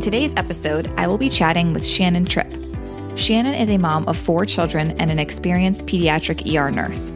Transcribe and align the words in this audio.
In 0.00 0.04
today's 0.04 0.32
episode, 0.38 0.90
I 0.96 1.06
will 1.06 1.18
be 1.18 1.28
chatting 1.28 1.74
with 1.74 1.86
Shannon 1.86 2.24
Tripp. 2.24 2.50
Shannon 3.16 3.52
is 3.52 3.68
a 3.68 3.76
mom 3.76 4.08
of 4.08 4.16
four 4.16 4.46
children 4.46 4.92
and 4.92 5.10
an 5.10 5.18
experienced 5.18 5.84
pediatric 5.84 6.50
ER 6.50 6.70
nurse. 6.70 7.12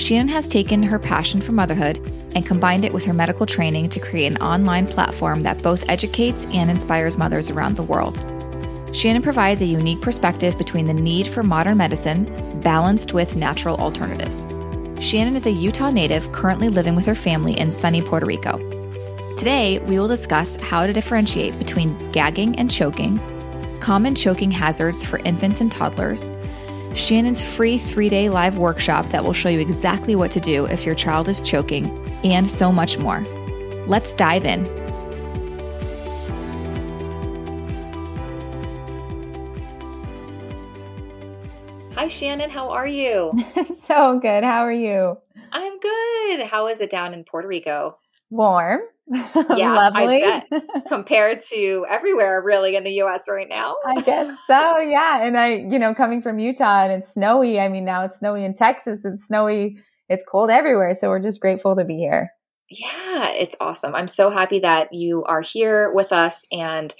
Shannon 0.00 0.28
has 0.28 0.46
taken 0.46 0.80
her 0.80 1.00
passion 1.00 1.40
for 1.40 1.50
motherhood 1.50 1.96
and 2.36 2.46
combined 2.46 2.84
it 2.84 2.94
with 2.94 3.04
her 3.06 3.12
medical 3.12 3.46
training 3.46 3.88
to 3.88 3.98
create 3.98 4.28
an 4.28 4.36
online 4.36 4.86
platform 4.86 5.42
that 5.42 5.60
both 5.60 5.82
educates 5.90 6.44
and 6.52 6.70
inspires 6.70 7.18
mothers 7.18 7.50
around 7.50 7.74
the 7.74 7.82
world. 7.82 8.18
Shannon 8.94 9.22
provides 9.22 9.60
a 9.60 9.66
unique 9.66 10.00
perspective 10.00 10.56
between 10.56 10.86
the 10.86 10.94
need 10.94 11.26
for 11.26 11.42
modern 11.42 11.78
medicine 11.78 12.26
balanced 12.60 13.12
with 13.12 13.34
natural 13.34 13.76
alternatives. 13.78 14.46
Shannon 15.04 15.34
is 15.34 15.46
a 15.46 15.50
Utah 15.50 15.90
native 15.90 16.30
currently 16.30 16.68
living 16.68 16.94
with 16.94 17.06
her 17.06 17.16
family 17.16 17.58
in 17.58 17.72
sunny 17.72 18.00
Puerto 18.00 18.26
Rico. 18.26 18.69
Today, 19.40 19.78
we 19.78 19.98
will 19.98 20.06
discuss 20.06 20.56
how 20.56 20.86
to 20.86 20.92
differentiate 20.92 21.58
between 21.58 21.96
gagging 22.12 22.58
and 22.58 22.70
choking, 22.70 23.18
common 23.80 24.14
choking 24.14 24.50
hazards 24.50 25.02
for 25.02 25.18
infants 25.20 25.62
and 25.62 25.72
toddlers, 25.72 26.30
Shannon's 26.94 27.42
free 27.42 27.78
three 27.78 28.10
day 28.10 28.28
live 28.28 28.58
workshop 28.58 29.06
that 29.06 29.24
will 29.24 29.32
show 29.32 29.48
you 29.48 29.58
exactly 29.58 30.14
what 30.14 30.30
to 30.32 30.40
do 30.40 30.66
if 30.66 30.84
your 30.84 30.94
child 30.94 31.26
is 31.26 31.40
choking, 31.40 31.88
and 32.22 32.46
so 32.46 32.70
much 32.70 32.98
more. 32.98 33.22
Let's 33.86 34.12
dive 34.12 34.44
in. 34.44 34.66
Hi, 41.94 42.08
Shannon. 42.08 42.50
How 42.50 42.68
are 42.68 42.86
you? 42.86 43.32
so 43.74 44.18
good. 44.18 44.44
How 44.44 44.60
are 44.66 44.70
you? 44.70 45.16
I'm 45.50 45.78
good. 45.78 46.40
How 46.40 46.66
is 46.66 46.82
it 46.82 46.90
down 46.90 47.14
in 47.14 47.24
Puerto 47.24 47.48
Rico? 47.48 47.96
Warm. 48.28 48.80
Yeah, 49.56 49.72
Lovely. 49.72 50.22
I 50.22 50.42
bet. 50.50 50.64
Compared 50.88 51.40
to 51.50 51.84
everywhere 51.88 52.40
really 52.42 52.76
in 52.76 52.84
the 52.84 53.02
US 53.02 53.28
right 53.28 53.48
now. 53.48 53.76
I 53.84 54.00
guess 54.00 54.36
so. 54.46 54.78
Yeah. 54.78 55.24
And 55.24 55.36
I, 55.36 55.54
you 55.54 55.78
know, 55.78 55.94
coming 55.94 56.22
from 56.22 56.38
Utah 56.38 56.84
and 56.84 56.92
it's 56.92 57.14
snowy. 57.14 57.58
I 57.58 57.68
mean, 57.68 57.84
now 57.84 58.04
it's 58.04 58.18
snowy 58.18 58.44
in 58.44 58.54
Texas. 58.54 59.04
It's 59.04 59.26
snowy. 59.26 59.78
It's 60.08 60.24
cold 60.24 60.50
everywhere. 60.50 60.94
So 60.94 61.08
we're 61.08 61.20
just 61.20 61.40
grateful 61.40 61.76
to 61.76 61.84
be 61.84 61.96
here. 61.96 62.30
Yeah, 62.70 63.30
it's 63.30 63.56
awesome. 63.60 63.96
I'm 63.96 64.08
so 64.08 64.30
happy 64.30 64.60
that 64.60 64.92
you 64.92 65.24
are 65.24 65.40
here 65.40 65.92
with 65.92 66.12
us 66.12 66.46
and 66.52 66.94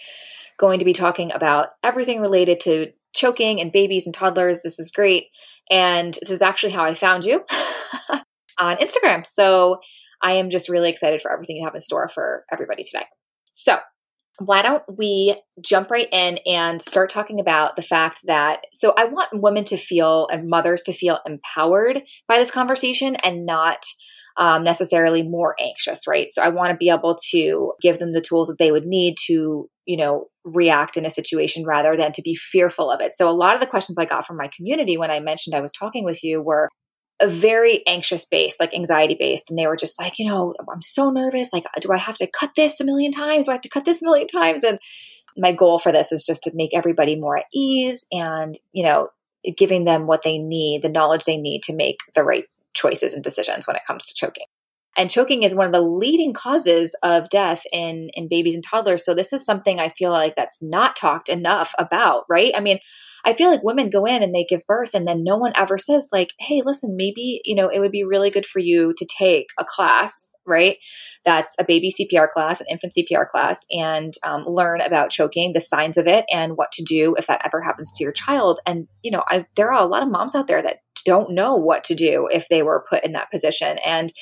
going 0.59 0.81
to 0.81 0.84
be 0.84 0.93
talking 0.93 1.32
about 1.32 1.69
everything 1.84 2.20
related 2.20 2.60
to 2.60 2.91
choking 3.15 3.60
and 3.60 3.70
babies 3.70 4.04
and 4.04 4.15
toddlers. 4.15 4.62
This 4.62 4.81
is 4.81 4.91
great. 4.91 5.26
And 5.70 6.15
this 6.15 6.31
is 6.31 6.43
actually 6.43 6.72
how 6.72 6.84
I 6.84 6.94
found 6.94 7.25
you 7.25 7.44
on 8.60 8.76
Instagram. 8.76 9.25
So 9.25 9.81
I 10.22 10.34
am 10.34 10.50
just 10.50 10.69
really 10.69 10.91
excited 10.91 11.20
for 11.20 11.32
everything 11.32 11.56
you 11.56 11.64
have 11.64 11.75
in 11.75 11.81
store 11.81 12.08
for 12.08 12.44
everybody 12.53 12.82
today. 12.82 13.04
So, 13.53 13.78
why 14.38 14.62
don't 14.62 14.82
we 14.97 15.36
jump 15.62 15.91
right 15.91 16.08
in 16.10 16.38
and 16.47 16.81
start 16.81 17.10
talking 17.10 17.41
about 17.41 17.76
the 17.76 17.82
fact 17.82 18.20
that 18.26 18.64
so 18.72 18.94
I 18.97 19.04
want 19.04 19.28
women 19.34 19.64
to 19.64 19.76
feel 19.76 20.28
and 20.32 20.48
mothers 20.48 20.82
to 20.84 20.92
feel 20.92 21.19
empowered 21.26 22.03
by 22.26 22.38
this 22.38 22.50
conversation 22.50 23.16
and 23.16 23.44
not 23.44 23.84
um, 24.36 24.64
necessarily 24.64 25.22
more 25.22 25.54
anxious, 25.60 26.06
right? 26.06 26.31
So 26.31 26.42
I 26.42 26.48
want 26.48 26.70
to 26.70 26.76
be 26.76 26.88
able 26.88 27.19
to 27.31 27.72
give 27.82 27.98
them 27.98 28.12
the 28.12 28.22
tools 28.22 28.48
that 28.48 28.58
they 28.58 28.72
would 28.72 28.87
need 28.87 29.16
to, 29.26 29.69
you 29.84 29.97
know, 29.97 30.26
react 30.44 30.97
in 30.97 31.04
a 31.04 31.10
situation 31.10 31.64
rather 31.66 31.97
than 31.97 32.12
to 32.12 32.22
be 32.22 32.34
fearful 32.34 32.91
of 32.91 33.00
it. 33.00 33.12
So 33.12 33.28
a 33.28 33.32
lot 33.32 33.54
of 33.54 33.60
the 33.60 33.66
questions 33.66 33.98
I 33.98 34.06
got 34.06 34.26
from 34.26 34.38
my 34.38 34.48
community 34.56 34.97
when 34.97 35.10
I 35.10 35.20
mentioned 35.20 35.54
I 35.54 35.60
was 35.60 35.72
talking 35.72 36.04
with 36.04 36.25
you 36.25 36.41
were, 36.41 36.69
very 37.28 37.82
anxious 37.86 38.25
based, 38.25 38.60
like 38.60 38.75
anxiety 38.75 39.16
based. 39.19 39.50
And 39.50 39.58
they 39.58 39.66
were 39.66 39.76
just 39.76 39.98
like, 40.00 40.19
you 40.19 40.26
know, 40.26 40.54
I'm 40.72 40.82
so 40.82 41.10
nervous. 41.10 41.53
Like, 41.53 41.64
do 41.81 41.92
I 41.92 41.98
have 41.98 42.16
to 42.16 42.26
cut 42.26 42.53
this 42.56 42.81
a 42.81 42.84
million 42.84 43.12
times? 43.12 43.47
Do 43.47 43.53
I 43.53 43.54
have 43.54 43.62
to 43.62 43.69
cut 43.69 43.84
this 43.84 44.03
a 44.03 44.04
million 44.04 44.26
times? 44.26 44.64
And 44.64 44.78
my 45.36 45.53
goal 45.53 45.78
for 45.78 45.92
this 45.92 46.12
is 46.12 46.25
just 46.25 46.44
to 46.44 46.53
make 46.54 46.75
everybody 46.75 47.16
more 47.16 47.38
at 47.38 47.47
ease 47.54 48.06
and, 48.12 48.58
you 48.72 48.84
know, 48.84 49.08
giving 49.56 49.84
them 49.84 50.06
what 50.06 50.22
they 50.22 50.38
need, 50.38 50.82
the 50.82 50.88
knowledge 50.88 51.25
they 51.25 51.38
need 51.38 51.62
to 51.64 51.75
make 51.75 51.98
the 52.14 52.25
right 52.25 52.44
choices 52.75 53.14
and 53.14 53.25
decisions 53.25 53.66
when 53.66 53.76
it 53.76 53.82
comes 53.87 54.06
to 54.06 54.14
choking. 54.14 54.47
And 54.97 55.08
choking 55.08 55.44
is 55.44 55.54
one 55.54 55.66
of 55.66 55.72
the 55.72 55.81
leading 55.81 56.32
causes 56.32 56.97
of 57.02 57.28
death 57.31 57.62
in, 57.72 58.10
in 58.14 58.28
babies 58.28 58.54
and 58.54 58.64
toddlers. 58.64 59.04
So 59.04 59.14
this 59.14 59.32
is 59.32 59.44
something 59.44 59.78
I 59.78 59.91
feel 59.91 60.10
like 60.10 60.34
that's 60.37 60.58
not 60.60 60.97
talked 60.97 61.28
enough 61.28 61.75
about, 61.78 62.25
right? 62.28 62.52
I 62.54 62.60
mean, 62.60 62.81
I 63.25 63.32
feel 63.32 63.50
like 63.50 63.62
women 63.62 63.91
go 63.91 64.06
in 64.06 64.22
and 64.22 64.34
they 64.34 64.44
give 64.48 64.66
birth 64.66 64.94
and 64.94 65.06
then 65.06 65.25
no 65.25 65.36
one 65.36 65.53
ever 65.56 65.78
says 65.78 66.08
like, 66.12 66.32
Hey, 66.38 66.62
listen, 66.64 66.97
maybe, 66.97 67.41
you 67.44 67.54
know, 67.54 67.69
it 67.69 67.81
would 67.81 67.92
be 67.92 68.04
really 68.04 68.31
good 68.31 68.47
for 68.47 68.58
you 68.58 68.94
to 68.97 69.06
take 69.06 69.48
a 69.58 69.64
class, 69.64 70.32
right? 70.47 70.76
That's 71.25 71.54
a 71.58 71.64
baby 71.64 71.92
CPR 71.92 72.31
class, 72.31 72.60
an 72.60 72.66
infant 72.70 72.94
CPR 72.97 73.28
class 73.28 73.64
and 73.70 74.14
um, 74.25 74.44
learn 74.47 74.81
about 74.81 75.10
choking, 75.10 75.53
the 75.53 75.60
signs 75.60 75.97
of 75.97 76.06
it 76.06 76.25
and 76.32 76.56
what 76.56 76.72
to 76.72 76.84
do 76.84 77.14
if 77.19 77.26
that 77.26 77.42
ever 77.44 77.62
happens 77.62 77.92
to 77.94 78.04
your 78.04 78.12
child. 78.12 78.60
And, 78.66 78.86
you 79.03 79.10
know, 79.10 79.25
I, 79.28 79.47
there 79.56 79.72
are 79.72 79.82
a 79.82 79.88
lot 79.88 80.02
of 80.02 80.10
moms 80.10 80.34
out 80.34 80.47
there 80.47 80.62
that 80.62 80.78
don't 81.04 81.34
know 81.34 81.56
what 81.56 81.84
to 81.84 81.94
do 81.94 82.28
if 82.31 82.48
they 82.48 82.62
were 82.62 82.84
put 82.88 83.04
in 83.04 83.12
that 83.12 83.31
position. 83.31 83.78
And, 83.84 84.12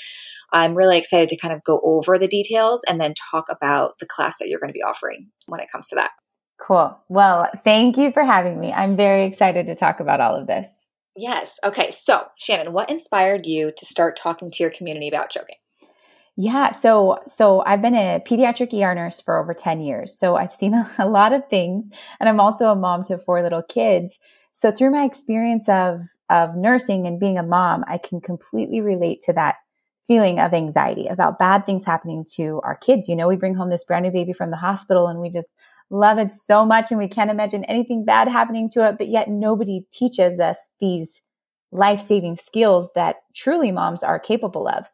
I'm 0.52 0.74
really 0.74 0.96
excited 0.96 1.28
to 1.28 1.36
kind 1.36 1.52
of 1.52 1.62
go 1.64 1.80
over 1.84 2.18
the 2.18 2.28
details 2.28 2.82
and 2.88 3.00
then 3.00 3.14
talk 3.30 3.46
about 3.50 3.98
the 3.98 4.06
class 4.06 4.38
that 4.38 4.48
you're 4.48 4.60
going 4.60 4.72
to 4.72 4.78
be 4.78 4.82
offering 4.82 5.28
when 5.46 5.60
it 5.60 5.70
comes 5.70 5.88
to 5.88 5.96
that. 5.96 6.10
Cool. 6.58 6.98
Well, 7.08 7.48
thank 7.64 7.96
you 7.96 8.12
for 8.12 8.24
having 8.24 8.60
me. 8.60 8.72
I'm 8.72 8.96
very 8.96 9.24
excited 9.24 9.66
to 9.66 9.74
talk 9.74 10.00
about 10.00 10.20
all 10.20 10.34
of 10.34 10.46
this. 10.46 10.86
Yes. 11.16 11.58
Okay. 11.64 11.90
So, 11.90 12.26
Shannon, 12.36 12.72
what 12.72 12.90
inspired 12.90 13.46
you 13.46 13.72
to 13.76 13.86
start 13.86 14.16
talking 14.16 14.50
to 14.50 14.62
your 14.62 14.70
community 14.70 15.08
about 15.08 15.30
choking? 15.30 15.56
Yeah, 16.40 16.70
so 16.70 17.18
so 17.26 17.64
I've 17.66 17.82
been 17.82 17.96
a 17.96 18.22
pediatric 18.24 18.72
ER 18.72 18.94
nurse 18.94 19.20
for 19.20 19.36
over 19.36 19.52
10 19.52 19.80
years. 19.80 20.16
So 20.16 20.36
I've 20.36 20.52
seen 20.52 20.72
a, 20.72 20.88
a 20.98 21.08
lot 21.08 21.32
of 21.32 21.42
things 21.48 21.90
and 22.20 22.28
I'm 22.28 22.38
also 22.38 22.66
a 22.66 22.76
mom 22.76 23.02
to 23.04 23.18
four 23.18 23.42
little 23.42 23.62
kids. 23.62 24.20
So 24.52 24.70
through 24.70 24.92
my 24.92 25.02
experience 25.02 25.68
of 25.68 26.02
of 26.30 26.54
nursing 26.54 27.08
and 27.08 27.18
being 27.18 27.38
a 27.38 27.42
mom, 27.42 27.84
I 27.88 27.98
can 27.98 28.20
completely 28.20 28.80
relate 28.80 29.20
to 29.22 29.32
that 29.32 29.56
feeling 30.06 30.38
of 30.38 30.54
anxiety 30.54 31.08
about 31.08 31.40
bad 31.40 31.66
things 31.66 31.84
happening 31.84 32.24
to 32.36 32.60
our 32.62 32.76
kids. 32.76 33.08
You 33.08 33.16
know, 33.16 33.26
we 33.26 33.34
bring 33.34 33.54
home 33.54 33.70
this 33.70 33.84
brand 33.84 34.04
new 34.04 34.12
baby 34.12 34.32
from 34.32 34.50
the 34.50 34.56
hospital 34.56 35.08
and 35.08 35.20
we 35.20 35.30
just 35.30 35.48
love 35.90 36.18
it 36.18 36.32
so 36.32 36.64
much 36.64 36.90
and 36.90 36.98
we 36.98 37.08
can't 37.08 37.30
imagine 37.30 37.64
anything 37.64 38.04
bad 38.04 38.28
happening 38.28 38.68
to 38.70 38.86
it, 38.86 38.98
but 38.98 39.08
yet 39.08 39.28
nobody 39.28 39.86
teaches 39.90 40.40
us 40.40 40.70
these 40.80 41.22
life 41.72 42.00
saving 42.00 42.36
skills 42.36 42.90
that 42.94 43.16
truly 43.34 43.72
moms 43.72 44.02
are 44.02 44.18
capable 44.18 44.68
of. 44.68 44.88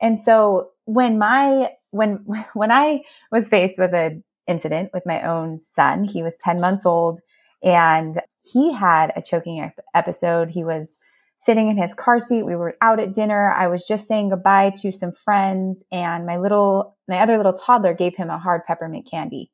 And 0.00 0.18
so 0.18 0.70
when 0.84 1.18
my, 1.18 1.72
when, 1.90 2.24
when 2.54 2.70
I 2.70 3.02
was 3.30 3.48
faced 3.48 3.78
with 3.78 3.92
an 3.94 4.24
incident 4.46 4.90
with 4.92 5.04
my 5.06 5.22
own 5.22 5.60
son, 5.60 6.04
he 6.04 6.22
was 6.22 6.36
10 6.36 6.60
months 6.60 6.86
old 6.86 7.20
and 7.62 8.18
he 8.52 8.72
had 8.72 9.12
a 9.16 9.22
choking 9.22 9.70
episode. 9.94 10.50
He 10.50 10.64
was 10.64 10.96
sitting 11.36 11.68
in 11.68 11.76
his 11.76 11.94
car 11.94 12.20
seat. 12.20 12.44
We 12.44 12.56
were 12.56 12.76
out 12.80 13.00
at 13.00 13.14
dinner. 13.14 13.52
I 13.52 13.68
was 13.68 13.86
just 13.86 14.08
saying 14.08 14.30
goodbye 14.30 14.72
to 14.78 14.92
some 14.92 15.12
friends 15.12 15.84
and 15.92 16.26
my 16.26 16.36
little, 16.38 16.96
my 17.06 17.20
other 17.20 17.36
little 17.36 17.52
toddler 17.52 17.94
gave 17.94 18.16
him 18.16 18.30
a 18.30 18.38
hard 18.38 18.62
peppermint 18.66 19.08
candy 19.10 19.50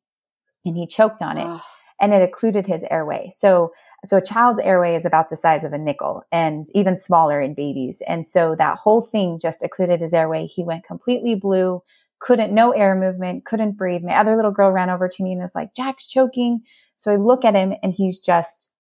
and 0.65 0.77
he 0.77 0.87
choked 0.87 1.23
on 1.23 1.39
it. 1.39 1.61
And 2.01 2.13
it 2.13 2.23
occluded 2.23 2.67
his 2.67 2.85
airway. 2.91 3.29
So, 3.31 3.71
so 4.05 4.17
a 4.17 4.23
child's 4.23 4.59
airway 4.59 4.97
is 4.97 5.07
about 5.07 5.31
the 5.31 5.37
size 5.37 5.63
of 5.63 5.73
a 5.73 5.79
nickel 5.79 6.25
and 6.33 6.67
even 6.75 6.99
smaller 6.99 7.41
in 7.41 7.55
babies. 7.55 8.03
And 8.09 8.27
so 8.27 8.57
that 8.57 8.79
whole 8.79 9.01
thing 9.01 9.39
just 9.41 9.63
occluded 9.63 10.01
his 10.01 10.13
airway. 10.13 10.47
He 10.47 10.65
went 10.65 10.85
completely 10.85 11.37
blue, 11.37 11.83
couldn't, 12.19 12.53
no 12.53 12.73
air 12.73 12.97
movement, 12.97 13.45
couldn't 13.45 13.77
breathe. 13.77 14.03
My 14.03 14.17
other 14.17 14.35
little 14.35 14.51
girl 14.51 14.73
ran 14.73 14.91
over 14.91 15.09
to 15.09 15.23
me 15.23 15.33
and 15.33 15.41
was 15.41 15.55
like, 15.55 15.73
Jack's 15.75 16.09
choking. 16.09 16.63
So 16.97 17.13
I 17.13 17.17
look 17.17 17.45
at 17.45 17.55
him 17.55 17.75
and 17.83 17.93
he's 17.93 18.19
just, 18.19 18.73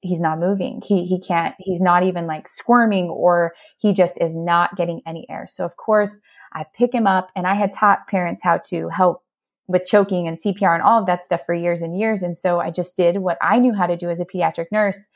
he's 0.00 0.20
not 0.20 0.40
moving. 0.40 0.82
He, 0.84 1.04
he 1.04 1.20
can't, 1.20 1.54
he's 1.58 1.80
not 1.80 2.02
even 2.02 2.26
like 2.26 2.48
squirming 2.48 3.08
or 3.08 3.54
he 3.78 3.92
just 3.92 4.20
is 4.20 4.36
not 4.36 4.76
getting 4.76 5.02
any 5.06 5.24
air. 5.30 5.46
So 5.48 5.64
of 5.64 5.76
course 5.76 6.20
I 6.52 6.64
pick 6.74 6.92
him 6.92 7.06
up 7.06 7.30
and 7.36 7.46
I 7.46 7.54
had 7.54 7.72
taught 7.72 8.08
parents 8.08 8.42
how 8.42 8.58
to 8.68 8.88
help 8.88 9.22
with 9.68 9.84
choking 9.84 10.28
and 10.28 10.38
CPR 10.38 10.74
and 10.74 10.82
all 10.82 11.00
of 11.00 11.06
that 11.06 11.24
stuff 11.24 11.42
for 11.44 11.54
years 11.54 11.82
and 11.82 11.98
years. 11.98 12.22
And 12.22 12.36
so 12.36 12.60
I 12.60 12.70
just 12.70 12.96
did 12.96 13.18
what 13.18 13.38
I 13.40 13.58
knew 13.58 13.74
how 13.74 13.86
to 13.86 13.96
do 13.96 14.10
as 14.10 14.20
a 14.20 14.24
pediatric 14.24 14.66
nurse. 14.70 15.08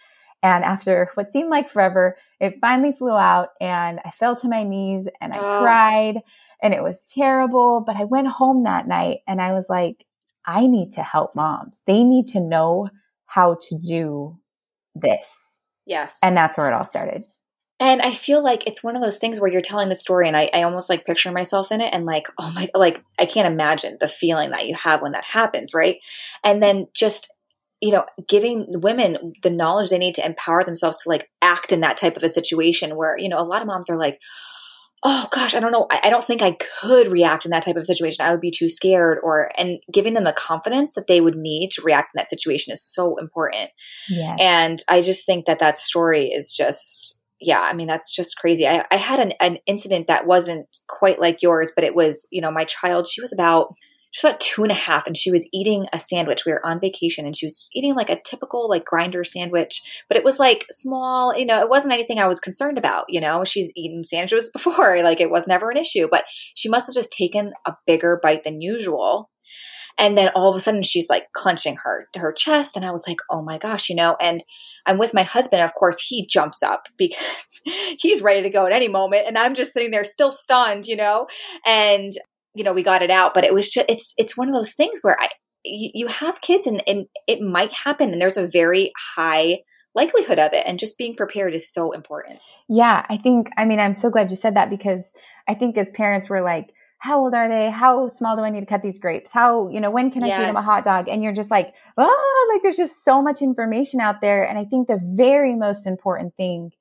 And 0.43 0.65
after 0.65 1.11
what 1.15 1.31
seemed 1.31 1.51
like 1.51 1.69
forever, 1.69 2.17
it 2.41 2.59
finally 2.61 2.93
flew 2.93 3.17
out 3.17 3.51
and 3.61 4.01
I 4.05 4.11
fell 4.11 4.37
to 4.37 4.49
my 4.49 4.63
knees 4.65 5.07
and 5.21 5.33
I 5.33 5.39
oh. 5.39 5.61
cried 5.63 6.17
and 6.63 6.75
it 6.75 6.83
was 6.83 7.05
terrible. 7.05 7.83
But 7.87 7.97
I 7.97 8.05
went 8.05 8.29
home 8.29 8.65
that 8.65 8.89
night 8.89 9.19
and 9.29 9.41
I 9.41 9.53
was 9.53 9.69
like, 9.69 10.05
I 10.47 10.67
need 10.67 10.93
to 10.93 11.03
help 11.03 11.37
moms. 11.37 11.83
They 11.87 12.03
need 12.03 12.29
to 12.29 12.41
know 12.41 12.89
how 13.27 13.59
to 13.69 13.79
do 13.79 14.39
this. 14.95 15.61
Yes. 15.87 16.19
And 16.23 16.37
that's 16.37 16.57
where 16.57 16.67
it 16.67 16.73
all 16.73 16.85
started. 16.85 17.25
And 17.81 18.03
I 18.03 18.13
feel 18.13 18.45
like 18.45 18.67
it's 18.67 18.85
one 18.85 18.95
of 18.95 19.03
those 19.03 19.19
things 19.19 19.41
where 19.41 19.51
you're 19.51 19.63
telling 19.63 19.89
the 19.89 19.95
story 19.95 20.29
and 20.29 20.37
I, 20.37 20.51
I 20.53 20.63
almost 20.63 20.91
like 20.91 21.07
picture 21.07 21.33
myself 21.33 21.73
in 21.73 21.81
it 21.81 21.95
and 21.95 22.05
like, 22.05 22.27
oh 22.39 22.53
my, 22.55 22.69
like 22.75 23.03
I 23.19 23.25
can't 23.25 23.51
imagine 23.51 23.97
the 23.99 24.07
feeling 24.07 24.51
that 24.51 24.67
you 24.67 24.75
have 24.75 25.01
when 25.01 25.13
that 25.13 25.25
happens, 25.25 25.73
right? 25.73 25.97
And 26.45 26.63
then 26.63 26.89
just, 26.95 27.35
you 27.81 27.93
know, 27.93 28.05
giving 28.29 28.67
women 28.69 29.33
the 29.43 29.51
knowledge 29.51 29.89
they 29.89 29.97
need 29.97 30.17
to 30.17 30.27
empower 30.27 30.63
themselves 30.63 31.03
to 31.03 31.09
like 31.09 31.31
act 31.41 31.73
in 31.73 31.81
that 31.81 31.97
type 31.97 32.19
of 32.19 32.23
a 32.23 32.29
situation 32.29 32.97
where, 32.97 33.17
you 33.17 33.31
know, 33.31 33.41
a 33.41 33.49
lot 33.49 33.63
of 33.63 33.67
moms 33.67 33.89
are 33.89 33.99
like, 33.99 34.21
oh 35.03 35.27
gosh, 35.33 35.55
I 35.55 35.61
don't 35.61 35.73
know. 35.73 35.87
I, 35.91 36.01
I, 36.05 36.11
don't 36.11 36.23
think 36.23 36.43
I 36.43 36.59
could 36.83 37.11
react 37.11 37.47
in 37.47 37.53
that 37.53 37.65
type 37.65 37.77
of 37.77 37.87
situation. 37.87 38.23
I 38.23 38.33
would 38.33 38.43
be 38.43 38.51
too 38.51 38.69
scared 38.69 39.19
or, 39.23 39.51
and 39.57 39.79
giving 39.91 40.13
them 40.13 40.25
the 40.25 40.33
confidence 40.35 40.93
that 40.95 41.07
they 41.07 41.23
would 41.23 41.37
need 41.37 41.71
to 41.71 41.83
react 41.83 42.11
in 42.15 42.19
that 42.19 42.29
situation 42.29 42.75
is 42.75 42.85
so 42.85 43.17
important. 43.17 43.71
Yes. 44.11 44.39
And 44.39 44.79
I 44.91 45.01
just 45.01 45.25
think 45.25 45.47
that 45.47 45.61
that 45.61 45.79
story 45.79 46.27
is 46.27 46.55
just, 46.55 47.20
yeah, 47.41 47.61
I 47.61 47.73
mean, 47.73 47.87
that's 47.87 48.15
just 48.15 48.37
crazy. 48.37 48.67
I, 48.67 48.85
I 48.91 48.97
had 48.97 49.19
an, 49.19 49.33
an 49.41 49.59
incident 49.67 50.07
that 50.09 50.27
wasn't 50.27 50.67
quite 50.89 51.21
like 51.21 51.43
yours, 51.43 51.73
but 51.75 51.85
it 51.85 51.95
was, 51.95 52.29
you 52.31 52.41
know, 52.41 52.51
my 52.51 52.65
child, 52.65 53.09
she 53.09 53.21
was 53.21 53.33
about, 53.33 53.75
she 54.11 54.27
was 54.27 54.33
about 54.33 54.41
two 54.41 54.63
and 54.63 54.73
a 54.73 54.75
half 54.75 55.07
and 55.07 55.17
she 55.17 55.31
was 55.31 55.49
eating 55.53 55.87
a 55.93 55.99
sandwich. 55.99 56.45
We 56.45 56.53
were 56.53 56.67
on 56.67 56.81
vacation 56.81 57.25
and 57.25 57.37
she 57.37 57.47
was 57.47 57.57
just 57.57 57.71
eating 57.75 57.95
like 57.95 58.11
a 58.11 58.21
typical 58.21 58.69
like 58.69 58.85
grinder 58.85 59.25
sandwich, 59.25 59.81
but 60.09 60.19
it 60.19 60.25
was 60.25 60.39
like 60.39 60.67
small, 60.71 61.37
you 61.37 61.47
know, 61.47 61.61
it 61.61 61.71
wasn't 61.71 61.95
anything 61.95 62.19
I 62.19 62.27
was 62.27 62.41
concerned 62.41 62.77
about. 62.77 63.05
You 63.09 63.21
know, 63.21 63.45
she's 63.45 63.73
eaten 63.77 64.05
sandwiches 64.05 64.51
before, 64.53 65.03
like 65.03 65.21
it 65.21 65.31
was 65.31 65.47
never 65.47 65.71
an 65.71 65.77
issue, 65.77 66.09
but 66.11 66.25
she 66.29 66.69
must 66.69 66.89
have 66.89 66.95
just 66.95 67.13
taken 67.13 67.53
a 67.67 67.73
bigger 67.87 68.21
bite 68.23 68.45
than 68.45 68.61
usual. 68.61 69.30
And 70.01 70.17
then 70.17 70.31
all 70.35 70.51
of 70.51 70.57
a 70.57 70.61
sudden 70.61 70.83
she's 70.83 71.11
like 71.11 71.31
clenching 71.33 71.77
her 71.85 72.09
her 72.17 72.33
chest 72.33 72.75
and 72.75 72.85
I 72.85 72.91
was 72.91 73.07
like, 73.07 73.19
"Oh 73.31 73.43
my 73.43 73.59
gosh, 73.59 73.91
you 73.91 73.95
know." 73.95 74.17
And 74.21 74.43
I'm 74.87 74.99
with 74.99 75.15
my 75.15 75.23
husband, 75.23 75.61
and 75.61 75.69
of 75.69 75.75
course, 75.75 76.01
he 76.01 76.27
jumps 76.27 76.63
up 76.63 76.89
because 76.99 77.61
he's 77.99 78.23
ready 78.23 78.43
to 78.43 78.51
go 78.51 78.67
at 78.67 78.73
any 78.73 78.89
moment 78.89 79.27
and 79.29 79.39
I'm 79.39 79.55
just 79.55 79.73
sitting 79.73 79.91
there 79.91 80.05
still 80.05 80.31
stunned, 80.31 80.87
you 80.87 80.97
know. 80.97 81.29
And 81.67 82.13
you 82.55 82.65
know, 82.65 82.73
we 82.73 82.83
got 82.83 83.03
it 83.03 83.11
out, 83.11 83.35
but 83.35 83.45
it 83.45 83.55
was 83.55 83.71
just 83.71 83.89
it's 83.89 84.15
it's 84.19 84.37
one 84.37 84.49
of 84.49 84.55
those 84.55 84.73
things 84.73 85.01
where 85.03 85.17
I 85.21 85.29
you, 85.65 85.91
you 85.95 86.07
have 86.09 86.41
kids 86.41 86.67
and 86.67 86.83
and 86.87 87.07
it 87.27 87.41
might 87.41 87.73
happen 87.73 88.11
and 88.11 88.21
there's 88.21 88.39
a 88.39 88.47
very 88.47 88.93
high 89.17 89.59
likelihood 89.95 90.39
of 90.39 90.53
it 90.53 90.65
and 90.67 90.79
just 90.79 90.99
being 90.99 91.17
prepared 91.17 91.55
is 91.55 91.71
so 91.71 91.93
important. 91.93 92.39
Yeah, 92.69 93.05
I 93.09 93.17
think 93.17 93.51
I 93.57 93.65
mean 93.65 93.81
I'm 93.81 93.95
so 93.95 94.11
glad 94.11 94.31
you 94.31 94.37
said 94.37 94.57
that 94.57 94.71
because 94.71 95.13
I 95.49 95.55
think 95.55 95.77
as 95.77 95.91
parents 95.91 96.31
we're 96.31 96.43
like 96.43 96.73
how 97.01 97.19
old 97.19 97.33
are 97.33 97.49
they? 97.49 97.71
How 97.71 98.09
small 98.09 98.37
do 98.37 98.43
I 98.43 98.51
need 98.51 98.61
to 98.61 98.67
cut 98.67 98.83
these 98.83 98.99
grapes? 98.99 99.33
How, 99.33 99.69
you 99.69 99.81
know, 99.81 99.91
when 99.91 100.11
can 100.11 100.23
I 100.23 100.27
yes. 100.27 100.39
feed 100.39 100.49
them 100.49 100.57
a 100.57 100.63
hot 100.63 100.85
dog? 100.85 101.09
And 101.09 101.25
you're 101.25 101.33
just 101.33 101.51
like, 101.51 101.75
oh, 101.97 102.51
like 102.53 102.63
there's 102.63 102.77
just 102.77 103.05
so 103.05 103.23
much 103.23 103.41
information 103.41 104.01
out 104.01 104.21
there. 104.21 104.47
And 104.47 104.59
I 104.59 104.67
think 104.67 104.87
the 104.87 105.01
very 105.03 105.55
most 105.55 105.87
important 105.87 106.37
thing 106.37 106.73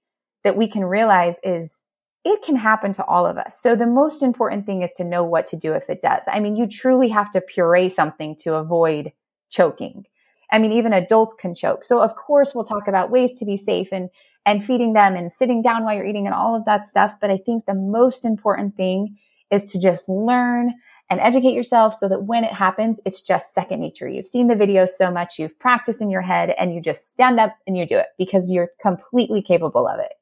that 0.43 0.57
we 0.57 0.67
can 0.67 0.83
realize 0.83 1.37
is 1.41 1.85
it 2.25 2.41
can 2.41 2.57
happen 2.57 2.91
to 2.93 3.05
all 3.05 3.25
of 3.25 3.37
us. 3.37 3.61
So 3.61 3.77
the 3.77 3.87
most 3.87 4.21
important 4.21 4.65
thing 4.65 4.81
is 4.81 4.91
to 4.97 5.05
know 5.05 5.23
what 5.23 5.45
to 5.47 5.57
do 5.57 5.73
if 5.73 5.89
it 5.89 6.01
does. 6.01 6.25
I 6.27 6.41
mean, 6.41 6.57
you 6.57 6.67
truly 6.67 7.07
have 7.09 7.31
to 7.31 7.39
puree 7.39 7.87
something 7.87 8.35
to 8.41 8.55
avoid 8.55 9.13
choking. 9.49 10.05
I 10.51 10.59
mean, 10.59 10.73
even 10.73 10.91
adults 10.91 11.33
can 11.33 11.55
choke. 11.55 11.85
So 11.85 12.01
of 12.01 12.17
course 12.17 12.53
we'll 12.53 12.65
talk 12.65 12.89
about 12.89 13.09
ways 13.09 13.39
to 13.39 13.45
be 13.45 13.55
safe 13.55 13.93
and, 13.93 14.09
and 14.45 14.65
feeding 14.65 14.91
them 14.91 15.15
and 15.15 15.31
sitting 15.31 15.61
down 15.61 15.85
while 15.85 15.95
you're 15.95 16.05
eating 16.05 16.25
and 16.25 16.35
all 16.35 16.57
of 16.57 16.65
that 16.65 16.85
stuff. 16.85 17.15
But 17.21 17.29
I 17.29 17.37
think 17.37 17.65
the 17.65 17.73
most 17.73 18.25
important 18.25 18.75
thing 18.75 19.17
is 19.51 19.71
to 19.71 19.79
just 19.79 20.07
learn 20.07 20.73
and 21.09 21.19
educate 21.19 21.53
yourself 21.53 21.95
so 21.95 22.07
that 22.07 22.23
when 22.23 22.43
it 22.43 22.53
happens, 22.53 22.99
it's 23.05 23.21
just 23.21 23.53
second 23.53 23.81
nature. 23.81 24.07
You've 24.07 24.27
seen 24.27 24.47
the 24.47 24.55
videos 24.55 24.89
so 24.89 25.11
much, 25.11 25.39
you've 25.39 25.57
practiced 25.59 26.01
in 26.01 26.09
your 26.09 26.21
head 26.21 26.53
and 26.57 26.73
you 26.73 26.81
just 26.81 27.09
stand 27.09 27.39
up 27.39 27.55
and 27.65 27.77
you 27.77 27.85
do 27.85 27.97
it 27.97 28.07
because 28.17 28.51
you're 28.51 28.69
completely 28.81 29.41
capable 29.41 29.87
of 29.87 29.99
it. 29.99 30.13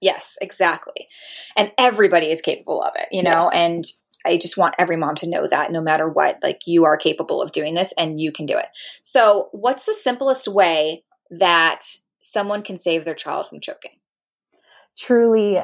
Yes, 0.00 0.38
exactly. 0.40 1.08
And 1.56 1.72
everybody 1.76 2.30
is 2.30 2.40
capable 2.40 2.82
of 2.82 2.92
it, 2.96 3.08
you 3.10 3.22
know, 3.22 3.50
yes. 3.52 3.54
and 3.54 3.84
I 4.24 4.36
just 4.36 4.56
want 4.56 4.74
every 4.78 4.96
mom 4.96 5.14
to 5.16 5.28
know 5.28 5.46
that 5.46 5.72
no 5.72 5.80
matter 5.80 6.08
what, 6.08 6.38
like 6.42 6.62
you 6.66 6.84
are 6.84 6.96
capable 6.96 7.42
of 7.42 7.52
doing 7.52 7.74
this 7.74 7.92
and 7.98 8.20
you 8.20 8.32
can 8.32 8.46
do 8.46 8.56
it. 8.56 8.66
So, 9.02 9.48
what's 9.52 9.86
the 9.86 9.94
simplest 9.94 10.48
way 10.48 11.04
that 11.30 11.80
someone 12.20 12.62
can 12.62 12.76
save 12.76 13.04
their 13.04 13.14
child 13.14 13.48
from 13.48 13.60
choking? 13.60 13.92
Truly 14.98 15.60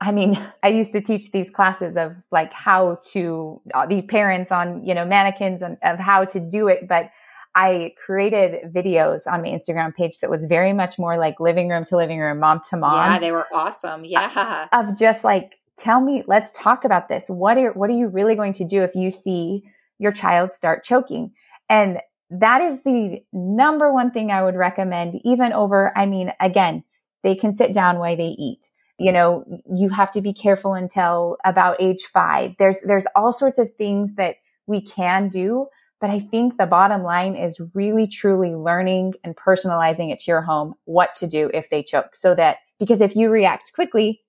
I 0.00 0.12
mean, 0.12 0.38
I 0.62 0.68
used 0.68 0.92
to 0.92 1.00
teach 1.00 1.32
these 1.32 1.50
classes 1.50 1.96
of 1.96 2.16
like 2.30 2.52
how 2.52 2.98
to, 3.12 3.60
uh, 3.74 3.86
these 3.86 4.04
parents 4.04 4.52
on, 4.52 4.84
you 4.84 4.94
know, 4.94 5.04
mannequins 5.04 5.62
and 5.62 5.76
of 5.82 5.98
how 5.98 6.24
to 6.26 6.40
do 6.40 6.68
it. 6.68 6.88
But 6.88 7.10
I 7.54 7.94
created 7.96 8.72
videos 8.72 9.26
on 9.26 9.42
my 9.42 9.48
Instagram 9.48 9.94
page 9.94 10.18
that 10.20 10.30
was 10.30 10.44
very 10.44 10.72
much 10.72 10.98
more 10.98 11.18
like 11.18 11.40
living 11.40 11.68
room 11.68 11.84
to 11.86 11.96
living 11.96 12.20
room, 12.20 12.38
mom 12.38 12.60
to 12.70 12.76
mom. 12.76 13.12
Yeah, 13.12 13.18
they 13.18 13.32
were 13.32 13.46
awesome. 13.52 14.04
Yeah. 14.04 14.68
Of 14.72 14.96
just 14.96 15.24
like, 15.24 15.56
tell 15.76 16.00
me, 16.00 16.22
let's 16.26 16.52
talk 16.52 16.84
about 16.84 17.08
this. 17.08 17.26
What 17.28 17.56
are, 17.58 17.72
what 17.72 17.90
are 17.90 17.96
you 17.96 18.08
really 18.08 18.36
going 18.36 18.52
to 18.54 18.64
do 18.64 18.82
if 18.82 18.94
you 18.94 19.10
see 19.10 19.64
your 19.98 20.12
child 20.12 20.52
start 20.52 20.84
choking? 20.84 21.32
And 21.68 21.98
that 22.30 22.60
is 22.60 22.82
the 22.82 23.22
number 23.32 23.92
one 23.92 24.10
thing 24.10 24.30
I 24.30 24.42
would 24.42 24.54
recommend, 24.54 25.20
even 25.24 25.52
over, 25.52 25.96
I 25.96 26.06
mean, 26.06 26.32
again, 26.40 26.84
they 27.22 27.34
can 27.34 27.52
sit 27.52 27.72
down 27.72 27.98
while 27.98 28.16
they 28.16 28.36
eat 28.38 28.68
you 28.98 29.12
know, 29.12 29.44
you 29.72 29.88
have 29.90 30.10
to 30.12 30.20
be 30.20 30.32
careful 30.32 30.74
until 30.74 31.36
about 31.44 31.76
age 31.80 32.02
five. 32.02 32.56
There's, 32.58 32.80
there's 32.80 33.06
all 33.14 33.32
sorts 33.32 33.58
of 33.58 33.70
things 33.70 34.14
that 34.14 34.36
we 34.66 34.80
can 34.80 35.28
do. 35.28 35.66
But 36.00 36.10
I 36.10 36.20
think 36.20 36.56
the 36.56 36.66
bottom 36.66 37.02
line 37.02 37.34
is 37.34 37.60
really 37.74 38.06
truly 38.06 38.54
learning 38.54 39.14
and 39.24 39.34
personalizing 39.34 40.12
it 40.12 40.20
to 40.20 40.30
your 40.30 40.42
home, 40.42 40.74
what 40.84 41.14
to 41.16 41.26
do 41.26 41.50
if 41.52 41.70
they 41.70 41.82
choke 41.82 42.14
so 42.14 42.34
that, 42.36 42.58
because 42.78 43.00
if 43.00 43.16
you 43.16 43.30
react 43.30 43.72
quickly, 43.72 44.20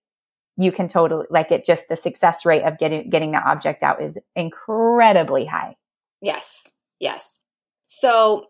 you 0.57 0.71
can 0.71 0.87
totally 0.87 1.25
like 1.29 1.51
it 1.51 1.63
just 1.63 1.87
the 1.87 1.95
success 1.95 2.45
rate 2.45 2.63
of 2.63 2.77
getting 2.77 3.09
getting 3.09 3.31
the 3.31 3.37
object 3.37 3.81
out 3.81 4.01
is 4.01 4.17
incredibly 4.35 5.45
high. 5.45 5.75
Yes. 6.21 6.75
Yes. 6.99 7.41
So, 7.85 8.47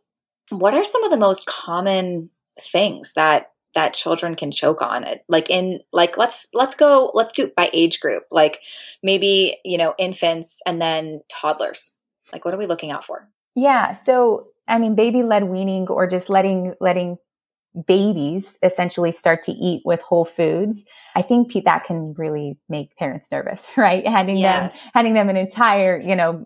what 0.50 0.74
are 0.74 0.84
some 0.84 1.04
of 1.04 1.12
the 1.12 1.18
most 1.18 1.46
common 1.46 2.32
things 2.60 3.14
that 3.14 3.52
that 3.80 3.94
children 3.94 4.36
can 4.36 4.52
choke 4.52 4.82
on 4.82 5.06
it. 5.06 5.24
Like 5.30 5.50
in 5.50 5.80
like 5.94 6.18
let's 6.18 6.50
let's 6.54 6.76
go 6.76 7.12
let's 7.14 7.32
do 7.32 7.46
it 7.46 7.56
by 7.56 7.70
age 7.72 8.02
group. 8.02 8.24
Like 8.30 8.60
maybe 9.02 9.58
you 9.64 9.78
know 9.78 9.96
infants 9.98 10.62
and 10.66 10.82
then 10.82 11.22
toddlers. 11.30 11.98
Like 12.34 12.44
what 12.44 12.54
are 12.54 12.58
we 12.58 12.66
looking 12.66 12.92
out 12.92 13.06
for? 13.06 13.30
Yeah 13.56 13.94
so 13.94 14.44
i 14.68 14.78
mean 14.78 14.96
baby 14.96 15.24
led 15.24 15.46
weaning 15.46 15.88
or 15.88 16.08
just 16.08 16.30
letting 16.30 16.76
letting 16.80 17.18
babies 17.88 18.58
essentially 18.64 19.12
start 19.12 19.42
to 19.42 19.52
eat 19.52 19.82
with 19.84 20.00
whole 20.02 20.26
foods 20.26 20.86
i 21.16 21.22
think 21.22 21.52
that 21.66 21.84
can 21.84 22.14
really 22.18 22.58
make 22.70 22.96
parents 22.96 23.32
nervous 23.32 23.72
right? 23.78 24.06
Handing 24.08 24.38
yes. 24.38 24.80
them 24.80 24.92
handing 24.94 25.14
them 25.16 25.30
an 25.30 25.36
entire 25.36 26.00
you 26.00 26.16
know 26.16 26.46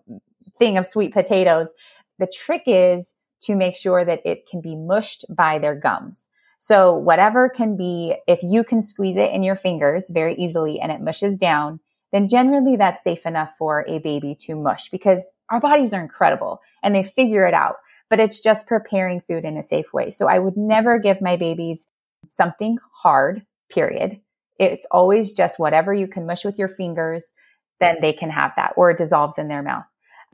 thing 0.58 0.78
of 0.78 0.86
sweet 0.86 1.12
potatoes. 1.12 1.74
The 2.18 2.26
trick 2.26 2.62
is 2.66 3.14
to 3.42 3.54
make 3.54 3.76
sure 3.76 4.04
that 4.04 4.24
it 4.24 4.46
can 4.50 4.60
be 4.60 4.76
mushed 4.76 5.24
by 5.28 5.58
their 5.58 5.74
gums 5.74 6.28
so 6.66 6.96
whatever 6.96 7.50
can 7.50 7.76
be, 7.76 8.16
if 8.26 8.42
you 8.42 8.64
can 8.64 8.80
squeeze 8.80 9.16
it 9.16 9.30
in 9.32 9.42
your 9.42 9.54
fingers 9.54 10.08
very 10.08 10.34
easily 10.36 10.80
and 10.80 10.90
it 10.90 11.02
mushes 11.02 11.36
down, 11.36 11.78
then 12.10 12.26
generally 12.26 12.74
that's 12.74 13.04
safe 13.04 13.26
enough 13.26 13.52
for 13.58 13.84
a 13.86 13.98
baby 13.98 14.34
to 14.40 14.56
mush 14.56 14.88
because 14.88 15.34
our 15.50 15.60
bodies 15.60 15.92
are 15.92 16.00
incredible 16.00 16.62
and 16.82 16.94
they 16.94 17.02
figure 17.02 17.44
it 17.44 17.52
out. 17.52 17.76
But 18.08 18.18
it's 18.18 18.40
just 18.40 18.66
preparing 18.66 19.20
food 19.20 19.44
in 19.44 19.58
a 19.58 19.62
safe 19.62 19.92
way. 19.92 20.08
So 20.08 20.26
I 20.26 20.38
would 20.38 20.56
never 20.56 20.98
give 20.98 21.20
my 21.20 21.36
babies 21.36 21.86
something 22.30 22.78
hard, 22.94 23.44
period. 23.70 24.22
It's 24.58 24.86
always 24.90 25.34
just 25.34 25.58
whatever 25.58 25.92
you 25.92 26.06
can 26.06 26.24
mush 26.24 26.46
with 26.46 26.58
your 26.58 26.68
fingers, 26.68 27.34
then 27.78 27.98
they 28.00 28.14
can 28.14 28.30
have 28.30 28.52
that 28.56 28.72
or 28.78 28.90
it 28.90 28.96
dissolves 28.96 29.36
in 29.36 29.48
their 29.48 29.62
mouth. 29.62 29.84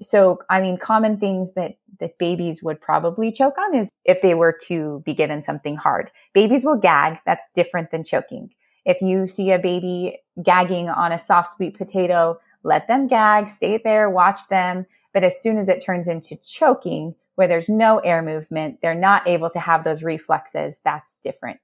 So, 0.02 0.40
I 0.48 0.60
mean, 0.60 0.78
common 0.78 1.18
things 1.18 1.52
that, 1.52 1.76
that 1.98 2.18
babies 2.18 2.62
would 2.62 2.80
probably 2.80 3.30
choke 3.30 3.58
on 3.58 3.74
is 3.74 3.90
if 4.04 4.22
they 4.22 4.34
were 4.34 4.56
to 4.66 5.02
be 5.04 5.14
given 5.14 5.42
something 5.42 5.76
hard. 5.76 6.10
Babies 6.32 6.64
will 6.64 6.76
gag. 6.76 7.18
That's 7.26 7.48
different 7.54 7.90
than 7.90 8.04
choking. 8.04 8.50
If 8.86 9.02
you 9.02 9.26
see 9.26 9.52
a 9.52 9.58
baby 9.58 10.18
gagging 10.42 10.88
on 10.88 11.12
a 11.12 11.18
soft 11.18 11.56
sweet 11.56 11.76
potato, 11.76 12.40
let 12.62 12.88
them 12.88 13.08
gag, 13.08 13.48
stay 13.48 13.78
there, 13.82 14.08
watch 14.08 14.48
them. 14.48 14.86
But 15.12 15.24
as 15.24 15.40
soon 15.40 15.58
as 15.58 15.68
it 15.68 15.84
turns 15.84 16.08
into 16.08 16.36
choking, 16.36 17.14
where 17.34 17.48
there's 17.48 17.68
no 17.68 17.98
air 17.98 18.22
movement, 18.22 18.78
they're 18.82 18.94
not 18.94 19.26
able 19.26 19.50
to 19.50 19.60
have 19.60 19.84
those 19.84 20.02
reflexes. 20.02 20.80
That's 20.84 21.16
different. 21.22 21.60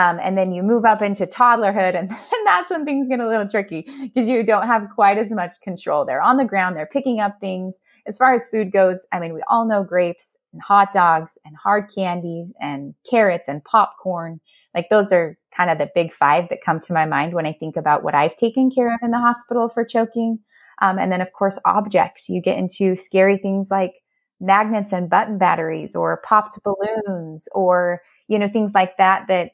Um, 0.00 0.18
and 0.22 0.38
then 0.38 0.50
you 0.50 0.62
move 0.62 0.86
up 0.86 1.02
into 1.02 1.26
toddlerhood, 1.26 1.94
and, 1.94 2.10
and 2.10 2.46
that's 2.46 2.70
when 2.70 2.86
things 2.86 3.08
get 3.08 3.20
a 3.20 3.28
little 3.28 3.46
tricky 3.46 3.86
because 4.00 4.28
you 4.28 4.42
don't 4.42 4.66
have 4.66 4.88
quite 4.94 5.18
as 5.18 5.30
much 5.30 5.60
control. 5.62 6.06
They're 6.06 6.22
on 6.22 6.38
the 6.38 6.46
ground, 6.46 6.74
they're 6.76 6.86
picking 6.86 7.20
up 7.20 7.38
things. 7.38 7.80
As 8.06 8.16
far 8.16 8.34
as 8.34 8.48
food 8.48 8.72
goes, 8.72 9.06
I 9.12 9.20
mean, 9.20 9.34
we 9.34 9.42
all 9.46 9.68
know 9.68 9.84
grapes 9.84 10.38
and 10.54 10.62
hot 10.62 10.92
dogs 10.92 11.36
and 11.44 11.54
hard 11.54 11.90
candies 11.94 12.54
and 12.60 12.94
carrots 13.08 13.46
and 13.46 13.62
popcorn. 13.62 14.40
Like 14.74 14.88
those 14.88 15.12
are 15.12 15.36
kind 15.54 15.68
of 15.68 15.76
the 15.76 15.90
big 15.94 16.14
five 16.14 16.48
that 16.48 16.64
come 16.64 16.80
to 16.80 16.94
my 16.94 17.04
mind 17.04 17.34
when 17.34 17.46
I 17.46 17.52
think 17.52 17.76
about 17.76 18.02
what 18.02 18.14
I've 18.14 18.36
taken 18.36 18.70
care 18.70 18.94
of 18.94 19.00
in 19.02 19.10
the 19.10 19.18
hospital 19.18 19.68
for 19.68 19.84
choking. 19.84 20.38
Um, 20.80 20.98
and 20.98 21.12
then, 21.12 21.20
of 21.20 21.32
course, 21.34 21.58
objects. 21.66 22.30
You 22.30 22.40
get 22.40 22.56
into 22.56 22.96
scary 22.96 23.36
things 23.36 23.68
like 23.70 24.00
magnets 24.40 24.94
and 24.94 25.10
button 25.10 25.36
batteries 25.36 25.94
or 25.94 26.22
popped 26.24 26.58
balloons 26.64 27.46
or, 27.52 28.00
you 28.28 28.38
know, 28.38 28.48
things 28.48 28.72
like 28.72 28.96
that, 28.96 29.26
that 29.28 29.50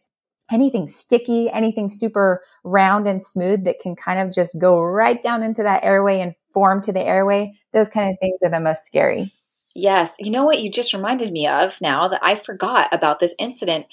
anything 0.50 0.88
sticky, 0.88 1.50
anything 1.50 1.90
super 1.90 2.42
round 2.64 3.06
and 3.06 3.22
smooth 3.22 3.64
that 3.64 3.80
can 3.80 3.96
kind 3.96 4.20
of 4.20 4.34
just 4.34 4.58
go 4.60 4.80
right 4.80 5.22
down 5.22 5.42
into 5.42 5.62
that 5.62 5.84
airway 5.84 6.20
and 6.20 6.34
form 6.52 6.82
to 6.82 6.92
the 6.92 7.04
airway. 7.04 7.52
Those 7.72 7.88
kind 7.88 8.10
of 8.10 8.16
things 8.20 8.40
are 8.44 8.50
the 8.50 8.60
most 8.60 8.84
scary. 8.84 9.32
Yes. 9.78 10.16
You 10.18 10.30
know 10.30 10.44
what 10.44 10.60
you 10.60 10.70
just 10.70 10.94
reminded 10.94 11.30
me 11.30 11.46
of 11.46 11.78
now 11.82 12.08
that 12.08 12.20
I 12.22 12.34
forgot 12.34 12.88
about 12.94 13.18
this 13.18 13.34
incident? 13.38 13.84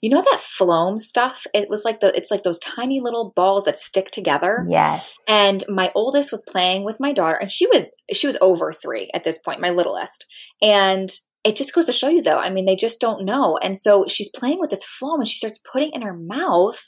You 0.00 0.08
know 0.08 0.22
that 0.22 0.38
Floam 0.38 0.98
stuff? 0.98 1.48
It 1.52 1.68
was 1.68 1.84
like 1.84 1.98
the 1.98 2.16
it's 2.16 2.30
like 2.30 2.44
those 2.44 2.60
tiny 2.60 3.00
little 3.00 3.32
balls 3.34 3.64
that 3.64 3.76
stick 3.76 4.12
together. 4.12 4.64
Yes. 4.70 5.12
And 5.28 5.64
my 5.68 5.90
oldest 5.96 6.30
was 6.30 6.42
playing 6.42 6.84
with 6.84 7.00
my 7.00 7.12
daughter 7.12 7.36
and 7.36 7.50
she 7.50 7.66
was 7.66 7.92
she 8.12 8.28
was 8.28 8.38
over 8.40 8.72
3 8.72 9.10
at 9.12 9.24
this 9.24 9.38
point, 9.38 9.60
my 9.60 9.70
littlest. 9.70 10.26
And 10.62 11.10
it 11.44 11.56
just 11.56 11.74
goes 11.74 11.86
to 11.86 11.92
show 11.92 12.08
you 12.08 12.22
though. 12.22 12.38
I 12.38 12.50
mean, 12.50 12.66
they 12.66 12.76
just 12.76 13.00
don't 13.00 13.24
know. 13.24 13.58
And 13.58 13.76
so 13.76 14.06
she's 14.08 14.30
playing 14.30 14.60
with 14.60 14.70
this 14.70 14.84
Floam 14.84 15.20
and 15.20 15.28
she 15.28 15.36
starts 15.36 15.60
putting 15.70 15.90
in 15.92 16.02
her 16.02 16.16
mouth. 16.16 16.80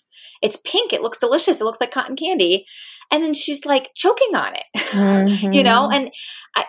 It's 0.42 0.56
pink. 0.56 0.92
It 0.92 1.02
looks 1.02 1.18
delicious. 1.18 1.60
It 1.60 1.64
looks 1.64 1.80
like 1.80 1.90
cotton 1.90 2.16
candy 2.16 2.66
and 3.10 3.22
then 3.22 3.34
she's 3.34 3.64
like 3.64 3.90
choking 3.94 4.34
on 4.34 4.54
it 4.54 4.64
mm-hmm. 4.76 5.52
you 5.52 5.62
know 5.62 5.88
mm-hmm. 5.88 6.06
and 6.06 6.10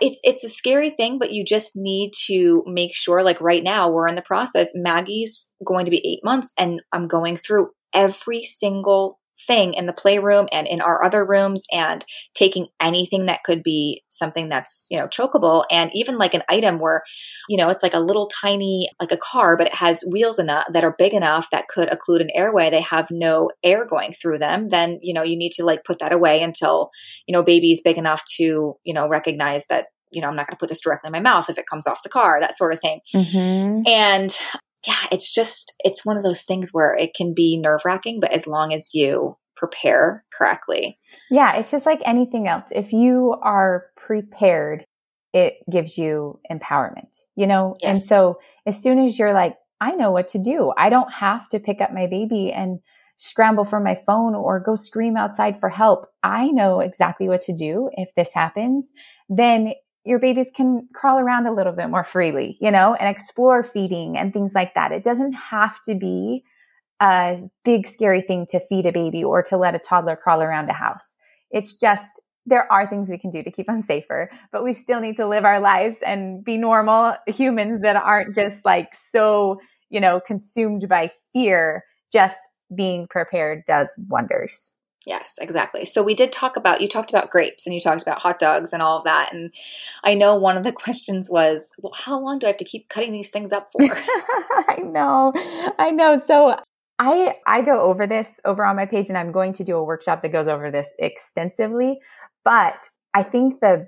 it's 0.01 0.19
it's 0.23 0.43
a 0.43 0.49
scary 0.49 0.89
thing 0.89 1.17
but 1.17 1.31
you 1.31 1.43
just 1.43 1.73
need 1.75 2.11
to 2.27 2.63
make 2.67 2.95
sure 2.95 3.23
like 3.23 3.39
right 3.41 3.63
now 3.63 3.89
we're 3.89 4.07
in 4.07 4.15
the 4.15 4.21
process 4.21 4.71
maggie's 4.75 5.51
going 5.65 5.85
to 5.85 5.91
be 5.91 6.19
8 6.23 6.25
months 6.25 6.53
and 6.57 6.81
I'm 6.91 7.07
going 7.07 7.37
through 7.37 7.69
every 7.93 8.43
single 8.43 9.19
thing 9.47 9.73
in 9.73 9.85
the 9.85 9.93
playroom 9.93 10.47
and 10.51 10.67
in 10.67 10.81
our 10.81 11.03
other 11.03 11.25
rooms 11.25 11.65
and 11.71 12.05
taking 12.33 12.67
anything 12.81 13.25
that 13.25 13.43
could 13.43 13.63
be 13.63 14.03
something 14.09 14.49
that's, 14.49 14.87
you 14.89 14.97
know, 14.97 15.07
chokeable 15.07 15.65
and 15.71 15.91
even 15.93 16.17
like 16.17 16.33
an 16.33 16.43
item 16.49 16.79
where, 16.79 17.03
you 17.49 17.57
know, 17.57 17.69
it's 17.69 17.83
like 17.83 17.93
a 17.93 17.99
little 17.99 18.27
tiny, 18.27 18.89
like 18.99 19.11
a 19.11 19.17
car, 19.17 19.57
but 19.57 19.67
it 19.67 19.75
has 19.75 20.03
wheels 20.09 20.39
enough 20.39 20.65
that 20.71 20.83
are 20.83 20.95
big 20.97 21.13
enough 21.13 21.49
that 21.51 21.67
could 21.67 21.89
occlude 21.89 22.21
an 22.21 22.29
airway. 22.33 22.69
They 22.69 22.81
have 22.81 23.07
no 23.11 23.49
air 23.63 23.85
going 23.85 24.13
through 24.13 24.39
them. 24.39 24.69
Then, 24.69 24.99
you 25.01 25.13
know, 25.13 25.23
you 25.23 25.37
need 25.37 25.51
to 25.53 25.65
like 25.65 25.83
put 25.83 25.99
that 25.99 26.13
away 26.13 26.41
until, 26.41 26.89
you 27.27 27.33
know, 27.33 27.43
baby's 27.43 27.81
big 27.81 27.97
enough 27.97 28.23
to, 28.37 28.77
you 28.83 28.93
know, 28.93 29.07
recognize 29.07 29.67
that 29.67 29.87
you 30.11 30.21
know, 30.21 30.29
I'm 30.29 30.35
not 30.35 30.47
going 30.47 30.55
to 30.55 30.59
put 30.59 30.69
this 30.69 30.79
directly 30.79 31.09
in 31.09 31.11
my 31.11 31.19
mouth 31.19 31.49
if 31.49 31.57
it 31.57 31.67
comes 31.67 31.85
off 31.85 32.03
the 32.03 32.09
car, 32.09 32.39
that 32.39 32.55
sort 32.55 32.71
of 32.71 32.79
thing. 32.79 33.01
Mm-hmm. 33.13 33.81
And 33.85 34.37
yeah, 34.85 35.07
it's 35.11 35.33
just, 35.33 35.73
it's 35.79 36.05
one 36.05 36.17
of 36.17 36.23
those 36.23 36.43
things 36.43 36.71
where 36.71 36.95
it 36.95 37.13
can 37.15 37.33
be 37.33 37.57
nerve 37.57 37.81
wracking, 37.85 38.19
but 38.19 38.31
as 38.31 38.47
long 38.47 38.73
as 38.73 38.93
you 38.93 39.37
prepare 39.55 40.25
correctly. 40.37 40.99
Yeah, 41.29 41.55
it's 41.55 41.71
just 41.71 41.85
like 41.85 42.01
anything 42.05 42.47
else. 42.47 42.65
If 42.71 42.93
you 42.93 43.35
are 43.41 43.85
prepared, 43.95 44.85
it 45.33 45.55
gives 45.71 45.97
you 45.97 46.39
empowerment, 46.51 47.19
you 47.35 47.47
know? 47.47 47.75
Yes. 47.81 47.89
And 47.89 48.01
so 48.01 48.39
as 48.65 48.81
soon 48.81 48.99
as 48.99 49.17
you're 49.17 49.33
like, 49.33 49.55
I 49.81 49.91
know 49.91 50.11
what 50.11 50.29
to 50.29 50.39
do, 50.39 50.73
I 50.77 50.89
don't 50.89 51.11
have 51.11 51.47
to 51.49 51.59
pick 51.59 51.81
up 51.81 51.93
my 51.93 52.07
baby 52.07 52.51
and 52.51 52.79
scramble 53.17 53.65
for 53.65 53.79
my 53.79 53.95
phone 53.95 54.35
or 54.35 54.59
go 54.59 54.75
scream 54.75 55.15
outside 55.15 55.59
for 55.59 55.69
help. 55.69 56.07
I 56.21 56.47
know 56.47 56.79
exactly 56.81 57.27
what 57.27 57.41
to 57.41 57.53
do 57.53 57.89
if 57.93 58.09
this 58.15 58.33
happens. 58.33 58.91
Then 59.29 59.73
your 60.05 60.19
babies 60.19 60.51
can 60.55 60.87
crawl 60.93 61.19
around 61.19 61.47
a 61.47 61.53
little 61.53 61.73
bit 61.73 61.89
more 61.89 62.03
freely, 62.03 62.57
you 62.61 62.71
know, 62.71 62.93
and 62.95 63.09
explore 63.09 63.63
feeding 63.63 64.17
and 64.17 64.31
things 64.31 64.53
like 64.53 64.75
that. 64.75 64.91
It 64.91 65.03
doesn't 65.03 65.33
have 65.33 65.81
to 65.83 65.95
be 65.95 66.43
a 66.99 67.39
big, 67.63 67.87
scary 67.87 68.21
thing 68.21 68.45
to 68.51 68.59
feed 68.59 68.85
a 68.85 68.91
baby 68.91 69.23
or 69.23 69.41
to 69.43 69.57
let 69.57 69.75
a 69.75 69.79
toddler 69.79 70.15
crawl 70.15 70.41
around 70.41 70.69
a 70.69 70.73
house. 70.73 71.17
It's 71.51 71.77
just, 71.77 72.21
there 72.45 72.71
are 72.71 72.87
things 72.87 73.09
we 73.09 73.17
can 73.17 73.31
do 73.31 73.41
to 73.41 73.51
keep 73.51 73.65
them 73.65 73.81
safer, 73.81 74.29
but 74.51 74.63
we 74.63 74.73
still 74.73 75.01
need 75.01 75.17
to 75.17 75.27
live 75.27 75.43
our 75.43 75.59
lives 75.59 75.97
and 76.05 76.43
be 76.43 76.57
normal 76.57 77.15
humans 77.27 77.81
that 77.81 77.95
aren't 77.95 78.35
just 78.35 78.63
like 78.63 78.93
so, 78.93 79.59
you 79.89 79.99
know, 79.99 80.19
consumed 80.19 80.87
by 80.87 81.11
fear. 81.33 81.83
Just 82.13 82.49
being 82.73 83.07
prepared 83.07 83.63
does 83.65 83.93
wonders. 84.07 84.75
Yes, 85.05 85.37
exactly. 85.39 85.85
So 85.85 86.01
we 86.01 86.15
did 86.15 86.31
talk 86.31 86.57
about, 86.57 86.81
you 86.81 86.87
talked 86.87 87.11
about 87.11 87.29
grapes 87.29 87.65
and 87.65 87.75
you 87.75 87.79
talked 87.79 88.01
about 88.01 88.21
hot 88.21 88.39
dogs 88.39 88.73
and 88.73 88.81
all 88.81 88.97
of 88.97 89.03
that. 89.03 89.31
And 89.33 89.53
I 90.03 90.15
know 90.15 90.35
one 90.35 90.57
of 90.57 90.63
the 90.63 90.71
questions 90.85 91.29
was, 91.29 91.73
well, 91.77 91.93
how 91.93 92.19
long 92.19 92.39
do 92.39 92.47
I 92.47 92.49
have 92.49 92.57
to 92.57 92.65
keep 92.65 92.89
cutting 92.89 93.11
these 93.11 93.29
things 93.29 93.53
up 93.53 93.71
for? 93.71 93.81
I 93.83 94.81
know. 94.83 95.31
I 95.77 95.91
know. 95.91 96.17
So 96.17 96.57
I, 96.97 97.35
I 97.45 97.61
go 97.61 97.81
over 97.81 98.07
this 98.07 98.39
over 98.45 98.65
on 98.65 98.75
my 98.75 98.85
page 98.85 99.09
and 99.09 99.17
I'm 99.17 99.31
going 99.31 99.53
to 99.53 99.63
do 99.63 99.77
a 99.77 99.83
workshop 99.83 100.21
that 100.23 100.31
goes 100.31 100.47
over 100.47 100.71
this 100.71 100.91
extensively. 100.97 101.99
But 102.43 102.89
I 103.13 103.21
think 103.23 103.59
the, 103.59 103.87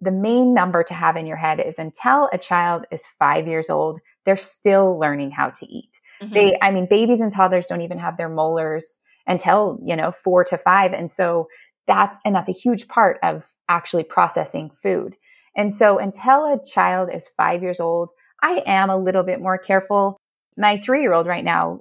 the 0.00 0.10
main 0.10 0.52
number 0.52 0.82
to 0.84 0.94
have 0.94 1.16
in 1.16 1.26
your 1.26 1.36
head 1.36 1.58
is 1.60 1.78
until 1.78 2.28
a 2.32 2.38
child 2.38 2.84
is 2.90 3.04
five 3.18 3.46
years 3.46 3.70
old, 3.70 4.00
they're 4.26 4.36
still 4.36 4.98
learning 4.98 5.30
how 5.30 5.50
to 5.50 5.66
eat. 5.66 6.00
Mm-hmm. 6.20 6.34
They, 6.34 6.58
I 6.60 6.70
mean, 6.70 6.86
babies 6.88 7.22
and 7.22 7.32
toddlers 7.32 7.66
don't 7.66 7.80
even 7.80 7.98
have 7.98 8.18
their 8.18 8.28
molars 8.28 9.00
until, 9.26 9.78
you 9.84 9.96
know, 9.96 10.12
four 10.12 10.44
to 10.44 10.58
five. 10.58 10.92
And 10.92 11.10
so 11.10 11.48
that's, 11.86 12.18
and 12.24 12.34
that's 12.34 12.48
a 12.48 12.52
huge 12.52 12.88
part 12.88 13.18
of 13.22 13.44
actually 13.68 14.04
processing 14.04 14.70
food. 14.82 15.16
And 15.56 15.72
so 15.72 15.98
until 15.98 16.44
a 16.44 16.58
child 16.62 17.10
is 17.12 17.28
five 17.36 17.62
years 17.62 17.80
old, 17.80 18.10
I 18.42 18.62
am 18.66 18.90
a 18.90 18.96
little 18.96 19.22
bit 19.22 19.40
more 19.40 19.58
careful. 19.58 20.18
My 20.56 20.78
three 20.78 21.02
year 21.02 21.12
old 21.12 21.26
right 21.26 21.44
now, 21.44 21.80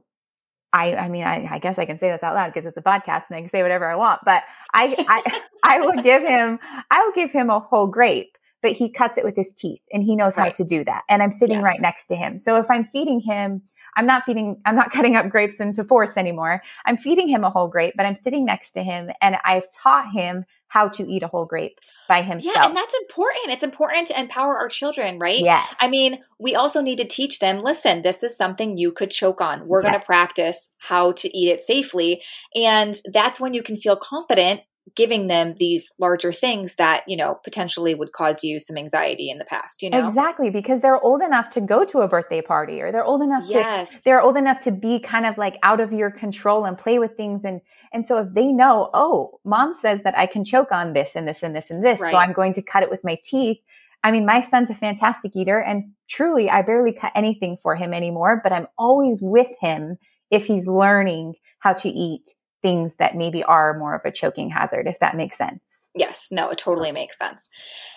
I, 0.71 0.95
I 0.95 1.09
mean, 1.09 1.23
I, 1.23 1.47
I, 1.51 1.59
guess 1.59 1.77
I 1.77 1.85
can 1.85 1.97
say 1.97 2.09
this 2.09 2.23
out 2.23 2.33
loud 2.33 2.47
because 2.47 2.65
it's 2.65 2.77
a 2.77 2.81
podcast 2.81 3.25
and 3.29 3.37
I 3.37 3.41
can 3.41 3.49
say 3.49 3.61
whatever 3.61 3.87
I 3.87 3.95
want, 3.95 4.21
but 4.25 4.43
I, 4.73 4.95
I, 5.07 5.41
I 5.63 5.79
will 5.79 6.01
give 6.01 6.23
him, 6.23 6.59
I 6.89 7.05
will 7.05 7.13
give 7.13 7.31
him 7.31 7.49
a 7.49 7.59
whole 7.59 7.87
grape, 7.87 8.32
but 8.63 8.71
he 8.71 8.91
cuts 8.91 9.19
it 9.19 9.23
with 9.23 9.35
his 9.35 9.53
teeth 9.53 9.81
and 9.91 10.03
he 10.03 10.15
knows 10.15 10.35
right. 10.37 10.45
how 10.45 10.49
to 10.51 10.63
do 10.63 10.83
that. 10.85 11.03
And 11.07 11.21
I'm 11.21 11.31
sitting 11.31 11.57
yes. 11.57 11.63
right 11.63 11.81
next 11.81 12.07
to 12.07 12.15
him. 12.15 12.39
So 12.39 12.55
if 12.55 12.71
I'm 12.71 12.85
feeding 12.85 13.19
him 13.19 13.61
I'm 13.95 14.05
not 14.05 14.23
feeding, 14.25 14.59
I'm 14.65 14.75
not 14.75 14.91
cutting 14.91 15.15
up 15.15 15.29
grapes 15.29 15.59
into 15.59 15.83
force 15.83 16.17
anymore. 16.17 16.61
I'm 16.85 16.97
feeding 16.97 17.29
him 17.29 17.43
a 17.43 17.49
whole 17.49 17.67
grape, 17.67 17.93
but 17.95 18.05
I'm 18.05 18.15
sitting 18.15 18.45
next 18.45 18.71
to 18.73 18.83
him 18.83 19.09
and 19.21 19.37
I've 19.43 19.69
taught 19.71 20.11
him 20.11 20.45
how 20.67 20.87
to 20.87 21.07
eat 21.07 21.21
a 21.21 21.27
whole 21.27 21.45
grape 21.45 21.77
by 22.07 22.23
himself. 22.23 22.55
Yeah, 22.55 22.65
and 22.65 22.75
that's 22.75 22.95
important. 22.95 23.49
It's 23.49 23.61
important 23.61 24.07
to 24.07 24.19
empower 24.19 24.57
our 24.57 24.69
children, 24.69 25.19
right? 25.19 25.39
Yes. 25.39 25.75
I 25.79 25.87
mean, 25.87 26.19
we 26.39 26.55
also 26.55 26.81
need 26.81 26.97
to 26.97 27.05
teach 27.05 27.37
them 27.37 27.61
listen, 27.61 28.01
this 28.01 28.23
is 28.23 28.35
something 28.35 28.77
you 28.77 28.91
could 28.91 29.11
choke 29.11 29.39
on. 29.39 29.67
We're 29.67 29.83
yes. 29.83 29.91
going 29.91 30.01
to 30.01 30.05
practice 30.05 30.71
how 30.79 31.11
to 31.13 31.37
eat 31.37 31.49
it 31.49 31.61
safely. 31.61 32.23
And 32.55 32.99
that's 33.13 33.39
when 33.39 33.53
you 33.53 33.61
can 33.61 33.77
feel 33.77 33.95
confident 33.95 34.61
giving 34.95 35.27
them 35.27 35.55
these 35.57 35.91
larger 35.97 36.31
things 36.31 36.75
that 36.75 37.03
you 37.07 37.15
know 37.15 37.35
potentially 37.43 37.95
would 37.95 38.11
cause 38.11 38.43
you 38.43 38.59
some 38.59 38.77
anxiety 38.77 39.29
in 39.29 39.37
the 39.37 39.45
past 39.45 39.81
you 39.81 39.89
know 39.89 40.03
exactly 40.03 40.49
because 40.49 40.81
they're 40.81 40.99
old 41.01 41.21
enough 41.21 41.49
to 41.49 41.61
go 41.61 41.85
to 41.85 41.99
a 41.99 42.07
birthday 42.07 42.41
party 42.41 42.81
or 42.81 42.91
they're 42.91 43.03
old 43.03 43.21
enough 43.21 43.43
yes. 43.47 43.93
to 43.93 43.99
they're 44.03 44.21
old 44.21 44.35
enough 44.35 44.59
to 44.59 44.71
be 44.71 44.99
kind 44.99 45.25
of 45.25 45.37
like 45.37 45.57
out 45.63 45.79
of 45.79 45.93
your 45.93 46.11
control 46.11 46.65
and 46.65 46.77
play 46.77 46.99
with 46.99 47.15
things 47.15 47.43
and 47.45 47.61
and 47.93 48.05
so 48.05 48.17
if 48.17 48.33
they 48.33 48.47
know 48.51 48.89
oh 48.93 49.39
mom 49.45 49.73
says 49.73 50.03
that 50.03 50.17
i 50.17 50.25
can 50.25 50.43
choke 50.43 50.71
on 50.71 50.93
this 50.93 51.15
and 51.15 51.27
this 51.27 51.41
and 51.43 51.55
this 51.55 51.69
and 51.69 51.83
this 51.83 52.01
right. 52.01 52.11
so 52.11 52.17
i'm 52.17 52.33
going 52.33 52.53
to 52.53 52.61
cut 52.61 52.83
it 52.83 52.91
with 52.91 53.03
my 53.03 53.17
teeth 53.23 53.57
I 54.05 54.11
mean, 54.11 54.25
my 54.25 54.41
son's 54.41 54.69
a 54.69 54.75
fantastic 54.75 55.33
eater 55.33 55.61
and 55.61 55.93
truly 56.09 56.49
I 56.49 56.61
barely 56.61 56.91
cut 56.91 57.13
anything 57.15 57.55
for 57.63 57.77
him 57.77 57.93
anymore, 57.93 58.41
but 58.43 58.51
I'm 58.51 58.67
always 58.77 59.19
with 59.21 59.47
him 59.61 59.95
if 60.29 60.45
he's 60.45 60.67
learning 60.67 61.35
how 61.59 61.71
to 61.71 61.87
eat 61.87 62.35
things 62.63 62.95
that 62.95 63.15
maybe 63.15 63.43
are 63.43 63.77
more 63.77 63.93
of 63.93 64.01
a 64.05 64.11
choking 64.11 64.49
hazard, 64.49 64.87
if 64.87 64.97
that 64.99 65.15
makes 65.15 65.37
sense. 65.37 65.91
Yes, 65.95 66.29
no, 66.31 66.49
it 66.49 66.57
totally 66.57 66.91
makes 66.91 67.19
sense. 67.19 67.51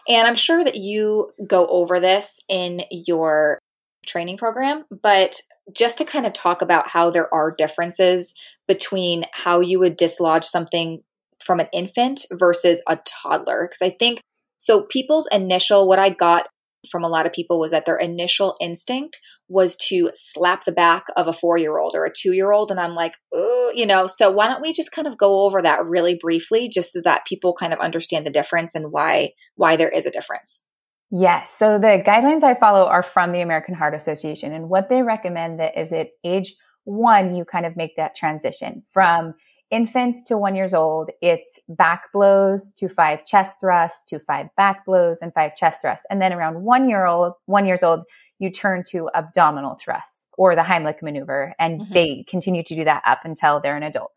And 0.09 0.27
I'm 0.27 0.37
sure 0.37 0.63
that 0.63 0.77
you 0.77 1.31
go 1.49 1.67
over 1.69 2.01
this 2.01 2.43
in 2.49 2.83
your 2.91 3.59
training 4.07 4.37
program, 4.37 4.85
but 4.91 5.37
just 5.73 5.99
to 5.99 6.05
kind 6.05 6.27
of 6.27 6.33
talk 6.33 6.61
about 6.61 6.89
how 6.89 7.11
there 7.11 7.33
are 7.33 7.51
differences 7.51 8.35
between 8.69 9.25
how 9.33 9.61
you 9.61 9.79
would 9.79 9.97
dislodge 9.97 10.45
something 10.45 11.03
from 11.43 11.61
an 11.61 11.69
infant 11.73 12.27
versus 12.33 12.83
a 12.89 12.99
toddler. 13.07 13.69
Because 13.69 13.83
I 13.83 13.97
think 13.97 14.21
So 14.59 14.83
people's 14.83 15.29
initial, 15.31 15.87
what 15.87 15.99
I 15.99 16.11
got 16.11 16.49
from 16.89 17.05
a 17.05 17.09
lot 17.09 17.27
of 17.27 17.33
people 17.33 17.59
was 17.59 17.71
that 17.71 17.85
their 17.85 17.97
initial 17.97 18.57
instinct 18.61 19.19
was 19.49 19.77
to 19.77 20.11
slap 20.13 20.65
the 20.65 20.73
back 20.73 21.05
of 21.17 21.27
a 21.27 21.33
four 21.33 21.57
year 21.59 21.79
old 21.79 21.95
or 21.95 22.05
a 22.05 22.13
two 22.13 22.33
year 22.33 22.53
old. 22.53 22.71
And 22.71 22.81
I'm 22.81 22.95
like, 22.95 23.15
you 23.33 23.87
know, 23.87 24.07
so 24.07 24.31
why 24.31 24.49
don't 24.49 24.63
we 24.63 24.73
just 24.73 24.93
kind 24.93 25.07
of 25.07 25.19
go 25.19 25.45
over 25.45 25.63
that 25.63 25.85
really 25.85 26.19
briefly 26.21 26.69
just 26.69 26.93
so 26.93 27.01
that 27.03 27.27
people 27.27 27.55
kind 27.55 27.73
of 27.73 27.79
understand 27.79 28.27
the 28.27 28.31
difference 28.31 28.75
and 28.75 28.91
why, 28.91 29.33
why 29.55 29.77
there 29.77 29.89
is 29.89 30.07
a 30.07 30.11
difference? 30.11 30.69
Yes. 31.11 31.57
So 31.57 31.79
the 31.79 32.03
guidelines 32.05 32.43
I 32.43 32.55
follow 32.55 32.85
are 32.85 33.03
from 33.03 33.33
the 33.33 33.41
American 33.41 33.75
Heart 33.75 33.95
Association. 33.95 34.53
And 34.53 34.69
what 34.69 34.89
they 34.89 35.03
recommend 35.03 35.61
that 35.61 35.79
is 35.79 35.93
at 35.93 36.09
age 36.25 36.55
one, 36.85 37.35
you 37.35 37.45
kind 37.45 37.67
of 37.67 37.77
make 37.77 37.97
that 37.97 38.15
transition 38.15 38.83
from 38.93 39.35
infants 39.71 40.25
to 40.25 40.39
one 40.39 40.55
years 40.55 40.75
old. 40.75 41.11
It's 41.21 41.59
back 41.69 42.13
blows 42.13 42.73
to 42.73 42.89
five 42.89 43.25
chest 43.27 43.61
thrusts 43.61 44.05
to 44.05 44.19
five 44.19 44.49
back 44.57 44.85
blows 44.85 45.19
and 45.23 45.33
five 45.35 45.57
chest 45.57 45.83
thrusts. 45.83 46.07
And 46.11 46.21
then 46.21 46.33
around 46.33 46.63
one 46.63 46.89
year 46.89 47.07
old, 47.07 47.33
one 47.47 47.67
years 47.67 47.83
old, 47.83 48.05
you 48.39 48.51
turn 48.51 48.85
to 48.91 49.09
abdominal 49.15 49.77
thrusts 49.83 50.27
or 50.37 50.55
the 50.55 50.63
Heimlich 50.63 51.03
maneuver. 51.03 51.55
And 51.59 51.81
mm-hmm. 51.81 51.93
they 51.93 52.25
continue 52.29 52.63
to 52.63 52.75
do 52.75 52.85
that 52.85 53.03
up 53.07 53.21
until 53.25 53.61
they're 53.61 53.77
an 53.77 53.83
adult. 53.83 54.13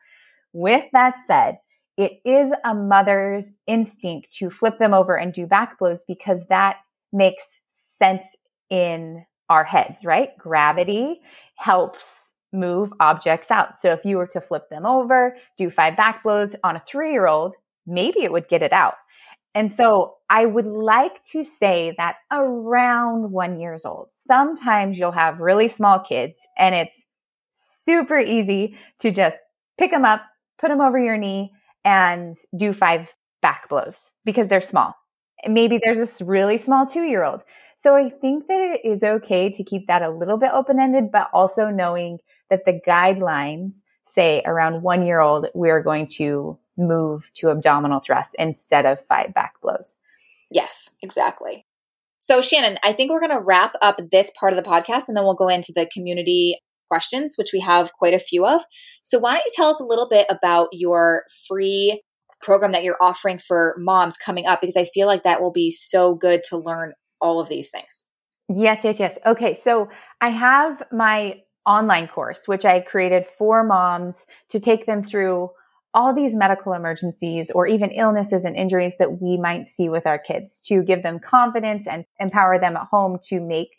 With 0.54 0.86
that 0.94 1.20
said, 1.20 1.60
it 1.98 2.22
is 2.24 2.54
a 2.64 2.74
mother's 2.74 3.54
instinct 3.68 4.32
to 4.34 4.50
flip 4.50 4.80
them 4.80 4.94
over 4.94 5.18
and 5.18 5.34
do 5.34 5.46
back 5.46 5.80
blows 5.80 6.04
because 6.08 6.48
that 6.48 6.78
makes 7.12 7.60
sense 7.70 8.26
in 8.70 9.26
our 9.50 9.64
heads, 9.64 10.06
right? 10.06 10.38
Gravity 10.38 11.22
helps 11.56 12.36
move 12.52 12.92
objects 13.00 13.52
out. 13.52 13.78
So 13.78 13.92
if 13.92 14.04
you 14.06 14.18
were 14.18 14.28
to 14.28 14.42
flip 14.42 14.70
them 14.70 14.86
over, 14.86 15.36
do 15.58 15.70
five 15.70 15.96
back 15.96 16.24
blows 16.24 16.56
on 16.64 16.76
a 16.76 16.84
three 16.88 17.12
year 17.12 17.28
old, 17.28 17.56
maybe 17.86 18.24
it 18.24 18.32
would 18.32 18.48
get 18.48 18.62
it 18.62 18.74
out. 18.74 18.96
And 19.56 19.72
so 19.72 20.16
I 20.30 20.46
would 20.46 20.68
like 20.68 21.24
to 21.32 21.44
say 21.44 21.94
that 21.98 22.18
around 22.32 23.32
one 23.32 23.60
years 23.60 23.84
old, 23.84 24.08
sometimes 24.12 24.98
you'll 24.98 25.12
have 25.12 25.40
really 25.40 25.68
small 25.68 26.00
kids 26.00 26.40
and 26.58 26.76
it's 26.76 27.06
super 27.52 28.20
easy 28.20 28.78
to 29.00 29.12
just 29.12 29.38
pick 29.78 29.92
them 29.92 30.06
up, 30.06 30.22
put 30.60 30.70
them 30.70 30.82
over 30.82 31.00
your 31.00 31.18
knee 31.18 31.52
and 31.84 32.36
do 32.56 32.74
five 32.74 33.10
back 33.42 33.70
blows 33.70 34.12
because 34.24 34.48
they're 34.48 34.62
small. 34.62 34.94
Maybe 35.48 35.80
there's 35.84 35.98
this 35.98 36.22
really 36.22 36.58
small 36.58 36.86
two 36.86 37.04
year 37.04 37.24
old. 37.24 37.44
So 37.76 37.96
I 37.96 38.10
think 38.10 38.48
that 38.48 38.60
it 38.60 38.88
is 38.88 39.04
okay 39.04 39.50
to 39.50 39.64
keep 39.64 39.88
that 39.88 40.02
a 40.02 40.10
little 40.10 40.38
bit 40.38 40.52
open 40.54 40.80
ended, 40.80 41.12
but 41.12 41.30
also 41.34 41.70
knowing 41.70 42.20
that 42.50 42.66
the 42.66 42.80
guidelines 42.86 43.84
say 44.04 44.42
around 44.46 44.82
one 44.82 45.06
year 45.06 45.20
old, 45.20 45.48
we're 45.54 45.82
going 45.82 46.08
to 46.08 46.58
move 46.78 47.30
to 47.36 47.50
abdominal 47.50 48.00
thrusts 48.00 48.36
instead 48.38 48.86
of 48.86 49.06
five 49.06 49.34
back 49.34 49.54
blows. 49.62 49.98
Yes, 50.52 50.94
exactly. 51.02 51.66
So, 52.22 52.42
Shannon, 52.42 52.78
I 52.84 52.94
think 52.94 53.12
we're 53.12 53.22
going 53.22 53.32
to 53.32 53.40
wrap 53.40 53.76
up 53.82 54.00
this 54.12 54.32
part 54.38 54.54
of 54.54 54.62
the 54.62 54.70
podcast 54.70 55.08
and 55.08 55.16
then 55.16 55.24
we'll 55.24 55.36
go 55.36 55.48
into 55.48 55.72
the 55.74 55.90
community 55.92 56.60
questions, 56.90 57.36
which 57.38 57.52
we 57.54 57.60
have 57.62 57.94
quite 57.94 58.14
a 58.14 58.20
few 58.20 58.46
of. 58.46 58.62
So, 59.04 59.20
why 59.20 59.34
don't 59.34 59.46
you 59.46 59.52
tell 59.54 59.70
us 59.70 59.80
a 59.80 59.86
little 59.86 60.08
bit 60.10 60.26
about 60.30 60.70
your 60.72 61.24
free 61.48 62.02
program 62.42 62.72
that 62.72 62.84
you're 62.84 62.98
offering 63.02 63.38
for 63.38 63.76
moms 63.78 64.18
coming 64.18 64.48
up? 64.48 64.62
Because 64.62 64.78
I 64.78 64.86
feel 64.86 65.08
like 65.08 65.24
that 65.24 65.42
will 65.42 65.52
be 65.52 65.72
so 65.72 66.16
good 66.16 66.42
to 66.50 66.58
learn 66.58 66.94
all 67.22 67.40
of 67.40 67.50
these 67.50 67.72
things. 67.72 68.04
Yes, 68.50 68.84
yes, 68.84 69.00
yes. 69.00 69.18
Okay. 69.26 69.54
So, 69.54 69.90
I 70.22 70.30
have 70.30 70.82
my 70.92 71.42
online 71.66 72.08
course, 72.08 72.48
which 72.48 72.66
I 72.66 72.80
created 72.80 73.28
for 73.28 73.64
moms 73.64 74.26
to 74.50 74.60
take 74.60 74.86
them 74.86 75.04
through 75.04 75.52
all 75.94 76.14
these 76.14 76.36
medical 76.36 76.74
emergencies 76.74 77.52
or 77.52 77.68
even 77.68 77.92
illnesses 77.92 78.46
and 78.46 78.56
injuries 78.56 78.96
that 79.00 79.22
we 79.22 79.38
might 79.38 79.68
see 79.68 79.90
with 79.90 80.06
our 80.06 80.20
kids 80.20 80.62
to 80.62 80.84
give 80.84 81.04
them 81.04 81.20
confidence 81.20 81.88
and 81.88 82.06
empower 82.20 82.60
them 82.60 82.76
at 82.76 82.88
home 82.92 83.18
to 83.24 83.40
make 83.40 83.70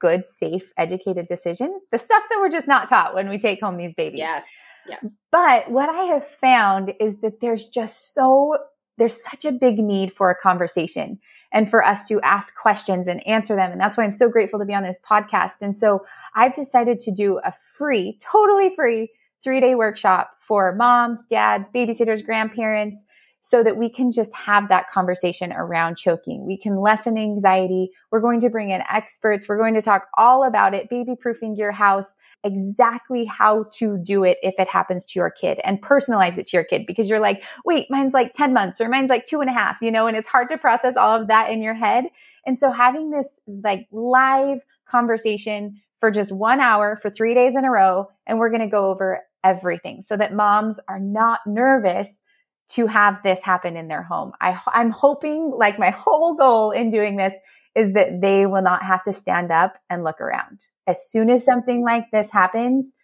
good, 0.00 0.26
safe, 0.26 0.72
educated 0.76 1.26
decisions. 1.26 1.82
The 1.92 1.98
stuff 1.98 2.22
that 2.30 2.38
we're 2.40 2.50
just 2.50 2.68
not 2.68 2.88
taught 2.88 3.14
when 3.14 3.28
we 3.28 3.38
take 3.38 3.60
home 3.60 3.76
these 3.76 3.94
babies. 3.94 4.18
Yes. 4.20 4.48
Yes. 4.88 5.16
But 5.32 5.70
what 5.70 5.88
I 5.88 6.02
have 6.04 6.26
found 6.26 6.94
is 7.00 7.20
that 7.20 7.40
there's 7.40 7.66
just 7.68 8.14
so 8.14 8.56
there's 8.98 9.22
such 9.22 9.44
a 9.44 9.52
big 9.52 9.78
need 9.78 10.12
for 10.14 10.30
a 10.30 10.34
conversation 10.34 11.18
and 11.52 11.70
for 11.70 11.84
us 11.84 12.06
to 12.06 12.20
ask 12.22 12.56
questions 12.56 13.08
and 13.08 13.26
answer 13.26 13.54
them. 13.54 13.70
And 13.70 13.80
that's 13.80 13.96
why 13.96 14.04
I'm 14.04 14.12
so 14.12 14.28
grateful 14.28 14.58
to 14.58 14.64
be 14.64 14.74
on 14.74 14.84
this 14.84 14.98
podcast. 15.08 15.60
And 15.60 15.76
so 15.76 16.04
I've 16.34 16.54
decided 16.54 17.00
to 17.00 17.12
do 17.12 17.38
a 17.44 17.52
free, 17.76 18.16
totally 18.22 18.74
free 18.74 19.10
three 19.42 19.60
day 19.60 19.74
workshop 19.74 20.30
for 20.40 20.74
moms, 20.74 21.26
dads, 21.26 21.70
babysitters, 21.70 22.24
grandparents 22.24 23.04
so 23.48 23.62
that 23.62 23.76
we 23.76 23.88
can 23.88 24.10
just 24.10 24.34
have 24.34 24.68
that 24.68 24.90
conversation 24.90 25.52
around 25.52 25.96
choking. 25.96 26.44
We 26.44 26.56
can 26.56 26.80
lessen 26.80 27.16
anxiety. 27.16 27.92
We're 28.10 28.20
going 28.20 28.40
to 28.40 28.50
bring 28.50 28.70
in 28.70 28.82
experts. 28.90 29.48
We're 29.48 29.56
going 29.56 29.74
to 29.74 29.82
talk 29.82 30.08
all 30.18 30.42
about 30.42 30.74
it, 30.74 30.90
baby 30.90 31.14
proofing 31.14 31.54
your 31.54 31.70
house, 31.70 32.16
exactly 32.42 33.24
how 33.24 33.66
to 33.74 33.98
do 33.98 34.24
it 34.24 34.38
if 34.42 34.56
it 34.58 34.66
happens 34.66 35.06
to 35.06 35.20
your 35.20 35.30
kid 35.30 35.60
and 35.62 35.80
personalize 35.80 36.38
it 36.38 36.48
to 36.48 36.56
your 36.56 36.64
kid 36.64 36.86
because 36.88 37.08
you're 37.08 37.20
like, 37.20 37.44
wait, 37.64 37.86
mine's 37.88 38.12
like 38.12 38.32
10 38.32 38.52
months 38.52 38.80
or 38.80 38.88
mine's 38.88 39.10
like 39.10 39.26
two 39.26 39.40
and 39.40 39.48
a 39.48 39.52
half, 39.52 39.80
you 39.80 39.92
know, 39.92 40.08
and 40.08 40.16
it's 40.16 40.26
hard 40.26 40.48
to 40.48 40.58
process 40.58 40.96
all 40.96 41.20
of 41.20 41.28
that 41.28 41.48
in 41.48 41.62
your 41.62 41.74
head. 41.74 42.06
And 42.46 42.58
so 42.58 42.72
having 42.72 43.10
this 43.10 43.40
like 43.46 43.86
live 43.92 44.64
conversation 44.88 45.80
for 46.00 46.10
just 46.10 46.32
one 46.32 46.58
hour 46.58 46.98
for 47.00 47.10
three 47.10 47.32
days 47.32 47.54
in 47.54 47.64
a 47.64 47.70
row, 47.70 48.08
and 48.26 48.40
we're 48.40 48.50
going 48.50 48.60
to 48.60 48.66
go 48.66 48.90
over 48.90 49.22
everything 49.44 50.02
so 50.02 50.16
that 50.16 50.34
moms 50.34 50.80
are 50.88 50.98
not 50.98 51.38
nervous 51.46 52.22
to 52.68 52.86
have 52.86 53.22
this 53.22 53.40
happen 53.42 53.76
in 53.76 53.88
their 53.88 54.02
home. 54.02 54.32
I, 54.40 54.58
I'm 54.68 54.90
hoping, 54.90 55.52
like 55.56 55.78
my 55.78 55.90
whole 55.96 56.34
goal 56.34 56.70
in 56.70 56.90
doing 56.90 57.16
this 57.16 57.34
is 57.74 57.92
that 57.92 58.20
they 58.20 58.46
will 58.46 58.62
not 58.62 58.82
have 58.82 59.02
to 59.04 59.12
stand 59.12 59.52
up 59.52 59.76
and 59.90 60.02
look 60.02 60.20
around. 60.20 60.60
As 60.86 61.08
soon 61.10 61.28
as 61.28 61.44
something 61.44 61.84
like 61.84 62.10
this 62.10 62.30
happens, 62.30 62.94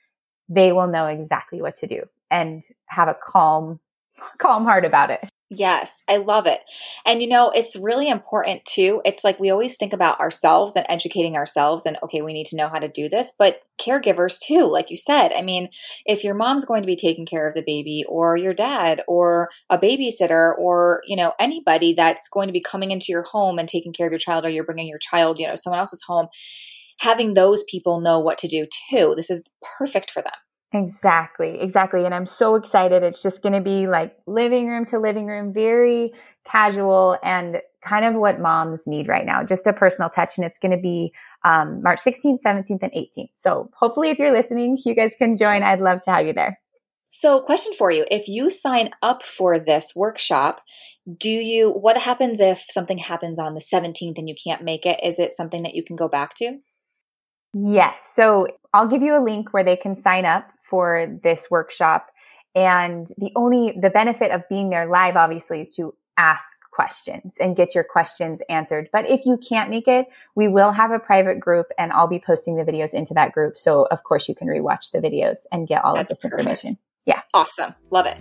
they 0.48 0.72
will 0.72 0.88
know 0.88 1.06
exactly 1.06 1.60
what 1.60 1.76
to 1.76 1.86
do 1.86 2.02
and 2.30 2.62
have 2.86 3.08
a 3.08 3.16
calm, 3.22 3.80
calm 4.38 4.64
heart 4.64 4.84
about 4.84 5.10
it. 5.10 5.28
Yes, 5.54 6.02
I 6.08 6.16
love 6.16 6.46
it. 6.46 6.60
And 7.04 7.20
you 7.20 7.28
know, 7.28 7.50
it's 7.50 7.76
really 7.76 8.08
important 8.08 8.64
too. 8.64 9.02
It's 9.04 9.22
like 9.22 9.38
we 9.38 9.50
always 9.50 9.76
think 9.76 9.92
about 9.92 10.18
ourselves 10.18 10.76
and 10.76 10.86
educating 10.88 11.36
ourselves 11.36 11.84
and 11.84 11.98
okay, 12.02 12.22
we 12.22 12.32
need 12.32 12.46
to 12.46 12.56
know 12.56 12.68
how 12.68 12.78
to 12.78 12.88
do 12.88 13.06
this, 13.06 13.34
but 13.38 13.60
caregivers 13.78 14.38
too, 14.38 14.64
like 14.64 14.88
you 14.88 14.96
said. 14.96 15.30
I 15.30 15.42
mean, 15.42 15.68
if 16.06 16.24
your 16.24 16.34
mom's 16.34 16.64
going 16.64 16.80
to 16.82 16.86
be 16.86 16.96
taking 16.96 17.26
care 17.26 17.46
of 17.46 17.54
the 17.54 17.62
baby 17.66 18.02
or 18.08 18.34
your 18.34 18.54
dad 18.54 19.02
or 19.06 19.50
a 19.68 19.76
babysitter 19.76 20.56
or, 20.58 21.02
you 21.06 21.16
know, 21.16 21.34
anybody 21.38 21.92
that's 21.92 22.30
going 22.30 22.46
to 22.46 22.52
be 22.52 22.62
coming 22.62 22.90
into 22.90 23.06
your 23.10 23.24
home 23.24 23.58
and 23.58 23.68
taking 23.68 23.92
care 23.92 24.06
of 24.06 24.12
your 24.12 24.18
child 24.18 24.46
or 24.46 24.48
you're 24.48 24.64
bringing 24.64 24.88
your 24.88 24.98
child, 24.98 25.38
you 25.38 25.46
know, 25.46 25.54
someone 25.54 25.80
else's 25.80 26.04
home, 26.06 26.28
having 27.00 27.34
those 27.34 27.62
people 27.64 28.00
know 28.00 28.20
what 28.20 28.38
to 28.38 28.48
do 28.48 28.66
too. 28.88 29.12
This 29.16 29.28
is 29.28 29.44
perfect 29.76 30.10
for 30.10 30.22
them. 30.22 30.32
Exactly, 30.74 31.60
exactly. 31.60 32.06
And 32.06 32.14
I'm 32.14 32.24
so 32.24 32.54
excited. 32.54 33.02
It's 33.02 33.22
just 33.22 33.42
going 33.42 33.52
to 33.52 33.60
be 33.60 33.86
like 33.86 34.16
living 34.26 34.68
room 34.68 34.86
to 34.86 34.98
living 34.98 35.26
room, 35.26 35.52
very 35.52 36.14
casual 36.44 37.18
and 37.22 37.60
kind 37.84 38.06
of 38.06 38.14
what 38.14 38.40
moms 38.40 38.86
need 38.86 39.06
right 39.06 39.26
now, 39.26 39.44
just 39.44 39.66
a 39.66 39.72
personal 39.72 40.08
touch. 40.08 40.38
And 40.38 40.46
it's 40.46 40.58
going 40.58 40.72
to 40.72 40.80
be 40.80 41.12
um, 41.44 41.82
March 41.82 41.98
16th, 41.98 42.38
17th, 42.44 42.82
and 42.82 42.92
18th. 42.92 43.30
So 43.36 43.70
hopefully, 43.74 44.08
if 44.08 44.18
you're 44.18 44.32
listening, 44.32 44.78
you 44.84 44.94
guys 44.94 45.14
can 45.16 45.36
join. 45.36 45.62
I'd 45.62 45.80
love 45.80 46.00
to 46.02 46.10
have 46.10 46.26
you 46.26 46.32
there. 46.32 46.58
So, 47.14 47.42
question 47.42 47.74
for 47.74 47.90
you 47.90 48.06
if 48.10 48.26
you 48.26 48.48
sign 48.48 48.90
up 49.02 49.22
for 49.22 49.58
this 49.58 49.92
workshop, 49.94 50.62
do 51.18 51.28
you, 51.28 51.70
what 51.70 51.98
happens 51.98 52.40
if 52.40 52.64
something 52.70 52.96
happens 52.96 53.38
on 53.38 53.52
the 53.52 53.60
17th 53.60 54.16
and 54.16 54.26
you 54.26 54.34
can't 54.42 54.62
make 54.62 54.86
it? 54.86 54.98
Is 55.02 55.18
it 55.18 55.32
something 55.32 55.62
that 55.64 55.74
you 55.74 55.84
can 55.84 55.96
go 55.96 56.08
back 56.08 56.34
to? 56.36 56.58
Yes. 57.54 58.10
So 58.14 58.46
I'll 58.72 58.88
give 58.88 59.02
you 59.02 59.14
a 59.16 59.22
link 59.22 59.52
where 59.52 59.64
they 59.64 59.76
can 59.76 59.94
sign 59.94 60.24
up 60.24 60.48
for 60.72 61.06
this 61.22 61.48
workshop. 61.50 62.10
And 62.54 63.06
the 63.18 63.30
only, 63.36 63.78
the 63.78 63.90
benefit 63.90 64.30
of 64.30 64.48
being 64.48 64.70
there 64.70 64.86
live, 64.88 65.16
obviously, 65.16 65.60
is 65.60 65.76
to 65.76 65.94
ask 66.16 66.58
questions 66.70 67.36
and 67.38 67.54
get 67.54 67.74
your 67.74 67.84
questions 67.84 68.40
answered. 68.48 68.88
But 68.90 69.06
if 69.06 69.26
you 69.26 69.36
can't 69.36 69.68
make 69.68 69.86
it, 69.86 70.06
we 70.34 70.48
will 70.48 70.72
have 70.72 70.90
a 70.90 70.98
private 70.98 71.40
group 71.40 71.66
and 71.78 71.92
I'll 71.92 72.08
be 72.08 72.22
posting 72.24 72.56
the 72.56 72.64
videos 72.64 72.94
into 72.94 73.12
that 73.14 73.32
group. 73.32 73.58
So 73.58 73.86
of 73.90 74.02
course 74.02 74.30
you 74.30 74.34
can 74.34 74.48
rewatch 74.48 74.92
the 74.92 74.98
videos 74.98 75.40
and 75.52 75.68
get 75.68 75.84
all 75.84 75.94
That's 75.94 76.12
of 76.12 76.16
this 76.16 76.22
perfect. 76.22 76.40
information. 76.40 76.70
Yeah. 77.04 77.20
Awesome. 77.34 77.74
Love 77.90 78.06
it. 78.06 78.16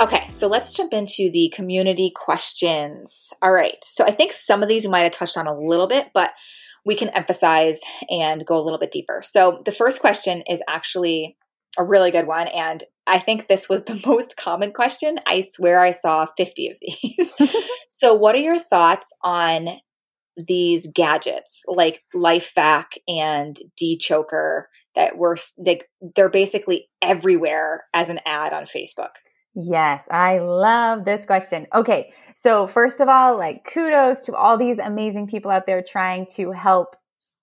Okay, 0.00 0.26
so 0.26 0.48
let's 0.48 0.74
jump 0.74 0.92
into 0.92 1.30
the 1.30 1.52
community 1.54 2.10
questions. 2.10 3.32
All 3.40 3.52
right, 3.52 3.76
so 3.84 4.04
I 4.04 4.10
think 4.10 4.32
some 4.32 4.60
of 4.60 4.68
these 4.68 4.84
we 4.84 4.90
might 4.90 5.04
have 5.04 5.12
touched 5.12 5.36
on 5.36 5.46
a 5.46 5.56
little 5.56 5.86
bit, 5.86 6.08
but 6.12 6.32
we 6.84 6.94
can 6.94 7.10
emphasize 7.10 7.80
and 8.10 8.44
go 8.44 8.58
a 8.58 8.62
little 8.62 8.78
bit 8.78 8.90
deeper. 8.90 9.22
So 9.24 9.60
the 9.64 9.72
first 9.72 10.00
question 10.00 10.42
is 10.48 10.62
actually 10.68 11.36
a 11.78 11.84
really 11.84 12.10
good 12.10 12.26
one. 12.26 12.48
And 12.48 12.82
I 13.06 13.18
think 13.18 13.46
this 13.46 13.68
was 13.68 13.84
the 13.86 14.00
most 14.06 14.36
common 14.36 14.72
question. 14.72 15.18
I 15.26 15.42
swear 15.42 15.80
I 15.80 15.90
saw 15.90 16.26
50 16.36 16.68
of 16.68 16.78
these. 16.80 17.36
so, 17.90 18.14
what 18.14 18.34
are 18.34 18.38
your 18.38 18.58
thoughts 18.58 19.12
on 19.22 19.80
these 20.36 20.90
gadgets 20.94 21.62
like 21.68 22.02
LifeVac 22.14 22.84
and 23.06 23.58
Dechoker 23.80 24.64
that 24.94 25.18
we're 25.18 25.36
they, 25.58 25.82
they're 26.14 26.30
basically 26.30 26.88
everywhere 27.02 27.84
as 27.94 28.08
an 28.08 28.20
ad 28.26 28.52
on 28.52 28.64
Facebook? 28.64 29.16
Yes, 29.54 30.08
I 30.10 30.38
love 30.38 31.04
this 31.04 31.26
question. 31.26 31.66
Okay, 31.74 32.12
so 32.34 32.66
first 32.66 33.00
of 33.00 33.08
all, 33.08 33.36
like 33.36 33.64
kudos 33.64 34.24
to 34.24 34.34
all 34.34 34.56
these 34.56 34.78
amazing 34.78 35.26
people 35.26 35.50
out 35.50 35.66
there 35.66 35.82
trying 35.82 36.26
to 36.36 36.52
help 36.52 36.96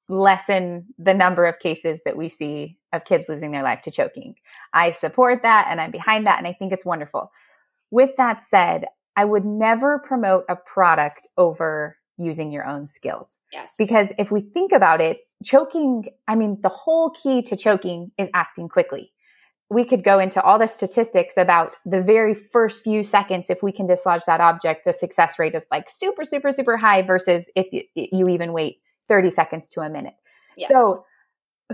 lessen 0.08 0.88
the 0.98 1.13
number 1.13 1.45
of 1.45 1.60
cases 1.60 2.02
that 2.04 2.17
we 2.17 2.28
see 2.28 2.78
of 2.91 3.06
kids 3.06 3.26
losing 3.30 3.52
their 3.52 3.62
life 3.62 3.82
to 3.82 3.91
choking. 3.91 4.36
I 4.74 4.89
support 4.89 5.43
that 5.43 5.67
and 5.69 5.80
I'm 5.80 5.91
behind 5.91 6.26
that 6.26 6.39
and 6.39 6.48
I 6.48 6.54
think 6.54 6.74
it's 6.74 6.86
wonderful. 6.86 7.32
With 7.91 8.15
that 8.17 8.41
said, 8.41 8.86
I 9.15 9.26
would 9.26 9.45
never 9.45 10.00
promote 10.00 10.45
a 10.50 10.56
product 10.56 11.28
over 11.38 11.98
using 12.17 12.52
your 12.52 12.65
own 12.65 12.88
skills. 12.88 13.39
Yes. 13.54 13.76
Because 13.78 14.12
if 14.17 14.32
we 14.32 14.41
think 14.41 14.72
about 14.72 15.00
it, 15.00 15.19
choking, 15.43 16.10
I 16.28 16.36
mean, 16.36 16.60
the 16.62 16.69
whole 16.69 17.12
key 17.12 17.43
to 17.43 17.56
choking 17.56 18.12
is 18.17 18.30
acting 18.34 18.67
quickly. 18.67 19.12
We 19.70 19.86
could 19.86 20.04
go 20.04 20.20
into 20.20 20.42
all 20.42 20.58
the 20.58 20.68
statistics 20.68 21.38
about 21.38 21.78
the 21.86 22.02
very 22.02 22.34
first 22.34 22.84
few 22.84 23.04
seconds. 23.04 23.48
If 23.50 23.62
we 23.62 23.72
can 23.72 23.86
dislodge 23.86 24.24
that 24.26 24.42
object, 24.42 24.86
the 24.86 24.94
success 24.94 25.38
rate 25.38 25.54
is 25.54 25.68
like 25.72 25.90
super, 25.90 26.26
super, 26.26 26.52
super 26.52 26.78
high 26.78 27.04
versus 27.04 27.50
if 27.56 27.68
you, 27.72 27.84
you 27.96 28.26
even 28.28 28.52
wait 28.52 28.78
30 29.08 29.30
seconds 29.30 29.70
to 29.70 29.82
a 29.82 29.90
minute. 29.90 30.16
Yes. 30.58 30.70
So 30.70 31.06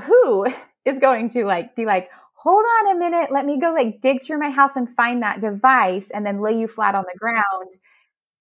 who 0.04 0.48
is 0.86 1.00
going 1.00 1.30
to 1.30 1.46
like 1.46 1.76
be 1.76 1.86
like, 1.86 2.10
hold 2.34 2.64
on 2.80 2.96
a 2.96 3.00
minute, 3.00 3.32
let 3.32 3.46
me 3.46 3.60
go 3.60 3.74
like 3.74 4.02
dig 4.02 4.24
through 4.24 4.40
my 4.40 4.52
house 4.52 4.76
and 4.76 4.88
find 4.96 5.24
that 5.24 5.42
device 5.42 6.12
and 6.12 6.26
then 6.26 6.42
lay 6.42 6.58
you 6.58 6.68
flat 6.68 6.96
on 6.96 7.04
the 7.12 7.18
ground 7.18 7.72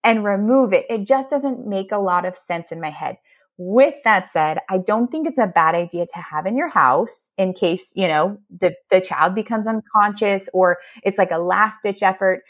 and 0.05 0.25
remove 0.25 0.73
it. 0.73 0.85
It 0.91 1.07
just 1.07 1.31
doesn't 1.31 1.67
make 1.67 1.91
a 1.91 1.99
lot 1.99 2.27
of 2.27 2.37
sense 2.37 2.71
in 2.71 2.81
my 2.81 2.91
head. 2.91 3.17
With 3.57 3.95
that 4.05 4.29
said, 4.29 4.59
I 4.69 4.79
don't 4.79 5.11
think 5.11 5.29
it's 5.29 5.39
a 5.39 5.47
bad 5.47 5.75
idea 5.77 6.07
to 6.07 6.19
have 6.19 6.45
in 6.47 6.57
your 6.57 6.69
house 6.69 7.31
in 7.39 7.53
case, 7.53 7.93
you 7.95 8.09
know, 8.09 8.39
the, 8.51 8.75
the 8.91 9.01
child 9.01 9.35
becomes 9.35 9.69
unconscious 9.69 10.49
or 10.53 10.79
it's 11.05 11.19
like 11.19 11.31
a 11.31 11.39
last 11.39 11.83
ditch 11.83 12.03
effort. 12.03 12.43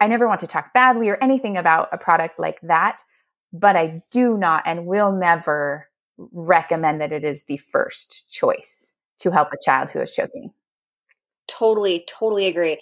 I 0.00 0.06
never 0.06 0.28
want 0.28 0.40
to 0.40 0.46
talk 0.46 0.74
badly 0.74 1.08
or 1.08 1.16
anything 1.22 1.56
about 1.56 1.88
a 1.92 1.98
product 1.98 2.38
like 2.38 2.60
that, 2.62 3.02
but 3.52 3.74
I 3.74 4.02
do 4.10 4.36
not 4.36 4.62
and 4.66 4.86
will 4.86 5.12
never 5.12 5.88
recommend 6.32 7.00
that 7.00 7.12
it 7.12 7.24
is 7.24 7.44
the 7.44 7.56
first 7.56 8.30
choice 8.30 8.94
to 9.20 9.30
help 9.30 9.48
a 9.52 9.58
child 9.64 9.90
who 9.90 10.00
is 10.00 10.12
choking. 10.12 10.52
Totally, 11.48 12.04
totally 12.06 12.46
agree. 12.46 12.80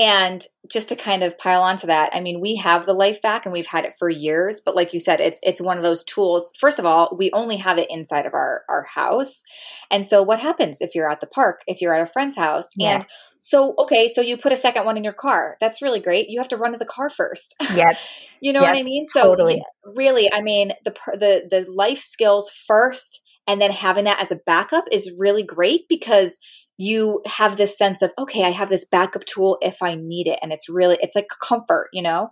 And 0.00 0.42
just 0.66 0.88
to 0.88 0.96
kind 0.96 1.22
of 1.22 1.38
pile 1.38 1.60
onto 1.60 1.88
that, 1.88 2.08
I 2.14 2.20
mean, 2.20 2.40
we 2.40 2.56
have 2.56 2.86
the 2.86 2.94
LifeVac 2.94 3.42
and 3.44 3.52
we've 3.52 3.66
had 3.66 3.84
it 3.84 3.98
for 3.98 4.08
years, 4.08 4.62
but 4.64 4.74
like 4.74 4.94
you 4.94 4.98
said, 4.98 5.20
it's 5.20 5.38
it's 5.42 5.60
one 5.60 5.76
of 5.76 5.82
those 5.82 6.04
tools. 6.04 6.54
First 6.58 6.78
of 6.78 6.86
all, 6.86 7.14
we 7.18 7.30
only 7.34 7.58
have 7.58 7.76
it 7.76 7.88
inside 7.90 8.24
of 8.24 8.32
our 8.32 8.62
our 8.66 8.84
house. 8.84 9.42
And 9.90 10.06
so 10.06 10.22
what 10.22 10.40
happens 10.40 10.80
if 10.80 10.94
you're 10.94 11.10
at 11.10 11.20
the 11.20 11.26
park, 11.26 11.60
if 11.66 11.82
you're 11.82 11.94
at 11.94 12.00
a 12.00 12.10
friend's 12.10 12.34
house? 12.34 12.70
Yes. 12.78 12.94
And 12.94 13.04
so 13.40 13.74
okay, 13.78 14.08
so 14.08 14.22
you 14.22 14.38
put 14.38 14.54
a 14.54 14.56
second 14.56 14.86
one 14.86 14.96
in 14.96 15.04
your 15.04 15.12
car. 15.12 15.58
That's 15.60 15.82
really 15.82 16.00
great. 16.00 16.30
You 16.30 16.38
have 16.40 16.48
to 16.48 16.56
run 16.56 16.72
to 16.72 16.78
the 16.78 16.86
car 16.86 17.10
first. 17.10 17.54
Yep. 17.74 17.96
you 18.40 18.54
know 18.54 18.62
yep. 18.62 18.70
what 18.70 18.78
I 18.78 18.82
mean? 18.82 19.04
So 19.04 19.22
totally. 19.22 19.62
really, 19.84 20.32
I 20.32 20.40
mean, 20.40 20.72
the 20.86 20.94
the 21.12 21.46
the 21.50 21.70
life 21.70 21.98
skills 21.98 22.50
first 22.50 23.22
and 23.46 23.60
then 23.60 23.70
having 23.70 24.04
that 24.04 24.20
as 24.22 24.30
a 24.30 24.36
backup 24.46 24.84
is 24.90 25.12
really 25.18 25.42
great 25.42 25.88
because 25.88 26.38
you 26.80 27.20
have 27.26 27.58
this 27.58 27.76
sense 27.76 28.00
of, 28.00 28.10
okay, 28.16 28.42
I 28.42 28.48
have 28.48 28.70
this 28.70 28.86
backup 28.86 29.26
tool 29.26 29.58
if 29.60 29.82
I 29.82 29.96
need 29.96 30.26
it. 30.26 30.38
And 30.40 30.50
it's 30.50 30.66
really, 30.66 30.96
it's 31.02 31.14
like 31.14 31.28
comfort, 31.28 31.90
you 31.92 32.00
know? 32.00 32.30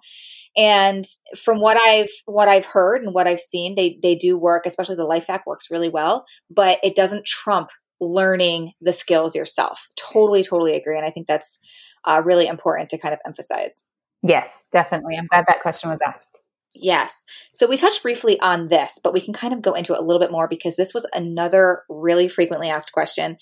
And 0.57 1.05
from 1.37 1.61
what 1.61 1.77
I've, 1.77 2.09
what 2.25 2.49
I've 2.49 2.65
heard 2.65 3.03
and 3.03 3.13
what 3.13 3.27
I've 3.27 3.41
seen, 3.41 3.75
they, 3.75 3.99
they 4.03 4.15
do 4.15 4.39
work, 4.39 4.65
especially 4.65 4.97
the 4.97 5.07
LifeVac 5.07 5.41
works 5.47 5.71
really 5.71 5.91
well, 5.91 6.25
but 6.51 6.79
it 6.83 6.97
doesn't 6.97 7.27
trump 7.27 7.69
learning 8.01 8.73
the 8.81 8.95
skills 8.95 9.37
yourself. 9.37 9.89
Totally, 9.97 10.43
totally 10.43 10.75
agree. 10.75 10.97
And 10.97 11.05
I 11.05 11.11
think 11.11 11.27
that's 11.27 11.59
uh, 12.07 12.23
really 12.25 12.47
important 12.47 12.89
to 12.89 12.99
kind 12.99 13.13
of 13.13 13.21
emphasize. 13.27 13.85
Yes, 14.23 14.65
definitely. 14.73 15.17
I'm 15.19 15.27
glad 15.27 15.45
that 15.47 15.61
question 15.61 15.91
was 15.91 16.01
asked. 16.07 16.41
Yes. 16.75 17.25
So 17.53 17.67
we 17.67 17.77
touched 17.77 18.03
briefly 18.03 18.39
on 18.41 18.69
this, 18.69 19.01
but 19.03 19.13
we 19.13 19.21
can 19.21 19.33
kind 19.33 19.55
of 19.55 19.63
go 19.63 19.73
into 19.73 19.95
it 19.95 19.99
a 19.99 20.03
little 20.03 20.21
bit 20.21 20.31
more 20.31 20.47
because 20.47 20.77
this 20.77 20.93
was 20.93 21.07
another 21.13 21.83
really 21.89 22.29
frequently 22.29 22.69
asked 22.69 22.93
question. 22.93 23.37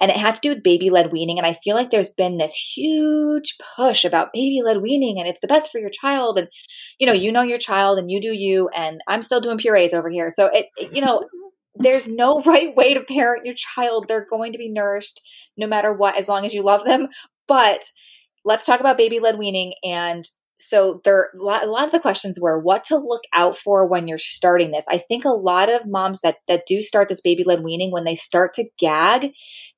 And 0.00 0.10
it 0.10 0.16
had 0.16 0.34
to 0.34 0.40
do 0.40 0.48
with 0.50 0.64
baby 0.64 0.90
led 0.90 1.12
weaning. 1.12 1.38
And 1.38 1.46
I 1.46 1.54
feel 1.54 1.76
like 1.76 1.90
there's 1.90 2.10
been 2.10 2.36
this 2.36 2.54
huge 2.54 3.56
push 3.76 4.04
about 4.04 4.32
baby 4.32 4.60
led 4.64 4.82
weaning 4.82 5.18
and 5.18 5.28
it's 5.28 5.40
the 5.40 5.46
best 5.46 5.70
for 5.70 5.78
your 5.78 5.90
child. 5.90 6.38
And, 6.38 6.48
you 6.98 7.06
know, 7.06 7.12
you 7.12 7.30
know 7.30 7.42
your 7.42 7.58
child 7.58 7.98
and 7.98 8.10
you 8.10 8.20
do 8.20 8.32
you. 8.32 8.68
And 8.74 9.00
I'm 9.06 9.22
still 9.22 9.40
doing 9.40 9.58
purees 9.58 9.94
over 9.94 10.10
here. 10.10 10.28
So 10.28 10.46
it, 10.46 10.66
it 10.76 10.92
you 10.92 11.02
know, 11.02 11.22
there's 11.76 12.08
no 12.08 12.42
right 12.42 12.74
way 12.76 12.94
to 12.94 13.00
parent 13.02 13.46
your 13.46 13.54
child. 13.54 14.06
They're 14.08 14.26
going 14.28 14.52
to 14.52 14.58
be 14.58 14.68
nourished 14.68 15.20
no 15.56 15.66
matter 15.66 15.92
what, 15.92 16.18
as 16.18 16.28
long 16.28 16.44
as 16.44 16.52
you 16.52 16.62
love 16.62 16.84
them. 16.84 17.08
But 17.46 17.84
let's 18.44 18.66
talk 18.66 18.80
about 18.80 18.98
baby 18.98 19.20
led 19.20 19.38
weaning 19.38 19.74
and 19.84 20.24
so 20.62 21.00
there 21.04 21.30
a 21.34 21.66
lot 21.66 21.84
of 21.84 21.90
the 21.90 22.00
questions 22.00 22.38
were 22.40 22.58
what 22.58 22.84
to 22.84 22.96
look 22.96 23.22
out 23.34 23.56
for 23.56 23.86
when 23.86 24.06
you're 24.06 24.18
starting 24.18 24.70
this. 24.70 24.86
I 24.88 24.98
think 24.98 25.24
a 25.24 25.30
lot 25.30 25.68
of 25.68 25.86
moms 25.86 26.20
that 26.20 26.36
that 26.48 26.66
do 26.66 26.80
start 26.80 27.08
this 27.08 27.20
baby 27.20 27.44
led 27.44 27.62
weaning 27.62 27.90
when 27.90 28.04
they 28.04 28.14
start 28.14 28.52
to 28.54 28.68
gag 28.78 29.32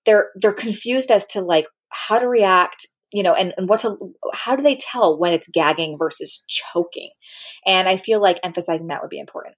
they're 0.05 0.31
they're 0.37 0.53
confused 0.53 1.11
as 1.11 1.27
to 1.27 1.41
like 1.41 1.67
how 1.89 2.19
to 2.19 2.29
react 2.29 2.87
you 3.13 3.23
know 3.23 3.35
and, 3.35 3.55
and 3.57 3.69
what 3.69 3.81
to 3.81 3.97
how 4.33 4.57
do 4.57 4.63
they 4.63 4.77
tell 4.77 5.19
when 5.19 5.33
it's 5.33 5.49
gagging 5.49 5.97
versus 5.99 6.45
choking? 6.47 7.11
And 7.67 7.89
i 7.89 7.97
feel 7.97 8.21
like 8.21 8.39
emphasizing 8.43 8.89
that 8.89 9.03
would 9.03 9.11
be 9.11 9.19
important. 9.19 9.57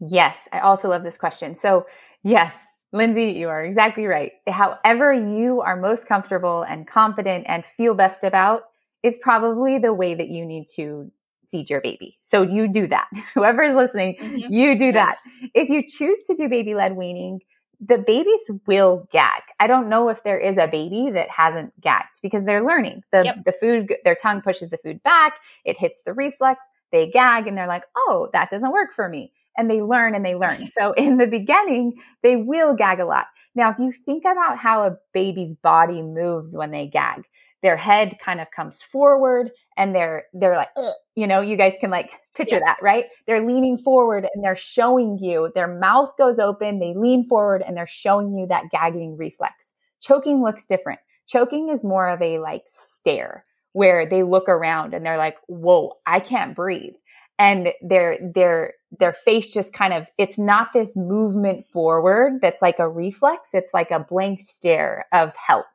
Yes 0.00 0.48
i 0.52 0.60
also 0.60 0.88
love 0.88 1.02
this 1.02 1.18
question. 1.18 1.54
So 1.54 1.86
yes 2.22 2.56
Lindsay, 2.90 3.32
you 3.32 3.50
are 3.50 3.62
exactly 3.62 4.06
right. 4.06 4.32
However, 4.46 5.12
you 5.12 5.60
are 5.60 5.76
most 5.76 6.08
comfortable 6.08 6.62
and 6.62 6.86
confident 6.86 7.44
and 7.46 7.62
feel 7.62 7.94
best 7.94 8.24
about, 8.24 8.62
is 9.02 9.18
probably 9.22 9.78
the 9.78 9.92
way 9.92 10.14
that 10.14 10.28
you 10.28 10.44
need 10.44 10.66
to 10.76 11.10
feed 11.50 11.70
your 11.70 11.80
baby. 11.80 12.18
So 12.20 12.42
you 12.42 12.68
do 12.68 12.86
that. 12.88 13.08
Whoever 13.34 13.62
is 13.62 13.74
listening, 13.74 14.16
mm-hmm. 14.16 14.52
you 14.52 14.78
do 14.78 14.86
yes. 14.86 15.22
that. 15.22 15.50
If 15.54 15.68
you 15.68 15.82
choose 15.86 16.24
to 16.26 16.34
do 16.34 16.48
baby 16.48 16.74
led 16.74 16.96
weaning, 16.96 17.40
the 17.80 17.98
babies 17.98 18.50
will 18.66 19.06
gag. 19.12 19.42
I 19.60 19.68
don't 19.68 19.88
know 19.88 20.08
if 20.08 20.24
there 20.24 20.38
is 20.38 20.58
a 20.58 20.66
baby 20.66 21.10
that 21.12 21.30
hasn't 21.30 21.80
gagged 21.80 22.20
because 22.22 22.44
they're 22.44 22.64
learning. 22.64 23.02
The, 23.12 23.24
yep. 23.24 23.44
the 23.44 23.52
food, 23.52 23.94
their 24.04 24.16
tongue 24.16 24.42
pushes 24.42 24.70
the 24.70 24.78
food 24.78 25.02
back. 25.02 25.34
It 25.64 25.78
hits 25.78 26.02
the 26.02 26.12
reflex. 26.12 26.64
They 26.90 27.08
gag 27.08 27.46
and 27.46 27.56
they're 27.56 27.68
like, 27.68 27.84
Oh, 27.96 28.30
that 28.32 28.50
doesn't 28.50 28.72
work 28.72 28.92
for 28.92 29.08
me. 29.08 29.32
And 29.56 29.70
they 29.70 29.80
learn 29.80 30.14
and 30.14 30.24
they 30.24 30.34
learn. 30.34 30.66
So 30.78 30.92
in 30.92 31.18
the 31.18 31.26
beginning, 31.26 31.94
they 32.22 32.36
will 32.36 32.74
gag 32.74 32.98
a 32.98 33.04
lot. 33.04 33.26
Now, 33.54 33.70
if 33.70 33.78
you 33.78 33.92
think 33.92 34.24
about 34.24 34.58
how 34.58 34.84
a 34.84 34.96
baby's 35.12 35.54
body 35.54 36.02
moves 36.02 36.56
when 36.56 36.70
they 36.70 36.86
gag, 36.86 37.24
their 37.62 37.76
head 37.76 38.16
kind 38.24 38.40
of 38.40 38.50
comes 38.50 38.80
forward 38.82 39.50
and 39.76 39.94
they're 39.94 40.24
they're 40.32 40.56
like 40.56 40.70
Ugh. 40.76 40.92
you 41.16 41.26
know 41.26 41.40
you 41.40 41.56
guys 41.56 41.74
can 41.80 41.90
like 41.90 42.10
picture 42.34 42.56
yeah. 42.56 42.64
that 42.64 42.78
right 42.82 43.06
they're 43.26 43.46
leaning 43.46 43.78
forward 43.78 44.26
and 44.34 44.44
they're 44.44 44.56
showing 44.56 45.18
you 45.18 45.50
their 45.54 45.78
mouth 45.78 46.12
goes 46.18 46.38
open 46.38 46.78
they 46.78 46.94
lean 46.94 47.24
forward 47.24 47.62
and 47.66 47.76
they're 47.76 47.86
showing 47.86 48.34
you 48.34 48.46
that 48.46 48.64
gagging 48.70 49.16
reflex 49.16 49.74
choking 50.00 50.42
looks 50.42 50.66
different 50.66 51.00
choking 51.26 51.68
is 51.68 51.84
more 51.84 52.08
of 52.08 52.22
a 52.22 52.38
like 52.38 52.62
stare 52.66 53.44
where 53.72 54.06
they 54.06 54.22
look 54.22 54.48
around 54.48 54.94
and 54.94 55.04
they're 55.04 55.18
like 55.18 55.36
whoa 55.48 55.92
i 56.06 56.20
can't 56.20 56.54
breathe 56.54 56.94
and 57.38 57.72
their 57.82 58.18
their 58.34 58.74
their 58.98 59.12
face 59.12 59.52
just 59.52 59.72
kind 59.72 59.92
of 59.92 60.08
it's 60.18 60.38
not 60.38 60.68
this 60.72 60.96
movement 60.96 61.64
forward 61.64 62.38
that's 62.40 62.62
like 62.62 62.78
a 62.78 62.88
reflex 62.88 63.50
it's 63.52 63.74
like 63.74 63.90
a 63.90 64.00
blank 64.00 64.40
stare 64.40 65.06
of 65.12 65.34
help 65.36 65.66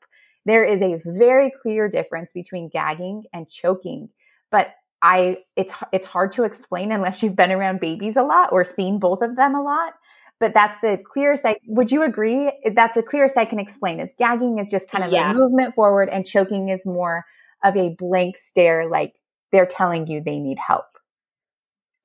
there 0.46 0.64
is 0.64 0.82
a 0.82 1.02
very 1.06 1.52
clear 1.62 1.88
difference 1.90 2.34
between 2.34 2.70
gagging 2.70 3.24
and 3.34 3.50
choking, 3.50 4.10
but 4.52 4.74
I 5.02 5.40
it's 5.56 5.74
it's 5.92 6.08
hard 6.08 6.32
to 6.34 6.44
explain 6.44 6.92
unless 6.92 7.22
you've 7.22 7.36
been 7.36 7.52
around 7.52 7.80
babies 7.80 8.16
a 8.16 8.24
lot 8.24 8.52
or 8.52 8.64
seen 8.64 9.00
both 9.00 9.22
of 9.22 9.36
them 9.36 9.56
a 9.56 9.62
lot. 9.62 9.94
But 10.40 10.54
that's 10.54 10.80
the 10.82 10.98
clearest 11.12 11.46
I 11.46 11.58
would 11.68 11.92
you 11.92 12.04
agree? 12.04 12.52
That's 12.74 12.96
the 12.96 13.04
clearest 13.04 13.38
I 13.38 13.46
can 13.46 13.60
explain 13.60 14.00
is 14.00 14.16
gagging 14.18 14.60
is 14.60 14.72
just 14.72 14.90
kind 14.90 15.04
of 15.04 15.12
yeah. 15.12 15.32
a 15.32 15.34
movement 15.34 15.76
forward 15.76 16.10
and 16.10 16.26
choking 16.26 16.70
is 16.70 16.86
more 16.86 17.26
of 17.64 17.78
a 17.78 17.96
blank 17.98 18.38
stare 18.38 18.90
like 18.90 19.14
they're 19.52 19.66
telling 19.66 20.08
you 20.08 20.22
they 20.22 20.40
need 20.40 20.58
help. 20.58 20.86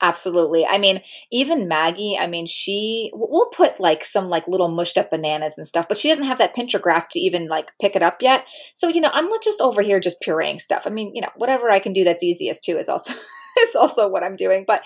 Absolutely. 0.01 0.65
I 0.65 0.79
mean, 0.79 1.03
even 1.33 1.67
Maggie, 1.67 2.17
I 2.17 2.29
mean, 2.29 2.47
she, 2.47 3.11
we'll 3.13 3.47
put 3.47 3.81
like 3.81 4.05
some 4.05 4.29
like 4.29 4.47
little 4.47 4.69
mushed 4.69 4.97
up 4.97 5.11
bananas 5.11 5.59
and 5.59 5.67
stuff, 5.67 5.89
but 5.89 5.99
she 5.99 6.09
doesn't 6.09 6.25
have 6.25 6.39
that 6.39 6.55
pincher 6.55 6.79
grasp 6.79 7.11
to 7.13 7.19
even 7.21 7.49
like 7.49 7.73
pick 7.81 7.97
it 7.97 8.03
up 8.03 8.23
yet. 8.23 8.47
So, 8.75 8.89
you 8.89 9.01
know, 9.01 9.11
I'm 9.13 9.29
not 9.29 9.43
just 9.43 9.61
over 9.61 9.83
here 9.83 9.99
just 9.99 10.23
pureeing 10.23 10.61
stuff. 10.61 10.85
I 10.87 10.91
mean, 10.91 11.11
you 11.15 11.21
know, 11.21 11.31
whatever 11.35 11.71
I 11.71 11.81
can 11.81 11.93
do 11.93 12.05
that's 12.05 12.23
easiest 12.23 12.63
too 12.63 12.79
is 12.79 12.89
also, 12.89 13.13
is 13.69 13.77
also 13.77 14.09
what 14.09 14.23
I'm 14.23 14.37
doing. 14.37 14.65
But 14.67 14.85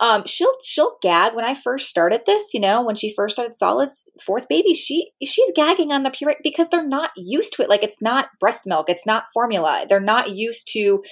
um, 0.00 0.24
she'll 0.26 0.54
she'll 0.62 0.96
gag 1.02 1.34
when 1.34 1.44
I 1.44 1.54
first 1.54 1.88
started 1.88 2.22
this. 2.26 2.54
You 2.54 2.60
know, 2.60 2.82
when 2.82 2.94
she 2.94 3.14
first 3.14 3.34
started 3.34 3.56
solids, 3.56 4.08
fourth 4.24 4.48
baby, 4.48 4.74
she 4.74 5.12
she's 5.22 5.52
gagging 5.54 5.92
on 5.92 6.02
the 6.02 6.10
puree 6.10 6.36
because 6.42 6.68
they're 6.68 6.86
not 6.86 7.10
used 7.16 7.52
to 7.54 7.62
it. 7.62 7.68
Like 7.68 7.82
it's 7.82 8.02
not 8.02 8.28
breast 8.40 8.66
milk, 8.66 8.88
it's 8.88 9.06
not 9.06 9.24
formula. 9.32 9.86
They're 9.88 10.00
not 10.00 10.36
used 10.36 10.68
to 10.72 11.02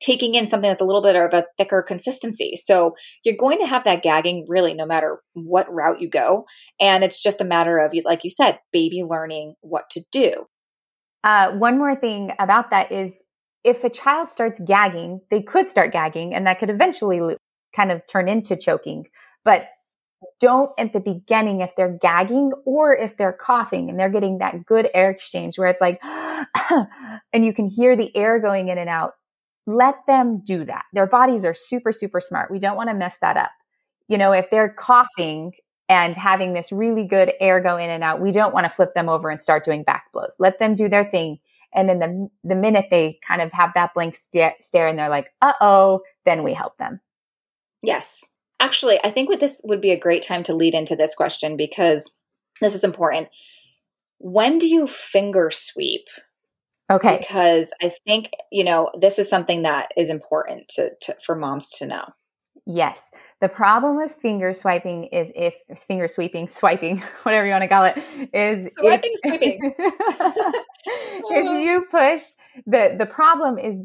taking 0.00 0.34
in 0.34 0.46
something 0.46 0.68
that's 0.68 0.80
a 0.80 0.84
little 0.84 1.02
bit 1.02 1.16
of 1.16 1.32
a 1.32 1.46
thicker 1.56 1.82
consistency. 1.82 2.56
So 2.56 2.94
you're 3.24 3.36
going 3.36 3.58
to 3.58 3.66
have 3.66 3.84
that 3.84 4.02
gagging 4.02 4.46
really 4.48 4.74
no 4.74 4.86
matter 4.86 5.20
what 5.34 5.72
route 5.72 6.00
you 6.00 6.08
go, 6.08 6.46
and 6.80 7.04
it's 7.04 7.22
just 7.22 7.40
a 7.40 7.44
matter 7.44 7.78
of 7.78 7.94
like 8.04 8.24
you 8.24 8.30
said, 8.30 8.60
baby 8.72 9.02
learning 9.02 9.54
what 9.60 9.90
to 9.90 10.02
do. 10.12 10.46
Uh, 11.24 11.52
one 11.56 11.76
more 11.76 11.96
thing 11.96 12.32
about 12.38 12.70
that 12.70 12.92
is 12.92 13.24
if 13.66 13.82
a 13.82 13.90
child 13.90 14.30
starts 14.30 14.60
gagging, 14.60 15.20
they 15.30 15.42
could 15.42 15.66
start 15.66 15.92
gagging 15.92 16.32
and 16.32 16.46
that 16.46 16.60
could 16.60 16.70
eventually 16.70 17.36
kind 17.74 17.90
of 17.90 18.00
turn 18.06 18.28
into 18.28 18.56
choking. 18.56 19.06
But 19.44 19.66
don't 20.40 20.70
at 20.78 20.92
the 20.92 21.00
beginning 21.00 21.60
if 21.60 21.74
they're 21.76 21.98
gagging 22.00 22.52
or 22.64 22.96
if 22.96 23.16
they're 23.16 23.32
coughing 23.32 23.90
and 23.90 23.98
they're 23.98 24.08
getting 24.08 24.38
that 24.38 24.64
good 24.66 24.88
air 24.94 25.10
exchange 25.10 25.58
where 25.58 25.68
it's 25.68 25.80
like, 25.80 26.00
and 27.32 27.44
you 27.44 27.52
can 27.52 27.66
hear 27.66 27.96
the 27.96 28.16
air 28.16 28.38
going 28.38 28.68
in 28.68 28.78
and 28.78 28.88
out. 28.88 29.14
Let 29.66 29.96
them 30.06 30.42
do 30.44 30.64
that. 30.64 30.84
Their 30.92 31.08
bodies 31.08 31.44
are 31.44 31.54
super, 31.54 31.90
super 31.90 32.20
smart. 32.20 32.52
We 32.52 32.60
don't 32.60 32.76
want 32.76 32.88
to 32.90 32.94
mess 32.94 33.18
that 33.20 33.36
up. 33.36 33.50
You 34.06 34.16
know, 34.16 34.30
if 34.32 34.48
they're 34.48 34.72
coughing 34.72 35.54
and 35.88 36.16
having 36.16 36.52
this 36.52 36.70
really 36.70 37.04
good 37.04 37.32
air 37.40 37.60
go 37.60 37.76
in 37.76 37.90
and 37.90 38.04
out, 38.04 38.20
we 38.20 38.30
don't 38.30 38.54
want 38.54 38.64
to 38.64 38.70
flip 38.70 38.94
them 38.94 39.08
over 39.08 39.28
and 39.28 39.40
start 39.40 39.64
doing 39.64 39.82
back 39.82 40.04
blows. 40.12 40.36
Let 40.38 40.60
them 40.60 40.76
do 40.76 40.88
their 40.88 41.04
thing. 41.04 41.38
And 41.76 41.88
then 41.88 41.98
the, 41.98 42.28
the 42.42 42.54
minute 42.54 42.86
they 42.90 43.18
kind 43.26 43.42
of 43.42 43.52
have 43.52 43.70
that 43.74 43.94
blank 43.94 44.16
stare, 44.16 44.54
stare 44.60 44.88
and 44.88 44.98
they're 44.98 45.10
like, 45.10 45.28
uh 45.42 45.52
oh, 45.60 46.00
then 46.24 46.42
we 46.42 46.54
help 46.54 46.78
them. 46.78 47.00
Yes. 47.82 48.32
Actually, 48.58 48.98
I 49.04 49.10
think 49.10 49.28
what 49.28 49.40
this 49.40 49.60
would 49.64 49.82
be 49.82 49.90
a 49.90 50.00
great 50.00 50.22
time 50.22 50.42
to 50.44 50.54
lead 50.54 50.74
into 50.74 50.96
this 50.96 51.14
question 51.14 51.56
because 51.56 52.12
this 52.60 52.74
is 52.74 52.82
important. 52.82 53.28
When 54.18 54.58
do 54.58 54.66
you 54.66 54.86
finger 54.86 55.50
sweep? 55.52 56.06
Okay. 56.90 57.18
Because 57.18 57.74
I 57.82 57.92
think, 58.06 58.30
you 58.50 58.64
know, 58.64 58.90
this 58.98 59.18
is 59.18 59.28
something 59.28 59.62
that 59.62 59.90
is 59.96 60.08
important 60.08 60.68
to, 60.70 60.92
to 61.02 61.16
for 61.22 61.36
moms 61.36 61.70
to 61.72 61.86
know. 61.86 62.04
Yes. 62.66 63.12
The 63.40 63.48
problem 63.48 63.96
with 63.96 64.10
finger 64.10 64.52
swiping 64.52 65.04
is 65.04 65.30
if 65.36 65.54
finger 65.78 66.08
sweeping, 66.08 66.48
swiping, 66.48 66.98
whatever 67.22 67.46
you 67.46 67.52
want 67.52 67.62
to 67.62 67.68
call 67.68 67.84
it, 67.84 67.96
is 68.34 68.68
swiping, 68.76 69.14
if, 69.24 69.30
sweeping. 69.30 69.74
if 71.30 71.64
you 71.64 71.86
push 71.90 72.24
the 72.66 72.96
the 72.98 73.06
problem 73.06 73.58
is 73.58 73.78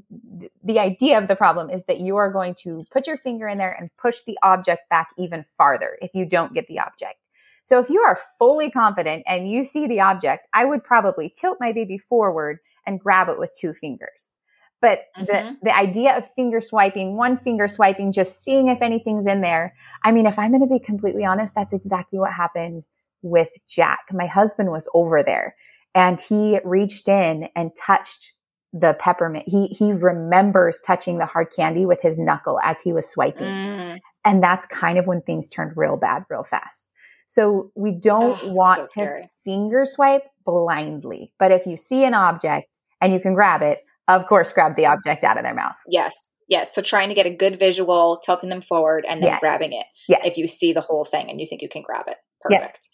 the 0.63 0.79
idea 0.79 1.19
of 1.19 1.27
the 1.27 1.35
problem 1.35 1.69
is 1.69 1.83
that 1.85 1.99
you 1.99 2.17
are 2.17 2.31
going 2.31 2.55
to 2.55 2.83
put 2.91 3.05
your 3.05 3.17
finger 3.17 3.47
in 3.47 3.57
there 3.59 3.71
and 3.71 3.89
push 3.97 4.21
the 4.25 4.37
object 4.41 4.89
back 4.89 5.09
even 5.17 5.45
farther 5.57 5.97
if 6.01 6.11
you 6.15 6.25
don't 6.25 6.53
get 6.53 6.65
the 6.67 6.79
object. 6.79 7.29
So 7.63 7.79
if 7.79 7.89
you 7.89 8.01
are 8.01 8.19
fully 8.39 8.71
confident 8.71 9.23
and 9.27 9.47
you 9.47 9.63
see 9.63 9.85
the 9.85 9.99
object, 9.99 10.47
I 10.53 10.65
would 10.65 10.83
probably 10.83 11.29
tilt 11.29 11.57
my 11.59 11.71
baby 11.71 11.99
forward 11.99 12.57
and 12.87 12.99
grab 12.99 13.29
it 13.29 13.37
with 13.37 13.53
two 13.53 13.73
fingers. 13.73 14.40
But 14.81 15.05
mm-hmm. 15.15 15.25
the, 15.25 15.57
the 15.63 15.75
idea 15.75 16.17
of 16.17 16.29
finger 16.33 16.59
swiping, 16.59 17.15
one 17.15 17.37
finger 17.37 17.67
swiping, 17.67 18.11
just 18.11 18.43
seeing 18.43 18.67
if 18.67 18.81
anything's 18.81 19.27
in 19.27 19.41
there. 19.41 19.75
I 20.03 20.11
mean, 20.11 20.25
if 20.25 20.39
I'm 20.39 20.51
going 20.51 20.61
to 20.61 20.67
be 20.67 20.79
completely 20.79 21.23
honest, 21.23 21.53
that's 21.55 21.73
exactly 21.73 22.19
what 22.19 22.33
happened 22.33 22.87
with 23.21 23.49
Jack. 23.69 23.99
My 24.11 24.25
husband 24.25 24.71
was 24.71 24.89
over 24.93 25.21
there 25.21 25.55
and 25.93 26.19
he 26.19 26.59
reached 26.63 27.07
in 27.07 27.49
and 27.55 27.71
touched 27.75 28.33
the 28.73 28.95
peppermint. 28.99 29.45
He, 29.47 29.67
he 29.67 29.93
remembers 29.93 30.81
touching 30.81 31.17
the 31.17 31.25
hard 31.25 31.51
candy 31.55 31.85
with 31.85 32.01
his 32.01 32.17
knuckle 32.17 32.59
as 32.63 32.81
he 32.81 32.93
was 32.93 33.07
swiping. 33.07 33.45
Mm. 33.45 33.99
And 34.23 34.41
that's 34.41 34.65
kind 34.65 34.97
of 34.97 35.05
when 35.07 35.21
things 35.21 35.49
turned 35.49 35.73
real 35.75 35.97
bad 35.97 36.25
real 36.29 36.43
fast. 36.43 36.93
So 37.27 37.71
we 37.75 37.91
don't 37.91 38.39
oh, 38.43 38.53
want 38.53 38.89
so 38.89 39.05
to 39.05 39.29
finger 39.43 39.85
swipe 39.85 40.23
blindly. 40.45 41.33
But 41.37 41.51
if 41.51 41.65
you 41.65 41.77
see 41.77 42.03
an 42.03 42.13
object 42.13 42.77
and 43.01 43.13
you 43.13 43.19
can 43.19 43.33
grab 43.33 43.61
it, 43.61 43.83
of 44.15 44.27
course, 44.27 44.51
grab 44.51 44.75
the 44.75 44.85
object 44.85 45.23
out 45.23 45.37
of 45.37 45.43
their 45.43 45.53
mouth. 45.53 45.77
Yes. 45.87 46.13
Yes. 46.47 46.75
So 46.75 46.81
trying 46.81 47.09
to 47.09 47.15
get 47.15 47.25
a 47.25 47.35
good 47.35 47.57
visual, 47.57 48.19
tilting 48.23 48.49
them 48.49 48.61
forward, 48.61 49.05
and 49.07 49.21
then 49.21 49.29
yes. 49.29 49.39
grabbing 49.39 49.73
it. 49.73 49.85
Yes. 50.07 50.21
If 50.25 50.37
you 50.37 50.47
see 50.47 50.73
the 50.73 50.81
whole 50.81 51.05
thing 51.05 51.29
and 51.29 51.39
you 51.39 51.45
think 51.45 51.61
you 51.61 51.69
can 51.69 51.81
grab 51.81 52.05
it. 52.07 52.17
Perfect. 52.41 52.89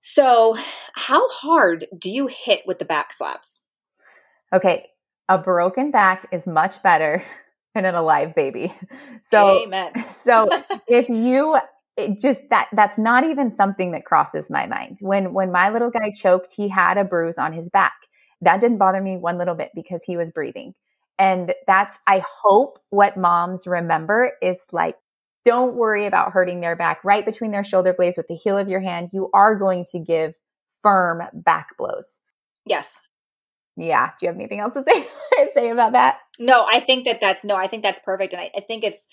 So, 0.00 0.56
how 0.94 1.28
hard 1.28 1.86
do 1.96 2.10
you 2.10 2.26
hit 2.26 2.62
with 2.66 2.78
the 2.78 2.84
back 2.84 3.12
slaps? 3.12 3.60
Okay. 4.52 4.88
A 5.28 5.38
broken 5.38 5.90
back 5.90 6.26
is 6.32 6.46
much 6.46 6.82
better 6.82 7.22
than 7.74 7.84
an 7.84 7.94
alive 7.94 8.34
baby. 8.34 8.74
So, 9.22 9.62
Amen. 9.62 9.92
so 10.10 10.48
if 10.88 11.08
you 11.08 11.60
just 12.20 12.48
that 12.48 12.68
that's 12.72 12.98
not 12.98 13.24
even 13.24 13.50
something 13.50 13.92
that 13.92 14.04
crosses 14.04 14.50
my 14.50 14.66
mind. 14.66 14.98
When 15.00 15.32
when 15.32 15.52
my 15.52 15.70
little 15.70 15.90
guy 15.90 16.10
choked, 16.14 16.52
he 16.56 16.68
had 16.68 16.96
a 16.96 17.04
bruise 17.04 17.38
on 17.38 17.52
his 17.52 17.68
back. 17.68 17.92
That 18.40 18.60
didn't 18.60 18.78
bother 18.78 19.00
me 19.00 19.16
one 19.16 19.38
little 19.38 19.54
bit 19.54 19.70
because 19.74 20.04
he 20.04 20.16
was 20.16 20.30
breathing. 20.30 20.74
And 21.18 21.52
that's, 21.66 21.98
I 22.06 22.22
hope 22.42 22.78
what 22.88 23.16
moms 23.16 23.66
remember 23.66 24.32
is 24.40 24.64
like, 24.72 24.96
don't 25.44 25.74
worry 25.74 26.06
about 26.06 26.32
hurting 26.32 26.60
their 26.60 26.76
back 26.76 27.04
right 27.04 27.24
between 27.24 27.50
their 27.50 27.64
shoulder 27.64 27.92
blades 27.92 28.16
with 28.16 28.28
the 28.28 28.34
heel 28.34 28.56
of 28.56 28.68
your 28.68 28.80
hand. 28.80 29.10
You 29.12 29.30
are 29.34 29.56
going 29.56 29.84
to 29.92 29.98
give 29.98 30.34
firm 30.82 31.22
back 31.32 31.76
blows. 31.76 32.22
Yes. 32.64 33.00
Yeah. 33.76 34.10
Do 34.18 34.26
you 34.26 34.28
have 34.28 34.36
anything 34.36 34.60
else 34.60 34.74
to 34.74 34.84
say, 34.84 35.06
say 35.54 35.70
about 35.70 35.92
that? 35.92 36.18
No, 36.38 36.66
I 36.66 36.80
think 36.80 37.04
that 37.04 37.20
that's, 37.20 37.44
no, 37.44 37.56
I 37.56 37.66
think 37.66 37.82
that's 37.82 38.00
perfect. 38.00 38.32
And 38.32 38.40
I, 38.40 38.50
I 38.56 38.60
think 38.60 38.84
it's, 38.84 39.06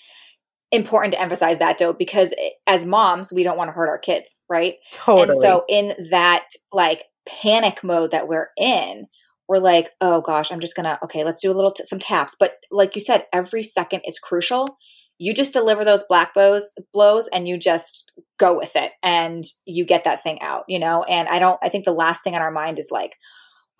important 0.70 1.14
to 1.14 1.20
emphasize 1.20 1.60
that 1.60 1.78
though 1.78 1.92
because 1.92 2.34
eh, 2.38 2.50
as 2.66 2.84
moms 2.84 3.32
we 3.32 3.42
don't 3.42 3.56
want 3.56 3.68
to 3.68 3.72
hurt 3.72 3.88
our 3.88 3.98
kids 3.98 4.42
right 4.50 4.74
totally 4.92 5.30
and 5.30 5.40
so 5.40 5.64
in 5.66 5.94
that 6.10 6.46
like 6.72 7.04
panic 7.42 7.84
mode 7.84 8.12
that 8.12 8.28
we're 8.28 8.48
in 8.56 9.06
we're 9.48 9.58
like, 9.58 9.90
oh 10.00 10.20
gosh, 10.20 10.52
I'm 10.52 10.60
just 10.60 10.76
gonna, 10.76 10.98
okay, 11.02 11.24
let's 11.24 11.40
do 11.40 11.50
a 11.50 11.54
little, 11.54 11.72
t- 11.72 11.84
some 11.84 11.98
taps. 11.98 12.36
But 12.38 12.52
like 12.70 12.94
you 12.94 13.00
said, 13.00 13.24
every 13.32 13.62
second 13.62 14.02
is 14.04 14.18
crucial. 14.18 14.78
You 15.16 15.34
just 15.34 15.54
deliver 15.54 15.84
those 15.84 16.04
black 16.08 16.34
bows, 16.34 16.74
blows 16.92 17.28
and 17.32 17.48
you 17.48 17.58
just 17.58 18.12
go 18.38 18.56
with 18.56 18.76
it 18.76 18.92
and 19.02 19.42
you 19.64 19.84
get 19.84 20.04
that 20.04 20.22
thing 20.22 20.40
out, 20.42 20.64
you 20.68 20.78
know? 20.78 21.02
And 21.02 21.28
I 21.28 21.38
don't, 21.38 21.58
I 21.62 21.70
think 21.70 21.86
the 21.86 21.92
last 21.92 22.22
thing 22.22 22.36
on 22.36 22.42
our 22.42 22.52
mind 22.52 22.78
is 22.78 22.90
like, 22.92 23.16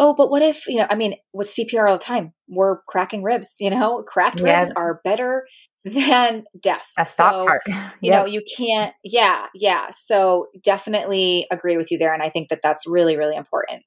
oh, 0.01 0.15
but 0.15 0.31
what 0.31 0.43
if, 0.43 0.67
you 0.67 0.79
know, 0.79 0.87
I 0.89 0.95
mean, 0.95 1.15
with 1.33 1.49
CPR 1.49 1.89
all 1.89 1.99
the 1.99 2.05
time, 2.05 2.33
we're 2.49 2.81
cracking 2.89 3.23
ribs, 3.23 3.57
you 3.61 3.71
know, 3.71 4.03
cracked 4.03 4.41
yeah. 4.41 4.57
ribs 4.57 4.73
are 4.73 5.01
better 5.05 5.45
than 5.89 6.45
death. 6.61 6.93
A 6.99 7.05
stop 7.05 7.35
so, 7.35 7.41
heart. 7.41 7.63
you 7.67 7.75
yep. 8.03 8.15
know, 8.15 8.25
you 8.27 8.43
can't, 8.57 8.95
yeah, 9.05 9.47
yeah. 9.55 9.89
So 9.93 10.49
definitely 10.63 11.47
agree 11.51 11.77
with 11.77 11.91
you 11.91 11.99
there. 11.99 12.13
And 12.13 12.23
I 12.23 12.29
think 12.29 12.49
that 12.49 12.61
that's 12.63 12.87
really, 12.87 13.17
really 13.17 13.37
important. 13.37 13.83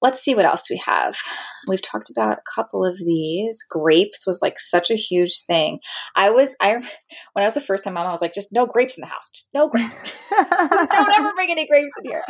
Let's 0.00 0.20
see 0.20 0.34
what 0.34 0.44
else 0.44 0.68
we 0.68 0.82
have. 0.84 1.16
We've 1.68 1.80
talked 1.80 2.10
about 2.10 2.38
a 2.38 2.42
couple 2.56 2.84
of 2.84 2.98
these. 2.98 3.64
Grapes 3.70 4.26
was 4.26 4.40
like 4.42 4.58
such 4.58 4.90
a 4.90 4.96
huge 4.96 5.44
thing. 5.46 5.78
I 6.16 6.30
was 6.30 6.56
I 6.60 6.72
when 6.74 6.84
I 7.36 7.44
was 7.44 7.56
a 7.56 7.60
first 7.60 7.84
time 7.84 7.94
mom, 7.94 8.08
I 8.08 8.10
was 8.10 8.20
like, 8.20 8.34
just 8.34 8.52
no 8.52 8.66
grapes 8.66 8.98
in 8.98 9.02
the 9.02 9.06
house. 9.06 9.30
Just 9.30 9.50
no 9.54 9.68
grapes. 9.68 9.96
Don't 10.30 11.18
ever 11.20 11.32
bring 11.36 11.52
any 11.52 11.68
grapes 11.68 11.92
in 12.02 12.10
here. 12.10 12.24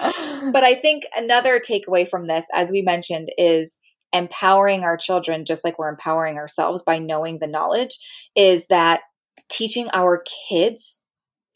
But 0.53 0.65
I 0.65 0.75
think 0.75 1.05
another 1.17 1.61
takeaway 1.61 2.07
from 2.07 2.27
this, 2.27 2.45
as 2.55 2.71
we 2.71 2.83
mentioned, 2.83 3.31
is 3.39 3.79
empowering 4.13 4.85
our 4.85 4.97
children 4.97 5.45
just 5.45 5.65
like 5.65 5.79
we're 5.79 5.89
empowering 5.89 6.37
ourselves 6.37 6.83
by 6.83 6.99
knowing 6.99 7.39
the 7.39 7.47
knowledge, 7.47 7.99
is 8.37 8.69
that 8.69 9.01
teaching 9.49 9.89
our 9.93 10.23
kids 10.49 11.01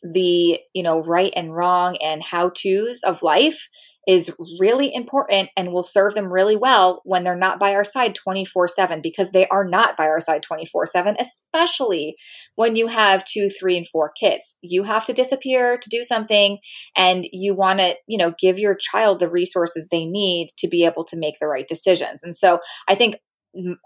the 0.02 0.58
you 0.74 0.82
know 0.82 1.02
right 1.02 1.32
and 1.34 1.54
wrong 1.54 1.96
and 1.96 2.22
how 2.22 2.50
to's 2.50 3.02
of 3.02 3.22
life 3.22 3.68
is 4.06 4.34
really 4.60 4.94
important 4.94 5.50
and 5.56 5.72
will 5.72 5.82
serve 5.82 6.14
them 6.14 6.32
really 6.32 6.56
well 6.56 7.02
when 7.04 7.24
they're 7.24 7.36
not 7.36 7.58
by 7.58 7.74
our 7.74 7.84
side 7.84 8.14
24 8.14 8.68
7 8.68 9.00
because 9.02 9.32
they 9.32 9.46
are 9.48 9.66
not 9.66 9.96
by 9.96 10.06
our 10.06 10.20
side 10.20 10.42
24 10.42 10.86
7, 10.86 11.16
especially 11.18 12.16
when 12.54 12.76
you 12.76 12.86
have 12.86 13.24
two, 13.24 13.48
three, 13.48 13.76
and 13.76 13.88
four 13.88 14.12
kids. 14.18 14.56
You 14.62 14.84
have 14.84 15.04
to 15.06 15.12
disappear 15.12 15.78
to 15.78 15.88
do 15.88 16.04
something 16.04 16.58
and 16.96 17.26
you 17.32 17.54
want 17.54 17.80
to, 17.80 17.94
you 18.06 18.18
know, 18.18 18.32
give 18.38 18.58
your 18.58 18.76
child 18.76 19.18
the 19.18 19.30
resources 19.30 19.88
they 19.90 20.04
need 20.04 20.48
to 20.58 20.68
be 20.68 20.84
able 20.84 21.04
to 21.04 21.18
make 21.18 21.34
the 21.40 21.48
right 21.48 21.66
decisions. 21.66 22.22
And 22.22 22.34
so 22.34 22.60
I 22.88 22.94
think 22.94 23.16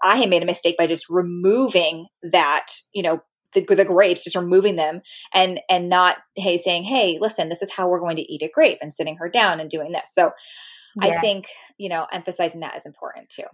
I 0.02 0.16
had 0.16 0.28
made 0.28 0.42
a 0.42 0.46
mistake 0.46 0.76
by 0.76 0.86
just 0.86 1.08
removing 1.08 2.06
that, 2.32 2.66
you 2.92 3.02
know, 3.02 3.20
the, 3.54 3.64
the 3.74 3.84
grapes, 3.84 4.24
just 4.24 4.36
removing 4.36 4.76
them 4.76 5.00
and 5.34 5.60
and 5.68 5.88
not 5.88 6.18
hey 6.36 6.56
saying 6.56 6.84
hey 6.84 7.18
listen 7.20 7.48
this 7.48 7.62
is 7.62 7.72
how 7.72 7.88
we're 7.88 8.00
going 8.00 8.16
to 8.16 8.32
eat 8.32 8.42
a 8.42 8.50
grape 8.52 8.78
and 8.80 8.92
sitting 8.92 9.16
her 9.16 9.28
down 9.28 9.60
and 9.60 9.70
doing 9.70 9.92
this. 9.92 10.12
So 10.12 10.32
yes. 11.00 11.16
I 11.16 11.20
think 11.20 11.46
you 11.78 11.88
know 11.88 12.06
emphasizing 12.12 12.60
that 12.60 12.76
is 12.76 12.86
important 12.86 13.30
too. 13.30 13.44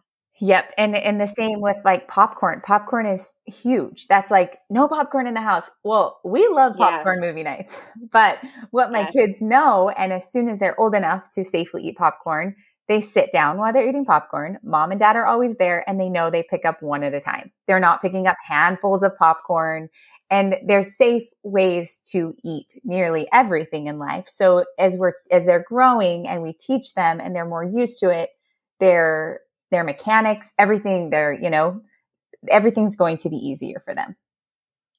Yep. 0.41 0.75
And 0.77 0.95
and 0.95 1.21
the 1.21 1.27
same 1.27 1.61
with 1.61 1.79
like 1.85 2.09
popcorn. 2.09 2.61
Popcorn 2.63 3.07
is 3.07 3.35
huge. 3.47 4.07
That's 4.07 4.31
like 4.31 4.59
no 4.69 4.87
popcorn 4.87 5.27
in 5.27 5.35
the 5.35 5.41
house. 5.41 5.71
Well, 5.83 6.21
we 6.25 6.47
love 6.49 6.77
popcorn 6.77 7.21
yes. 7.23 7.27
movie 7.27 7.43
nights. 7.43 7.83
But 8.13 8.39
what 8.71 8.93
my 8.93 9.01
yes. 9.01 9.13
kids 9.13 9.43
know 9.43 9.91
and 9.91 10.13
as 10.13 10.31
soon 10.31 10.49
as 10.49 10.59
they're 10.59 10.79
old 10.81 10.95
enough 10.95 11.29
to 11.31 11.45
safely 11.45 11.83
eat 11.83 11.97
popcorn, 11.97 12.55
they 12.89 13.01
sit 13.01 13.33
down 13.33 13.59
while 13.59 13.73
they're 13.73 13.89
eating 13.89 14.05
popcorn. 14.05 14.59
Mom 14.63 14.93
and 14.93 15.01
dad 15.01 15.17
are 15.17 15.27
always 15.27 15.57
there 15.57 15.89
and 15.89 16.01
they 16.01 16.09
know 16.09 16.31
they 16.31 16.45
pick 16.49 16.65
up 16.65 16.83
one 16.83 17.03
at 17.03 17.15
a 17.15 17.21
time. 17.21 17.51
They're 17.67 17.81
not 17.81 18.01
picking 18.01 18.27
up 18.27 18.37
handfuls 18.47 19.03
of 19.03 19.17
popcorn 19.17 19.89
and 20.31 20.57
there's 20.67 20.97
safe 20.97 21.25
ways 21.43 22.01
to 22.13 22.35
eat 22.45 22.79
nearly 22.85 23.29
everything 23.33 23.89
in 23.89 23.99
life. 23.99 24.29
So 24.29 24.65
as 24.79 24.97
we're, 24.97 25.15
as 25.31 25.47
they're 25.47 25.65
growing 25.67 26.29
and 26.29 26.43
we 26.43 26.53
teach 26.53 26.95
them 26.95 27.21
and 27.21 27.35
they're 27.35 27.45
more 27.45 27.65
used 27.65 27.99
to 28.01 28.11
it, 28.11 28.31
their, 28.79 29.41
their 29.71 29.85
mechanics, 29.85 30.53
everything, 30.59 31.11
they're, 31.11 31.33
you 31.33 31.51
know, 31.51 31.81
everything's 32.49 32.97
going 32.97 33.17
to 33.19 33.31
be 33.31 33.37
easier 33.37 33.83
for 33.85 33.95
them. 33.95 34.17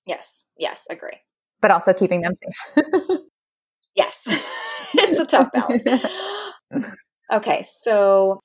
Yes. 0.06 0.46
Yes. 0.58 0.88
Agree. 0.90 1.20
But 1.62 1.72
also 1.72 1.94
keeping 1.94 2.22
them 2.22 2.34
safe. 2.36 2.86
yes. 3.96 4.24
it's 4.94 5.20
a 5.20 5.26
tough 5.26 5.50
balance. 5.54 6.06
Okay, 7.32 7.64
so 7.64 8.40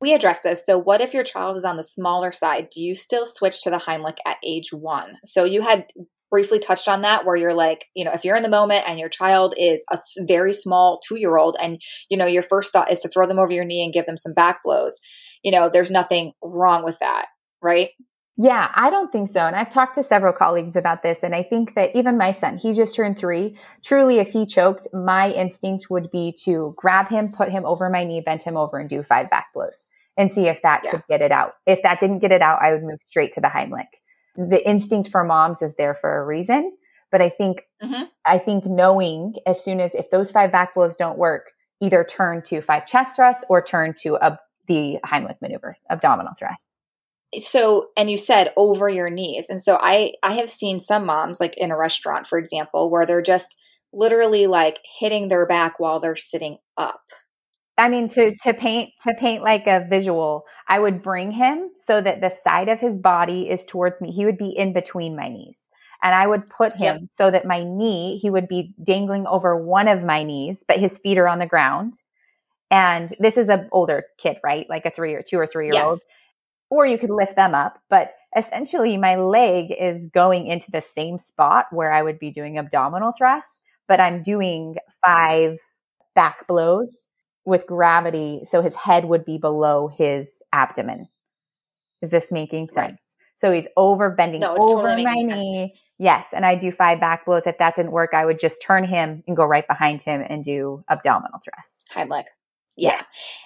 we 0.00 0.12
address 0.12 0.42
this. 0.42 0.66
So, 0.66 0.78
what 0.78 1.00
if 1.00 1.14
your 1.14 1.24
child 1.24 1.56
is 1.56 1.64
on 1.64 1.76
the 1.76 1.84
smaller 1.84 2.32
side? 2.32 2.68
Do 2.70 2.82
you 2.82 2.94
still 2.94 3.26
switch 3.26 3.62
to 3.62 3.70
the 3.70 3.78
Heimlich 3.78 4.18
at 4.26 4.36
age 4.44 4.72
one? 4.72 5.18
So, 5.24 5.44
you 5.44 5.62
had 5.62 5.86
briefly 6.30 6.58
touched 6.58 6.88
on 6.88 7.02
that 7.02 7.24
where 7.24 7.36
you're 7.36 7.54
like, 7.54 7.86
you 7.94 8.04
know, 8.04 8.10
if 8.12 8.24
you're 8.24 8.36
in 8.36 8.42
the 8.42 8.48
moment 8.48 8.84
and 8.88 8.98
your 8.98 9.08
child 9.08 9.54
is 9.56 9.84
a 9.92 9.98
very 10.26 10.52
small 10.52 10.98
two 11.06 11.16
year 11.16 11.36
old 11.36 11.56
and, 11.62 11.80
you 12.10 12.16
know, 12.16 12.26
your 12.26 12.42
first 12.42 12.72
thought 12.72 12.90
is 12.90 13.00
to 13.00 13.08
throw 13.08 13.26
them 13.26 13.38
over 13.38 13.52
your 13.52 13.64
knee 13.64 13.84
and 13.84 13.92
give 13.92 14.06
them 14.06 14.16
some 14.16 14.34
back 14.34 14.58
blows, 14.64 14.98
you 15.44 15.52
know, 15.52 15.68
there's 15.68 15.92
nothing 15.92 16.32
wrong 16.42 16.84
with 16.84 16.98
that, 16.98 17.26
right? 17.62 17.90
Yeah, 18.36 18.72
I 18.74 18.90
don't 18.90 19.12
think 19.12 19.28
so. 19.28 19.40
And 19.40 19.54
I've 19.54 19.70
talked 19.70 19.94
to 19.94 20.02
several 20.02 20.32
colleagues 20.32 20.74
about 20.74 21.04
this. 21.04 21.22
And 21.22 21.34
I 21.34 21.44
think 21.44 21.74
that 21.74 21.94
even 21.94 22.18
my 22.18 22.32
son, 22.32 22.58
he 22.58 22.72
just 22.72 22.96
turned 22.96 23.16
three. 23.16 23.56
Truly, 23.84 24.18
if 24.18 24.30
he 24.30 24.44
choked, 24.44 24.88
my 24.92 25.30
instinct 25.30 25.88
would 25.88 26.10
be 26.10 26.36
to 26.44 26.74
grab 26.76 27.08
him, 27.08 27.32
put 27.32 27.50
him 27.50 27.64
over 27.64 27.88
my 27.88 28.02
knee, 28.02 28.20
bend 28.20 28.42
him 28.42 28.56
over 28.56 28.78
and 28.78 28.88
do 28.88 29.04
five 29.04 29.30
back 29.30 29.52
blows 29.54 29.86
and 30.16 30.32
see 30.32 30.48
if 30.48 30.62
that 30.62 30.82
yeah. 30.84 30.90
could 30.90 31.04
get 31.08 31.22
it 31.22 31.30
out. 31.30 31.52
If 31.64 31.82
that 31.82 32.00
didn't 32.00 32.18
get 32.18 32.32
it 32.32 32.42
out, 32.42 32.60
I 32.60 32.72
would 32.72 32.82
move 32.82 33.00
straight 33.04 33.30
to 33.32 33.40
the 33.40 33.48
Heimlich. 33.48 33.86
The 34.36 34.68
instinct 34.68 35.10
for 35.10 35.22
moms 35.22 35.62
is 35.62 35.76
there 35.76 35.94
for 35.94 36.20
a 36.20 36.26
reason. 36.26 36.76
But 37.12 37.22
I 37.22 37.28
think, 37.28 37.62
mm-hmm. 37.80 38.04
I 38.26 38.38
think 38.38 38.66
knowing 38.66 39.34
as 39.46 39.62
soon 39.62 39.78
as 39.78 39.94
if 39.94 40.10
those 40.10 40.32
five 40.32 40.50
back 40.50 40.74
blows 40.74 40.96
don't 40.96 41.18
work, 41.18 41.52
either 41.80 42.02
turn 42.02 42.42
to 42.46 42.60
five 42.60 42.86
chest 42.86 43.14
thrusts 43.14 43.44
or 43.48 43.62
turn 43.62 43.94
to 44.00 44.16
a, 44.16 44.40
the 44.66 44.98
Heimlich 45.06 45.40
maneuver, 45.40 45.76
abdominal 45.88 46.32
thrust 46.36 46.66
so 47.38 47.88
and 47.96 48.10
you 48.10 48.16
said 48.16 48.52
over 48.56 48.88
your 48.88 49.10
knees. 49.10 49.48
And 49.48 49.60
so 49.60 49.78
i 49.80 50.12
i 50.22 50.32
have 50.34 50.50
seen 50.50 50.80
some 50.80 51.06
moms 51.06 51.40
like 51.40 51.54
in 51.56 51.70
a 51.70 51.76
restaurant 51.76 52.26
for 52.26 52.38
example 52.38 52.90
where 52.90 53.06
they're 53.06 53.22
just 53.22 53.56
literally 53.92 54.46
like 54.46 54.80
hitting 54.98 55.28
their 55.28 55.46
back 55.46 55.78
while 55.78 56.00
they're 56.00 56.16
sitting 56.16 56.58
up. 56.76 57.00
I 57.78 57.88
mean 57.88 58.08
to 58.08 58.34
to 58.42 58.54
paint 58.54 58.90
to 59.06 59.14
paint 59.14 59.42
like 59.42 59.66
a 59.66 59.86
visual 59.88 60.44
i 60.68 60.78
would 60.78 61.02
bring 61.02 61.32
him 61.32 61.70
so 61.74 62.00
that 62.00 62.20
the 62.20 62.30
side 62.30 62.68
of 62.68 62.80
his 62.80 62.98
body 62.98 63.50
is 63.50 63.64
towards 63.64 64.00
me. 64.00 64.12
He 64.12 64.24
would 64.24 64.38
be 64.38 64.54
in 64.56 64.72
between 64.72 65.16
my 65.16 65.28
knees. 65.28 65.60
And 66.02 66.14
i 66.14 66.26
would 66.26 66.48
put 66.50 66.74
him 66.74 67.08
so 67.10 67.30
that 67.30 67.46
my 67.46 67.64
knee 67.64 68.18
he 68.18 68.30
would 68.30 68.48
be 68.48 68.74
dangling 68.82 69.26
over 69.26 69.56
one 69.56 69.88
of 69.88 70.04
my 70.04 70.22
knees 70.22 70.64
but 70.66 70.78
his 70.78 70.98
feet 70.98 71.18
are 71.18 71.28
on 71.28 71.38
the 71.38 71.46
ground. 71.46 71.94
And 72.70 73.14
this 73.20 73.36
is 73.36 73.48
an 73.48 73.68
older 73.72 74.04
kid 74.18 74.38
right? 74.44 74.66
Like 74.68 74.86
a 74.86 74.90
three 74.90 75.14
or 75.14 75.22
two 75.22 75.38
or 75.38 75.46
three 75.46 75.66
year 75.66 75.74
yes. 75.74 75.88
old 75.88 76.00
or 76.70 76.86
you 76.86 76.98
could 76.98 77.10
lift 77.10 77.36
them 77.36 77.54
up. 77.54 77.78
But 77.88 78.14
essentially, 78.36 78.96
my 78.96 79.16
leg 79.16 79.72
is 79.78 80.06
going 80.06 80.46
into 80.46 80.70
the 80.70 80.80
same 80.80 81.18
spot 81.18 81.66
where 81.70 81.92
I 81.92 82.02
would 82.02 82.18
be 82.18 82.30
doing 82.30 82.58
abdominal 82.58 83.12
thrusts, 83.12 83.60
but 83.88 84.00
I'm 84.00 84.22
doing 84.22 84.76
five 85.04 85.58
back 86.14 86.46
blows 86.46 87.08
with 87.44 87.66
gravity. 87.66 88.42
So 88.44 88.62
his 88.62 88.74
head 88.74 89.04
would 89.04 89.24
be 89.24 89.38
below 89.38 89.88
his 89.88 90.42
abdomen. 90.52 91.08
Is 92.02 92.10
this 92.10 92.32
making 92.32 92.70
sense? 92.70 92.76
Right. 92.76 92.98
So 93.36 93.52
he's 93.52 93.68
over 93.76 94.10
bending 94.10 94.40
no, 94.40 94.56
over 94.56 94.88
totally 94.88 95.04
my 95.04 95.14
knee. 95.14 95.68
Sense. 95.68 95.80
Yes. 95.98 96.32
And 96.32 96.44
I 96.44 96.56
do 96.56 96.70
five 96.72 97.00
back 97.00 97.24
blows. 97.24 97.46
If 97.46 97.58
that 97.58 97.74
didn't 97.74 97.92
work, 97.92 98.14
I 98.14 98.24
would 98.24 98.38
just 98.38 98.62
turn 98.62 98.84
him 98.84 99.22
and 99.26 99.36
go 99.36 99.44
right 99.44 99.66
behind 99.66 100.02
him 100.02 100.24
and 100.28 100.44
do 100.44 100.84
abdominal 100.88 101.40
thrusts. 101.44 101.88
Heimlich. 101.94 102.26
Yeah. 102.76 103.02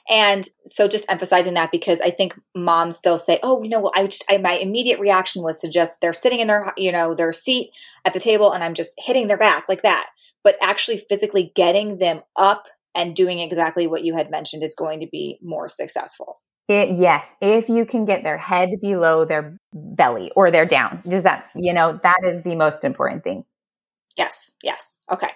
And 0.08 0.48
so 0.64 0.88
just 0.88 1.04
emphasizing 1.10 1.54
that 1.54 1.70
because 1.70 2.00
I 2.00 2.10
think 2.10 2.34
moms 2.54 3.00
they'll 3.02 3.18
say, 3.18 3.38
"Oh, 3.42 3.62
you 3.62 3.68
know, 3.68 3.80
well, 3.80 3.92
I 3.94 4.06
just 4.06 4.24
I, 4.30 4.38
my 4.38 4.52
immediate 4.54 5.00
reaction 5.00 5.42
was 5.42 5.60
to 5.60 5.68
just 5.68 6.00
they're 6.00 6.14
sitting 6.14 6.40
in 6.40 6.46
their, 6.48 6.72
you 6.76 6.90
know, 6.92 7.14
their 7.14 7.32
seat 7.32 7.70
at 8.06 8.14
the 8.14 8.20
table 8.20 8.52
and 8.52 8.64
I'm 8.64 8.74
just 8.74 8.94
hitting 8.98 9.28
their 9.28 9.36
back 9.38 9.68
like 9.68 9.82
that." 9.82 10.06
But 10.44 10.56
actually 10.62 10.98
physically 10.98 11.52
getting 11.54 11.98
them 11.98 12.22
up 12.36 12.68
and 12.94 13.14
doing 13.14 13.38
exactly 13.40 13.86
what 13.86 14.04
you 14.04 14.16
had 14.16 14.30
mentioned 14.30 14.62
is 14.62 14.74
going 14.74 15.00
to 15.00 15.06
be 15.06 15.38
more 15.42 15.68
successful. 15.68 16.40
It, 16.68 16.90
yes, 16.90 17.34
if 17.40 17.68
you 17.68 17.86
can 17.86 18.04
get 18.04 18.22
their 18.24 18.36
head 18.38 18.70
below 18.80 19.24
their 19.24 19.58
belly 19.72 20.30
or 20.36 20.50
their 20.50 20.66
down. 20.66 21.00
Does 21.08 21.22
that, 21.22 21.48
you 21.54 21.72
know, 21.72 21.98
that 22.02 22.20
is 22.26 22.42
the 22.42 22.56
most 22.56 22.84
important 22.84 23.24
thing. 23.24 23.44
Yes, 24.16 24.54
yes. 24.62 24.98
Okay. 25.10 25.30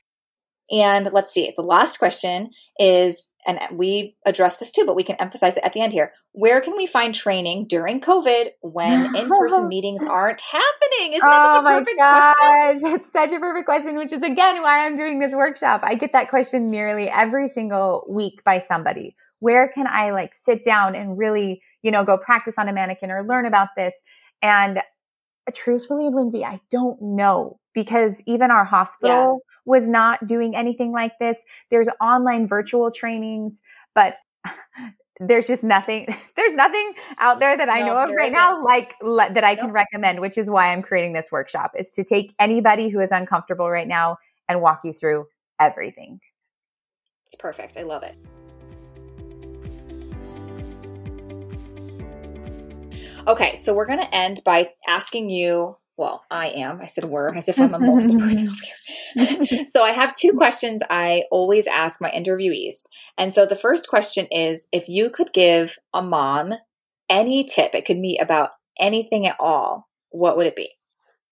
And 0.72 1.12
let's 1.12 1.30
see, 1.30 1.52
the 1.54 1.62
last 1.62 1.98
question 1.98 2.50
is, 2.78 3.30
and 3.46 3.60
we 3.72 4.16
address 4.24 4.58
this 4.58 4.72
too, 4.72 4.86
but 4.86 4.96
we 4.96 5.04
can 5.04 5.16
emphasize 5.16 5.58
it 5.58 5.64
at 5.64 5.74
the 5.74 5.82
end 5.82 5.92
here. 5.92 6.12
Where 6.32 6.62
can 6.62 6.76
we 6.78 6.86
find 6.86 7.14
training 7.14 7.66
during 7.68 8.00
COVID 8.00 8.46
when 8.62 9.14
in 9.16 9.28
person 9.28 9.68
meetings 9.68 10.02
aren't 10.02 10.40
happening? 10.40 11.12
Isn't 11.12 11.28
that 11.28 11.46
oh 11.46 11.64
such 11.64 11.64
a 11.64 11.76
oh 11.76 11.78
perfect 11.78 11.98
gosh, 11.98 12.34
question? 12.36 12.94
It's 12.94 13.12
such 13.12 13.32
a 13.32 13.38
perfect 13.38 13.66
question, 13.66 13.96
which 13.96 14.12
is 14.12 14.22
again 14.22 14.62
why 14.62 14.86
I'm 14.86 14.96
doing 14.96 15.18
this 15.18 15.34
workshop. 15.34 15.82
I 15.84 15.94
get 15.94 16.12
that 16.14 16.30
question 16.30 16.70
nearly 16.70 17.10
every 17.10 17.48
single 17.48 18.06
week 18.08 18.42
by 18.42 18.58
somebody. 18.58 19.14
Where 19.40 19.68
can 19.68 19.86
I 19.86 20.12
like 20.12 20.34
sit 20.34 20.64
down 20.64 20.94
and 20.94 21.18
really, 21.18 21.60
you 21.82 21.90
know, 21.90 22.04
go 22.04 22.16
practice 22.16 22.54
on 22.56 22.68
a 22.68 22.72
mannequin 22.72 23.10
or 23.10 23.26
learn 23.26 23.44
about 23.44 23.68
this? 23.76 24.00
And 24.40 24.80
truthfully, 25.52 26.08
Lindsay, 26.10 26.44
I 26.44 26.60
don't 26.70 27.02
know 27.02 27.58
because 27.74 28.22
even 28.26 28.50
our 28.50 28.64
hospital. 28.64 29.40
Was 29.64 29.88
not 29.88 30.26
doing 30.26 30.56
anything 30.56 30.92
like 30.92 31.18
this. 31.18 31.44
There's 31.70 31.88
online 32.00 32.46
virtual 32.46 32.90
trainings, 32.90 33.62
but 33.94 34.16
there's 35.20 35.46
just 35.46 35.62
nothing 35.62 36.06
there's 36.36 36.54
nothing 36.54 36.94
out 37.18 37.38
there 37.38 37.56
that 37.56 37.68
i 37.68 37.80
no, 37.80 37.86
know 37.88 37.98
of 37.98 38.08
right 38.08 38.28
isn't. 38.28 38.32
now 38.32 38.60
like 38.64 38.94
le- 39.02 39.32
that 39.32 39.44
i 39.44 39.54
can 39.54 39.70
recommend 39.70 40.20
which 40.20 40.36
is 40.36 40.50
why 40.50 40.72
i'm 40.72 40.82
creating 40.82 41.12
this 41.12 41.30
workshop 41.30 41.70
is 41.78 41.92
to 41.92 42.02
take 42.02 42.34
anybody 42.40 42.88
who 42.88 42.98
is 42.98 43.12
uncomfortable 43.12 43.70
right 43.70 43.86
now 43.86 44.16
and 44.48 44.60
walk 44.62 44.80
you 44.82 44.92
through 44.92 45.26
everything 45.60 46.18
it's 47.26 47.36
perfect 47.36 47.76
i 47.76 47.82
love 47.82 48.02
it 48.02 48.16
Okay, 53.24 53.54
so 53.54 53.72
we're 53.72 53.86
going 53.86 54.00
to 54.00 54.14
end 54.14 54.40
by 54.44 54.70
asking 54.88 55.30
you. 55.30 55.76
Well, 55.96 56.24
I 56.30 56.48
am. 56.48 56.80
I 56.80 56.86
said 56.86 57.04
we're 57.04 57.34
as 57.34 57.48
if 57.48 57.60
I'm 57.60 57.74
a 57.74 57.78
mm-hmm. 57.78 57.86
multiple 57.86 58.18
person 58.18 58.48
over 59.16 59.36
here. 59.46 59.66
so 59.66 59.84
I 59.84 59.92
have 59.92 60.16
two 60.16 60.32
questions 60.32 60.82
I 60.88 61.24
always 61.30 61.66
ask 61.66 62.00
my 62.00 62.10
interviewees. 62.10 62.86
And 63.18 63.32
so 63.34 63.44
the 63.44 63.56
first 63.56 63.88
question 63.88 64.26
is 64.30 64.68
if 64.72 64.88
you 64.88 65.10
could 65.10 65.32
give 65.32 65.76
a 65.92 66.02
mom 66.02 66.54
any 67.10 67.44
tip, 67.44 67.74
it 67.74 67.84
could 67.84 68.00
be 68.00 68.18
about 68.18 68.50
anything 68.80 69.26
at 69.26 69.36
all, 69.38 69.88
what 70.10 70.36
would 70.36 70.46
it 70.46 70.56
be? 70.56 70.70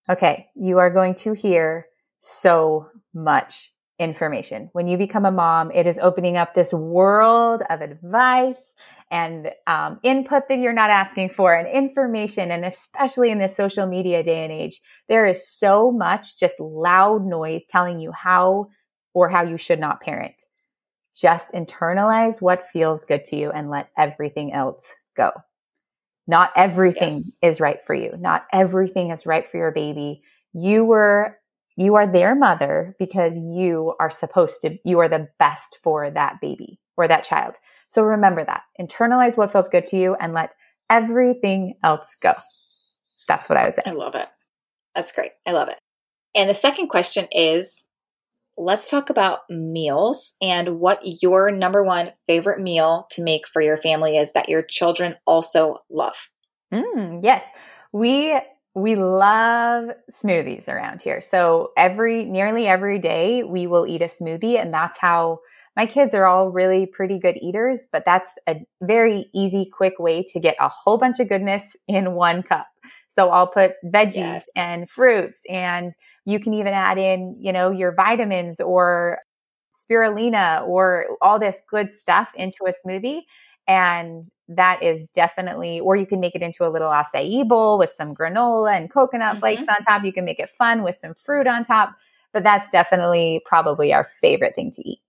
Okay, 0.09 0.49
you 0.55 0.79
are 0.79 0.91
going 0.91 1.15
to 1.17 1.33
hear 1.33 1.87
so 2.21 2.89
much 3.15 3.73
information. 4.01 4.71
When 4.73 4.89
you 4.89 4.97
become 4.97 5.27
a 5.27 5.31
mom, 5.31 5.71
it 5.73 5.87
is 5.87 5.99
opening 5.99 6.39
up 6.39 6.55
this 6.55 6.73
world 6.73 7.63
of 7.69 7.83
advice 7.83 8.75
and 9.11 9.51
um, 9.67 10.01
input 10.03 10.49
that 10.49 10.59
you're 10.59 10.73
not 10.73 10.89
asking 10.89 11.29
for 11.29 11.55
and 11.55 11.69
information. 11.69 12.51
And 12.51 12.65
especially 12.65 13.31
in 13.31 13.39
this 13.39 13.55
social 13.55 13.87
media 13.87 14.23
day 14.23 14.43
and 14.43 14.53
age, 14.53 14.81
there 15.09 15.27
is 15.27 15.47
so 15.47 15.93
much 15.93 16.41
just 16.41 16.59
loud 16.59 17.27
noise 17.27 17.65
telling 17.67 18.01
you 18.01 18.11
how 18.11 18.69
or 19.13 19.29
how 19.29 19.43
you 19.43 19.59
should 19.59 19.79
not 19.81 20.01
parent. 20.01 20.45
Just 21.15 21.53
internalize 21.53 22.41
what 22.41 22.65
feels 22.65 23.05
good 23.05 23.27
to 23.27 23.37
you 23.37 23.51
and 23.51 23.69
let 23.69 23.91
everything 23.99 24.55
else 24.55 24.95
go. 25.15 25.31
Not 26.27 26.53
everything 26.57 27.13
yes. 27.13 27.39
is 27.43 27.61
right 27.61 27.79
for 27.85 27.95
you. 27.95 28.15
Not 28.19 28.47
everything 28.53 29.11
is 29.11 29.27
right 29.27 29.47
for 29.51 29.59
your 29.59 29.73
baby. 29.73 30.23
You 30.55 30.85
were 30.85 31.37
you 31.77 31.95
are 31.95 32.07
their 32.07 32.35
mother 32.35 32.97
because 32.99 33.37
you 33.37 33.95
are 34.01 34.11
supposed 34.11 34.61
to, 34.63 34.77
you 34.85 34.99
are 35.01 35.09
the 35.09 35.29
best 35.39 35.79
for 35.83 36.11
that 36.11 36.41
baby 36.41 36.79
or 36.97 37.09
that 37.09 37.25
child. 37.25 37.55
So 37.89 38.03
remember 38.03 38.45
that. 38.45 38.63
Internalize 38.81 39.37
what 39.37 39.53
feels 39.53 39.69
good 39.69 39.87
to 39.89 39.97
you 39.97 40.15
and 40.21 40.35
let 40.35 40.51
everything 40.89 41.75
else 41.83 42.17
go. 42.23 42.35
That's 43.29 43.49
what 43.49 43.59
I 43.59 43.67
would 43.67 43.77
say. 43.77 43.83
I 43.87 43.93
love 43.93 44.15
it. 44.15 44.29
That's 44.95 45.13
great. 45.13 45.33
I 45.47 45.53
love 45.53 45.69
it. 45.69 45.79
And 46.35 46.49
the 46.49 46.55
second 46.55 46.89
question 46.89 47.27
is 47.33 47.89
let's 48.57 48.91
talk 48.91 49.09
about 49.09 49.41
meals 49.49 50.35
and 50.43 50.79
what 50.81 51.01
your 51.23 51.51
number 51.51 51.83
one 51.83 52.13
favorite 52.27 52.61
meal 52.61 53.07
to 53.13 53.23
make 53.23 53.49
for 53.49 53.63
your 53.63 53.77
family 53.77 54.17
is 54.17 54.33
that 54.35 54.49
your 54.49 54.63
children 54.63 55.17
also 55.27 55.77
love. 55.91 56.29
Mm, 56.73 57.21
yes. 57.23 57.49
We 57.93 58.39
we 58.75 58.95
love 58.95 59.91
smoothies 60.11 60.69
around 60.69 61.03
here. 61.03 61.21
So 61.21 61.73
every, 61.77 62.25
nearly 62.25 62.67
every 62.67 62.99
day 62.99 63.43
we 63.43 63.67
will 63.67 63.87
eat 63.87 64.03
a 64.03 64.07
smoothie 64.07 64.61
and 64.61 64.73
that's 64.73 64.99
how 64.99 65.41
my 65.77 65.87
kids 65.87 66.15
are 66.15 66.27
all 66.27 66.51
really 66.51 66.87
pretty 66.87 67.19
good 67.19 67.37
eaters, 67.41 67.89
but 67.91 68.05
that's 68.05 68.39
a 68.49 68.57
very 68.83 69.31
easy, 69.35 69.71
quick 69.73 69.95
way 69.99 70.23
to 70.25 70.41
get 70.41 70.57
a 70.61 70.69
whole 70.69 70.99
bunch 70.99 71.21
of 71.21 71.29
goodness 71.29 71.77
in 71.89 72.13
one 72.13 72.43
cup. 72.43 72.67
So 73.09 73.31
I'll 73.31 73.47
put 73.47 73.73
veggies 73.85 74.15
yes. 74.15 74.49
and 74.57 74.89
fruits 74.89 75.41
and 75.49 75.93
you 76.25 76.39
can 76.39 76.55
even 76.55 76.75
add 76.75 76.99
in, 76.99 77.37
you 77.41 77.53
know, 77.53 77.71
your 77.71 77.95
vitamins 77.95 78.61
or 78.61 79.19
spirulina 79.73 80.67
or 80.67 81.07
all 81.21 81.39
this 81.39 81.63
good 81.69 81.91
stuff 81.91 82.29
into 82.35 82.59
a 82.67 82.73
smoothie. 82.87 83.21
And 83.69 84.27
that 84.49 84.83
is 84.83 85.09
definitely, 85.09 85.81
or 85.81 85.95
you 85.95 86.07
can 86.07 86.19
make 86.19 86.35
it 86.35 86.43
into 86.43 86.67
a 86.67 86.71
little 86.71 86.91
acai 86.91 87.47
bowl 87.47 87.79
with 87.79 87.91
some 87.91 88.15
granola 88.15 88.77
and 88.77 88.91
coconut 88.91 89.33
mm-hmm. 89.33 89.41
flakes 89.41 89.67
on 89.69 89.77
top. 89.85 90.05
You 90.05 90.13
can 90.13 90.25
make 90.25 90.41
it 90.41 90.51
fun 90.51 90.83
with 90.83 90.97
some 90.97 91.15
fruit 91.15 91.47
on 91.47 91.63
top. 91.63 91.95
But 92.33 92.43
that's 92.43 92.71
definitely 92.71 93.43
probably 93.45 93.93
our 93.93 94.09
favorite 94.21 94.55
thing 94.55 94.71
to 94.73 94.89
eat. 94.89 95.01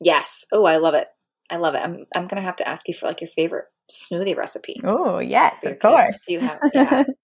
Yes. 0.00 0.44
Oh, 0.52 0.64
I 0.64 0.76
love 0.76 0.94
it. 0.94 1.08
I 1.50 1.56
love 1.56 1.74
it. 1.74 1.82
I'm 1.82 2.06
I'm 2.14 2.26
gonna 2.26 2.42
have 2.42 2.56
to 2.56 2.68
ask 2.68 2.88
you 2.88 2.94
for 2.94 3.06
like 3.06 3.20
your 3.20 3.28
favorite 3.28 3.66
smoothie 3.90 4.36
recipe. 4.36 4.80
Oh 4.84 5.18
yes, 5.18 5.64
of 5.64 5.78
course. 5.80 6.24
You 6.28 6.40
have, 6.40 6.60
yeah. 6.72 7.04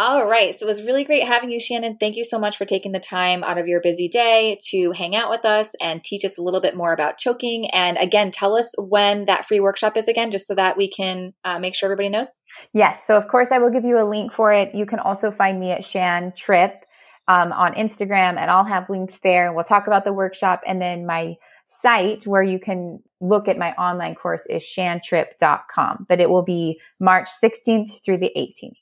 All 0.00 0.28
right. 0.28 0.54
So 0.54 0.64
it 0.64 0.68
was 0.68 0.84
really 0.84 1.02
great 1.02 1.24
having 1.24 1.50
you, 1.50 1.58
Shannon. 1.58 1.96
Thank 1.98 2.14
you 2.14 2.22
so 2.22 2.38
much 2.38 2.56
for 2.56 2.64
taking 2.64 2.92
the 2.92 3.00
time 3.00 3.42
out 3.42 3.58
of 3.58 3.66
your 3.66 3.80
busy 3.80 4.06
day 4.06 4.56
to 4.68 4.92
hang 4.92 5.16
out 5.16 5.28
with 5.28 5.44
us 5.44 5.74
and 5.80 6.04
teach 6.04 6.24
us 6.24 6.38
a 6.38 6.42
little 6.42 6.60
bit 6.60 6.76
more 6.76 6.92
about 6.92 7.18
choking. 7.18 7.68
And 7.70 7.98
again, 7.98 8.30
tell 8.30 8.56
us 8.56 8.72
when 8.78 9.24
that 9.24 9.46
free 9.46 9.58
workshop 9.58 9.96
is 9.96 10.06
again, 10.06 10.30
just 10.30 10.46
so 10.46 10.54
that 10.54 10.76
we 10.76 10.88
can 10.88 11.34
uh, 11.44 11.58
make 11.58 11.74
sure 11.74 11.88
everybody 11.88 12.10
knows. 12.10 12.36
Yes. 12.72 13.04
So, 13.08 13.16
of 13.16 13.26
course, 13.26 13.50
I 13.50 13.58
will 13.58 13.72
give 13.72 13.84
you 13.84 13.98
a 13.98 14.06
link 14.06 14.32
for 14.32 14.52
it. 14.52 14.72
You 14.72 14.86
can 14.86 15.00
also 15.00 15.32
find 15.32 15.58
me 15.58 15.72
at 15.72 15.84
Shan 15.84 16.32
Tripp 16.36 16.84
um, 17.26 17.50
on 17.50 17.74
Instagram, 17.74 18.38
and 18.38 18.52
I'll 18.52 18.62
have 18.62 18.88
links 18.88 19.18
there. 19.24 19.52
We'll 19.52 19.64
talk 19.64 19.88
about 19.88 20.04
the 20.04 20.12
workshop. 20.12 20.62
And 20.64 20.80
then 20.80 21.06
my 21.06 21.34
site 21.64 22.24
where 22.24 22.44
you 22.44 22.60
can 22.60 23.00
look 23.20 23.48
at 23.48 23.58
my 23.58 23.72
online 23.72 24.14
course 24.14 24.46
is 24.48 24.62
shantripp.com, 24.62 26.06
but 26.08 26.20
it 26.20 26.30
will 26.30 26.44
be 26.44 26.80
March 27.00 27.28
16th 27.42 28.04
through 28.04 28.18
the 28.18 28.30
18th. 28.36 28.76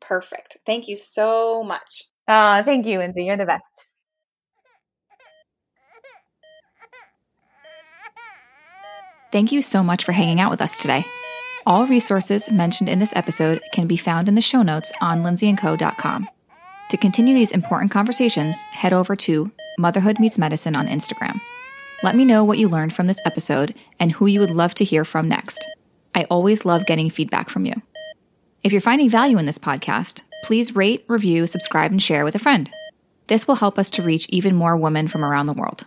Perfect. 0.00 0.58
Thank 0.64 0.88
you 0.88 0.96
so 0.96 1.62
much. 1.62 2.04
Uh, 2.26 2.62
thank 2.62 2.86
you, 2.86 2.98
Lindsay. 2.98 3.24
You're 3.24 3.36
the 3.36 3.46
best. 3.46 3.86
Thank 9.30 9.52
you 9.52 9.60
so 9.60 9.82
much 9.82 10.04
for 10.04 10.12
hanging 10.12 10.40
out 10.40 10.50
with 10.50 10.62
us 10.62 10.80
today. 10.80 11.04
All 11.66 11.86
resources 11.86 12.50
mentioned 12.50 12.88
in 12.88 12.98
this 12.98 13.12
episode 13.14 13.60
can 13.72 13.86
be 13.86 13.98
found 13.98 14.26
in 14.26 14.34
the 14.34 14.40
show 14.40 14.62
notes 14.62 14.90
on 15.02 15.22
lindsayandco.com. 15.22 16.28
To 16.88 16.96
continue 16.96 17.34
these 17.34 17.52
important 17.52 17.90
conversations, 17.90 18.62
head 18.62 18.94
over 18.94 19.14
to 19.16 19.50
Motherhood 19.78 20.18
Meets 20.18 20.38
Medicine 20.38 20.74
on 20.74 20.88
Instagram. 20.88 21.38
Let 22.02 22.16
me 22.16 22.24
know 22.24 22.42
what 22.42 22.56
you 22.56 22.68
learned 22.68 22.94
from 22.94 23.06
this 23.06 23.20
episode 23.26 23.74
and 24.00 24.12
who 24.12 24.26
you 24.26 24.40
would 24.40 24.50
love 24.50 24.72
to 24.74 24.84
hear 24.84 25.04
from 25.04 25.28
next. 25.28 25.68
I 26.14 26.24
always 26.30 26.64
love 26.64 26.86
getting 26.86 27.10
feedback 27.10 27.50
from 27.50 27.66
you. 27.66 27.74
If 28.64 28.72
you're 28.72 28.80
finding 28.80 29.08
value 29.08 29.38
in 29.38 29.46
this 29.46 29.58
podcast, 29.58 30.22
please 30.42 30.74
rate, 30.74 31.04
review, 31.06 31.46
subscribe, 31.46 31.92
and 31.92 32.02
share 32.02 32.24
with 32.24 32.34
a 32.34 32.40
friend. 32.40 32.68
This 33.28 33.46
will 33.46 33.54
help 33.54 33.78
us 33.78 33.88
to 33.92 34.02
reach 34.02 34.28
even 34.30 34.56
more 34.56 34.76
women 34.76 35.06
from 35.06 35.24
around 35.24 35.46
the 35.46 35.52
world. 35.52 35.86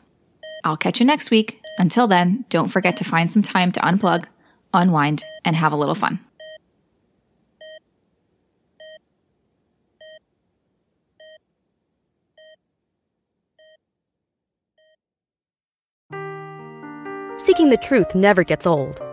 I'll 0.63 0.77
catch 0.77 0.99
you 1.01 1.05
next 1.05 1.31
week. 1.31 1.61
Until 1.77 2.07
then, 2.07 2.45
don't 2.49 2.69
forget 2.69 2.95
to 2.97 3.03
find 3.03 3.29
some 3.29 3.43
time 3.43 3.73
to 3.73 3.79
unplug, 3.81 4.25
unwind, 4.73 5.25
and 5.43 5.55
have 5.55 5.73
a 5.73 5.75
little 5.75 5.95
fun. 5.95 6.19
Seeking 17.37 17.69
the 17.69 17.79
truth 17.81 18.15
never 18.15 18.45
gets 18.45 18.65
old. 18.65 19.01